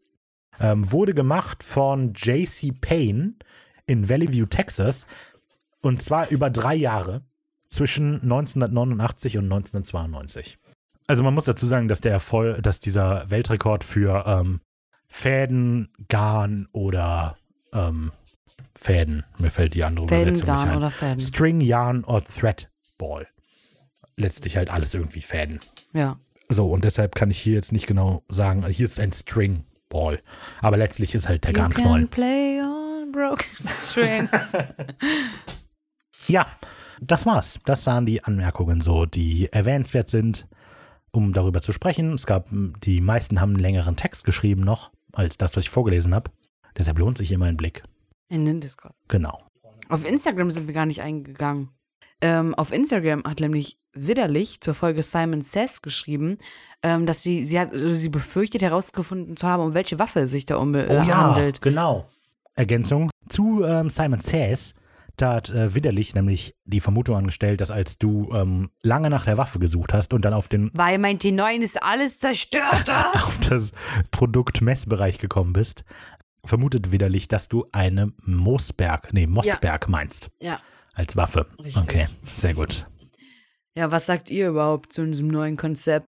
Ähm, 0.60 0.92
wurde 0.92 1.14
gemacht 1.14 1.64
von 1.64 2.14
J.C. 2.14 2.72
Payne 2.80 3.34
in 3.86 4.10
Valley 4.10 4.32
View, 4.32 4.46
Texas. 4.46 5.06
Und 5.82 6.02
zwar 6.02 6.30
über 6.30 6.50
drei 6.50 6.74
Jahre 6.74 7.22
zwischen 7.68 8.22
1989 8.22 9.38
und 9.38 9.46
1992. 9.46 10.58
Also 11.08 11.24
man 11.24 11.34
muss 11.34 11.46
dazu 11.46 11.66
sagen, 11.66 11.88
dass 11.88 12.02
der 12.02 12.12
Erfolg, 12.12 12.64
dass 12.64 12.80
dieser 12.80 13.30
Weltrekord 13.30 13.84
für 13.84 14.24
ähm, 14.26 14.62
Fäden, 15.08 15.90
Garn 16.08 16.68
oder 16.72 17.38
ähm, 17.74 18.12
Fäden, 18.76 19.24
mir 19.38 19.52
fällt 19.52 19.74
die 19.76 19.84
andere 19.84 20.08
Fäden, 20.08 20.30
Übersetzung 20.30 20.48
nicht 20.54 20.58
Garn 20.58 20.70
ein. 20.70 20.78
oder 20.78 20.92
Fäden. 20.92 21.20
String, 21.20 21.62
Yarn 21.62 22.04
oder 22.04 22.24
Thread 22.24 22.70
Ball. 22.98 23.28
Letztlich 24.18 24.58
halt 24.58 24.70
alles 24.70 24.94
irgendwie 24.94 25.22
Fäden. 25.22 25.60
Ja. 25.94 26.18
So, 26.48 26.70
und 26.72 26.84
deshalb 26.86 27.16
kann 27.16 27.32
ich 27.32 27.40
hier 27.40 27.54
jetzt 27.54 27.72
nicht 27.72 27.88
genau 27.88 28.22
sagen, 28.30 28.66
hier 28.68 28.86
ist 28.86 29.00
ein 29.00 29.12
String 29.14 29.64
Ball. 29.90 30.20
Aber 30.62 30.78
letztlich 30.78 31.14
ist 31.16 31.28
halt 31.28 31.44
der 31.44 31.52
You 31.52 31.60
can 31.60 31.72
Garnknollen. 31.72 32.08
play 32.10 32.62
on 32.62 33.12
broken 33.12 33.46
strings. 33.68 34.32
Ja, 36.28 36.48
das 37.02 37.26
war's. 37.26 37.60
Das 37.66 37.86
waren 37.86 38.06
die 38.06 38.24
Anmerkungen 38.24 38.82
so, 38.82 39.06
die 39.06 39.50
erwähnenswert 39.52 40.10
sind, 40.10 40.48
um 41.12 41.34
darüber 41.34 41.62
zu 41.62 41.72
sprechen. 41.72 42.14
Es 42.14 42.26
gab, 42.26 42.48
die 42.52 43.02
meisten 43.02 43.42
haben 43.42 43.52
einen 43.52 43.60
längeren 43.60 43.96
Text 43.96 44.24
geschrieben 44.24 44.62
noch, 44.62 44.92
als 45.14 45.38
das, 45.38 45.56
was 45.56 45.64
ich 45.64 45.70
vorgelesen 45.70 46.14
habe. 46.14 46.32
Deshalb 46.78 47.00
lohnt 47.00 47.18
sich 47.18 47.32
immer 47.32 47.46
ein 47.46 47.58
Blick. 47.58 47.84
In 48.30 48.46
den 48.46 48.60
Discord. 48.60 48.94
Genau. 49.08 49.40
Auf 49.90 50.06
Instagram 50.06 50.52
sind 50.52 50.68
wir 50.68 50.74
gar 50.74 50.86
nicht 50.86 51.02
eingegangen. 51.02 51.70
Ähm, 52.22 52.56
auf 52.56 52.72
Instagram 52.72 53.24
hat 53.24 53.40
nämlich 53.40 53.78
Widderlich 53.98 54.60
zur 54.60 54.74
Folge 54.74 55.04
Simon 55.04 55.40
Says 55.40 55.82
geschrieben, 55.82 56.38
ähm, 56.84 57.06
dass 57.06 57.24
sie, 57.24 57.46
sie 57.46 57.58
hat, 57.58 57.72
also 57.72 57.88
sie 57.90 58.10
befürchtet 58.10 58.62
herausgefunden 58.62 59.38
zu 59.38 59.48
haben, 59.48 59.64
um 59.64 59.74
welche 59.74 60.00
Waffe 60.00 60.20
es 60.20 60.32
sich 60.32 60.46
da 60.46 60.58
um 60.58 60.76
äh, 60.76 60.86
Oh 60.90 60.94
ja, 60.94 61.16
handelt. 61.18 61.62
genau. 61.62 62.10
Ergänzung 62.56 63.10
zu 63.30 63.64
ähm, 63.64 63.90
Simon 63.90 64.20
Says. 64.20 64.75
Da 65.18 65.36
hat 65.36 65.50
äh, 65.50 65.74
Widerlich 65.74 66.14
nämlich 66.14 66.56
die 66.66 66.82
Vermutung 66.82 67.16
angestellt, 67.16 67.62
dass 67.62 67.72
als 67.72 67.98
du 67.98 68.30
ähm, 68.34 68.72
lange 68.82 69.10
nach 69.10 69.26
der 69.26 69.38
Waffe 69.38 69.60
gesucht 69.60 69.94
hast 69.94 70.14
und 70.14 70.26
dann 70.26 70.34
auf, 70.34 70.48
den, 70.48 70.72
Weil 70.74 70.98
mein 70.98 71.18
T9 71.18 71.60
ist 71.60 71.82
alles 71.82 72.20
zerstört. 72.20 72.90
auf 73.14 73.40
das 73.50 73.72
Produkt 74.12 74.62
Messbereich 74.62 75.18
gekommen 75.20 75.54
bist, 75.54 75.86
vermutet 76.44 76.92
Widerlich, 76.92 77.28
dass 77.28 77.48
du 77.48 77.66
eine 77.72 78.12
Moosberg, 78.24 79.14
nee, 79.14 79.28
Mossberg 79.28 79.88
meinst 79.90 80.32
ja. 80.40 80.58
als 80.94 81.16
Waffe. 81.16 81.48
Richtig. 81.60 81.78
Okay, 81.78 82.08
sehr 82.26 82.54
gut. 82.54 82.86
Ja, 83.76 83.92
was 83.92 84.06
sagt 84.06 84.30
ihr 84.30 84.50
überhaupt 84.50 84.94
zu 84.94 85.06
diesem 85.06 85.28
neuen 85.28 85.58
Konzept? 85.58 86.08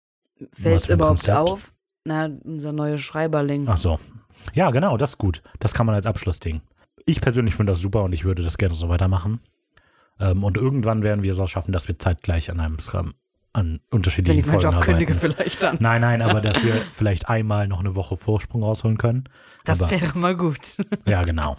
Fällt 0.53 0.81
es 0.81 0.89
überhaupt 0.89 1.19
Konzept? 1.19 1.37
auf? 1.37 1.73
Na, 2.05 2.29
unser 2.43 2.71
neuer 2.71 2.97
Schreiberling. 2.97 3.67
Ach 3.67 3.77
so. 3.77 3.99
Ja, 4.53 4.69
genau, 4.69 4.97
das 4.97 5.11
ist 5.11 5.17
gut. 5.17 5.41
Das 5.59 5.73
kann 5.73 5.85
man 5.85 5.95
als 5.95 6.05
Abschlussding. 6.05 6.61
Ich 7.05 7.21
persönlich 7.21 7.55
finde 7.55 7.71
das 7.71 7.79
super 7.79 8.03
und 8.03 8.13
ich 8.13 8.25
würde 8.25 8.43
das 8.43 8.57
gerne 8.57 8.75
so 8.75 8.89
weitermachen. 8.89 9.39
Ähm, 10.19 10.43
und 10.43 10.57
irgendwann 10.57 11.03
werden 11.03 11.23
wir 11.23 11.31
es 11.31 11.39
auch 11.39 11.47
schaffen, 11.47 11.71
dass 11.71 11.87
wir 11.87 11.99
zeitgleich 11.99 12.49
an 12.49 12.59
einem 12.59 12.79
Scrum, 12.79 13.13
an 13.53 13.79
Wenn 13.91 13.97
unterschiedlichen 13.99 14.39
ich 14.39 14.45
meinen 14.47 14.59
Folgen 14.59 14.79
kündige, 14.79 15.13
arbeiten. 15.13 15.35
vielleicht 15.35 15.63
dann. 15.63 15.77
Nein, 15.79 16.01
nein, 16.01 16.21
aber 16.21 16.41
dass 16.41 16.63
wir 16.63 16.81
vielleicht 16.93 17.29
einmal 17.29 17.67
noch 17.67 17.79
eine 17.79 17.95
Woche 17.95 18.17
Vorsprung 18.17 18.63
rausholen 18.63 18.97
können. 18.97 19.25
Das 19.65 19.81
aber, 19.81 19.91
wäre 19.91 20.17
mal 20.17 20.35
gut. 20.35 20.77
Ja, 21.05 21.23
genau. 21.23 21.57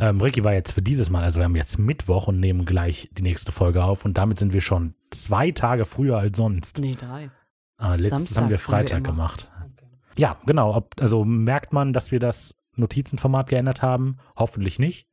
Ähm, 0.00 0.20
Ricky 0.20 0.44
war 0.44 0.52
jetzt 0.52 0.72
für 0.72 0.82
dieses 0.82 1.10
Mal, 1.10 1.24
also 1.24 1.38
wir 1.38 1.44
haben 1.44 1.56
jetzt 1.56 1.76
Mittwoch 1.78 2.28
und 2.28 2.38
nehmen 2.38 2.64
gleich 2.64 3.08
die 3.12 3.22
nächste 3.22 3.50
Folge 3.50 3.82
auf 3.82 4.04
und 4.04 4.16
damit 4.16 4.38
sind 4.38 4.52
wir 4.52 4.60
schon 4.60 4.94
zwei 5.10 5.50
Tage 5.50 5.84
früher 5.84 6.18
als 6.18 6.36
sonst. 6.36 6.78
Nee, 6.78 6.94
drei. 6.94 7.30
Äh, 7.80 7.96
letztes 7.96 8.10
Samstag 8.10 8.36
haben 8.42 8.50
wir 8.50 8.50
wir 8.50 8.58
Freitag 8.58 8.98
immer. 8.98 9.08
gemacht. 9.08 9.50
Ja, 10.16 10.36
genau. 10.46 10.74
Ob, 10.74 10.94
also 11.00 11.24
merkt 11.24 11.72
man, 11.72 11.92
dass 11.92 12.12
wir 12.12 12.20
das 12.20 12.54
Notizenformat 12.78 13.48
geändert 13.48 13.82
haben? 13.82 14.18
Hoffentlich 14.36 14.78
nicht. 14.78 15.06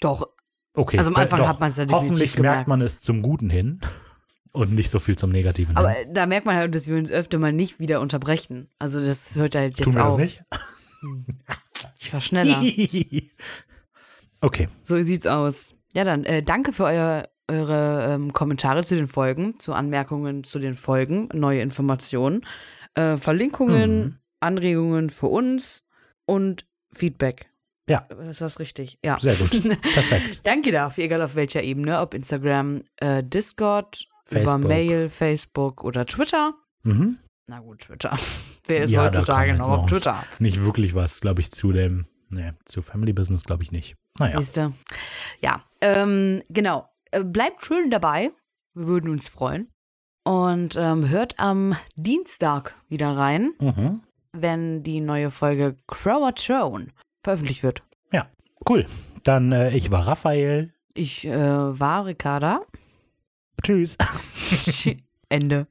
Doch, 0.00 0.26
Okay. 0.74 0.96
Also 0.98 1.10
am 1.10 1.16
Anfang 1.16 1.40
doch. 1.40 1.48
hat 1.48 1.58
man's 1.60 1.76
ja 1.76 1.84
definitiv 1.86 2.08
Hoffentlich 2.10 2.32
gemerkt. 2.36 2.56
merkt 2.58 2.68
man 2.68 2.80
es 2.82 3.00
zum 3.00 3.20
Guten 3.22 3.50
hin 3.50 3.80
und 4.52 4.72
nicht 4.74 4.90
so 4.90 5.00
viel 5.00 5.16
zum 5.18 5.30
Negativen 5.30 5.76
aber 5.76 5.88
hin. 5.90 6.14
da 6.14 6.24
merkt 6.26 6.46
man 6.46 6.54
halt, 6.54 6.72
dass 6.72 6.86
wir 6.86 6.96
uns 6.96 7.10
öfter 7.10 7.38
mal 7.40 7.52
nicht 7.52 7.80
wieder 7.80 8.00
unterbrechen. 8.00 8.68
Also 8.78 9.04
das 9.04 9.34
hört 9.34 9.56
halt 9.56 9.76
jetzt 9.76 9.84
Tun 9.84 9.94
wir 9.96 10.04
auf. 10.06 10.12
das 10.16 10.18
nicht? 10.18 10.44
Ich 12.00 12.12
war 12.12 12.20
schneller. 12.20 12.60
okay. 14.40 14.68
so 14.82 15.00
sieht's 15.02 15.26
aus. 15.26 15.74
Ja, 15.94 16.04
dann 16.04 16.24
äh, 16.24 16.42
danke 16.42 16.72
für 16.72 16.84
euer, 16.84 17.28
eure 17.48 18.14
ähm, 18.14 18.32
Kommentare 18.32 18.84
zu 18.84 18.94
den 18.94 19.08
Folgen, 19.08 19.58
zu 19.58 19.72
Anmerkungen 19.72 20.44
zu 20.44 20.58
den 20.58 20.74
Folgen, 20.74 21.28
neue 21.32 21.60
Informationen, 21.60 22.44
äh, 22.94 23.16
Verlinkungen, 23.16 24.00
Mhm. 24.04 24.18
Anregungen 24.40 25.10
für 25.10 25.26
uns 25.26 25.84
und 26.26 26.66
Feedback. 26.92 27.50
Ja. 27.88 28.00
Ist 28.28 28.40
das 28.40 28.58
richtig? 28.60 28.98
Ja. 29.04 29.16
Sehr 29.18 29.34
gut. 29.34 29.50
Perfekt. 29.82 30.40
Danke 30.46 30.70
dafür, 30.72 31.04
egal 31.04 31.22
auf 31.22 31.34
welcher 31.36 31.62
Ebene, 31.62 32.00
ob 32.00 32.12
Instagram, 32.14 32.82
äh, 32.96 33.22
Discord, 33.24 34.06
über 34.30 34.40
Facebook. 34.42 34.68
Mail, 34.68 35.08
Facebook 35.08 35.84
oder 35.84 36.04
Twitter. 36.04 36.54
Mhm. 36.82 37.18
Na 37.46 37.60
gut, 37.60 37.80
Twitter. 37.80 38.18
Wer 38.66 38.82
ist 38.84 38.90
Ja, 38.92 39.04
heutzutage 39.04 39.54
noch 39.54 39.68
auf 39.70 39.86
Twitter? 39.86 40.22
Nicht 40.38 40.60
wirklich 40.62 40.94
was, 40.94 41.20
glaube 41.20 41.40
ich, 41.40 41.50
zu 41.50 41.72
dem, 41.72 42.04
nee, 42.28 42.52
zu 42.66 42.82
Family 42.82 43.14
Business, 43.14 43.44
glaube 43.44 43.62
ich 43.62 43.72
nicht. 43.72 43.94
Naja. 44.18 44.38
Siehste. 44.38 44.74
Ja, 45.40 45.64
ähm, 45.80 46.42
genau. 46.50 46.90
Äh, 47.10 47.24
Bleibt 47.24 47.64
schön 47.64 47.90
dabei. 47.90 48.32
Wir 48.74 48.86
würden 48.86 49.08
uns 49.08 49.28
freuen. 49.28 49.70
Und 50.24 50.76
ähm, 50.76 51.08
hört 51.08 51.38
am 51.38 51.74
Dienstag 51.96 52.74
wieder 52.88 53.16
rein, 53.16 53.52
Mhm. 53.60 54.02
Wenn 54.42 54.82
die 54.82 55.00
neue 55.00 55.30
Folge 55.30 55.76
Crower 55.86 56.34
Throne 56.34 56.88
veröffentlicht 57.22 57.62
wird. 57.62 57.82
Cool. 58.68 58.84
Dann, 59.22 59.52
äh, 59.52 59.74
ich 59.74 59.90
war 59.90 60.06
Raphael. 60.06 60.72
Ich 60.94 61.26
äh, 61.26 61.30
war 61.80 62.06
Ricarda. 62.06 62.62
Tschüss. 63.62 63.96
Ende. 65.28 65.66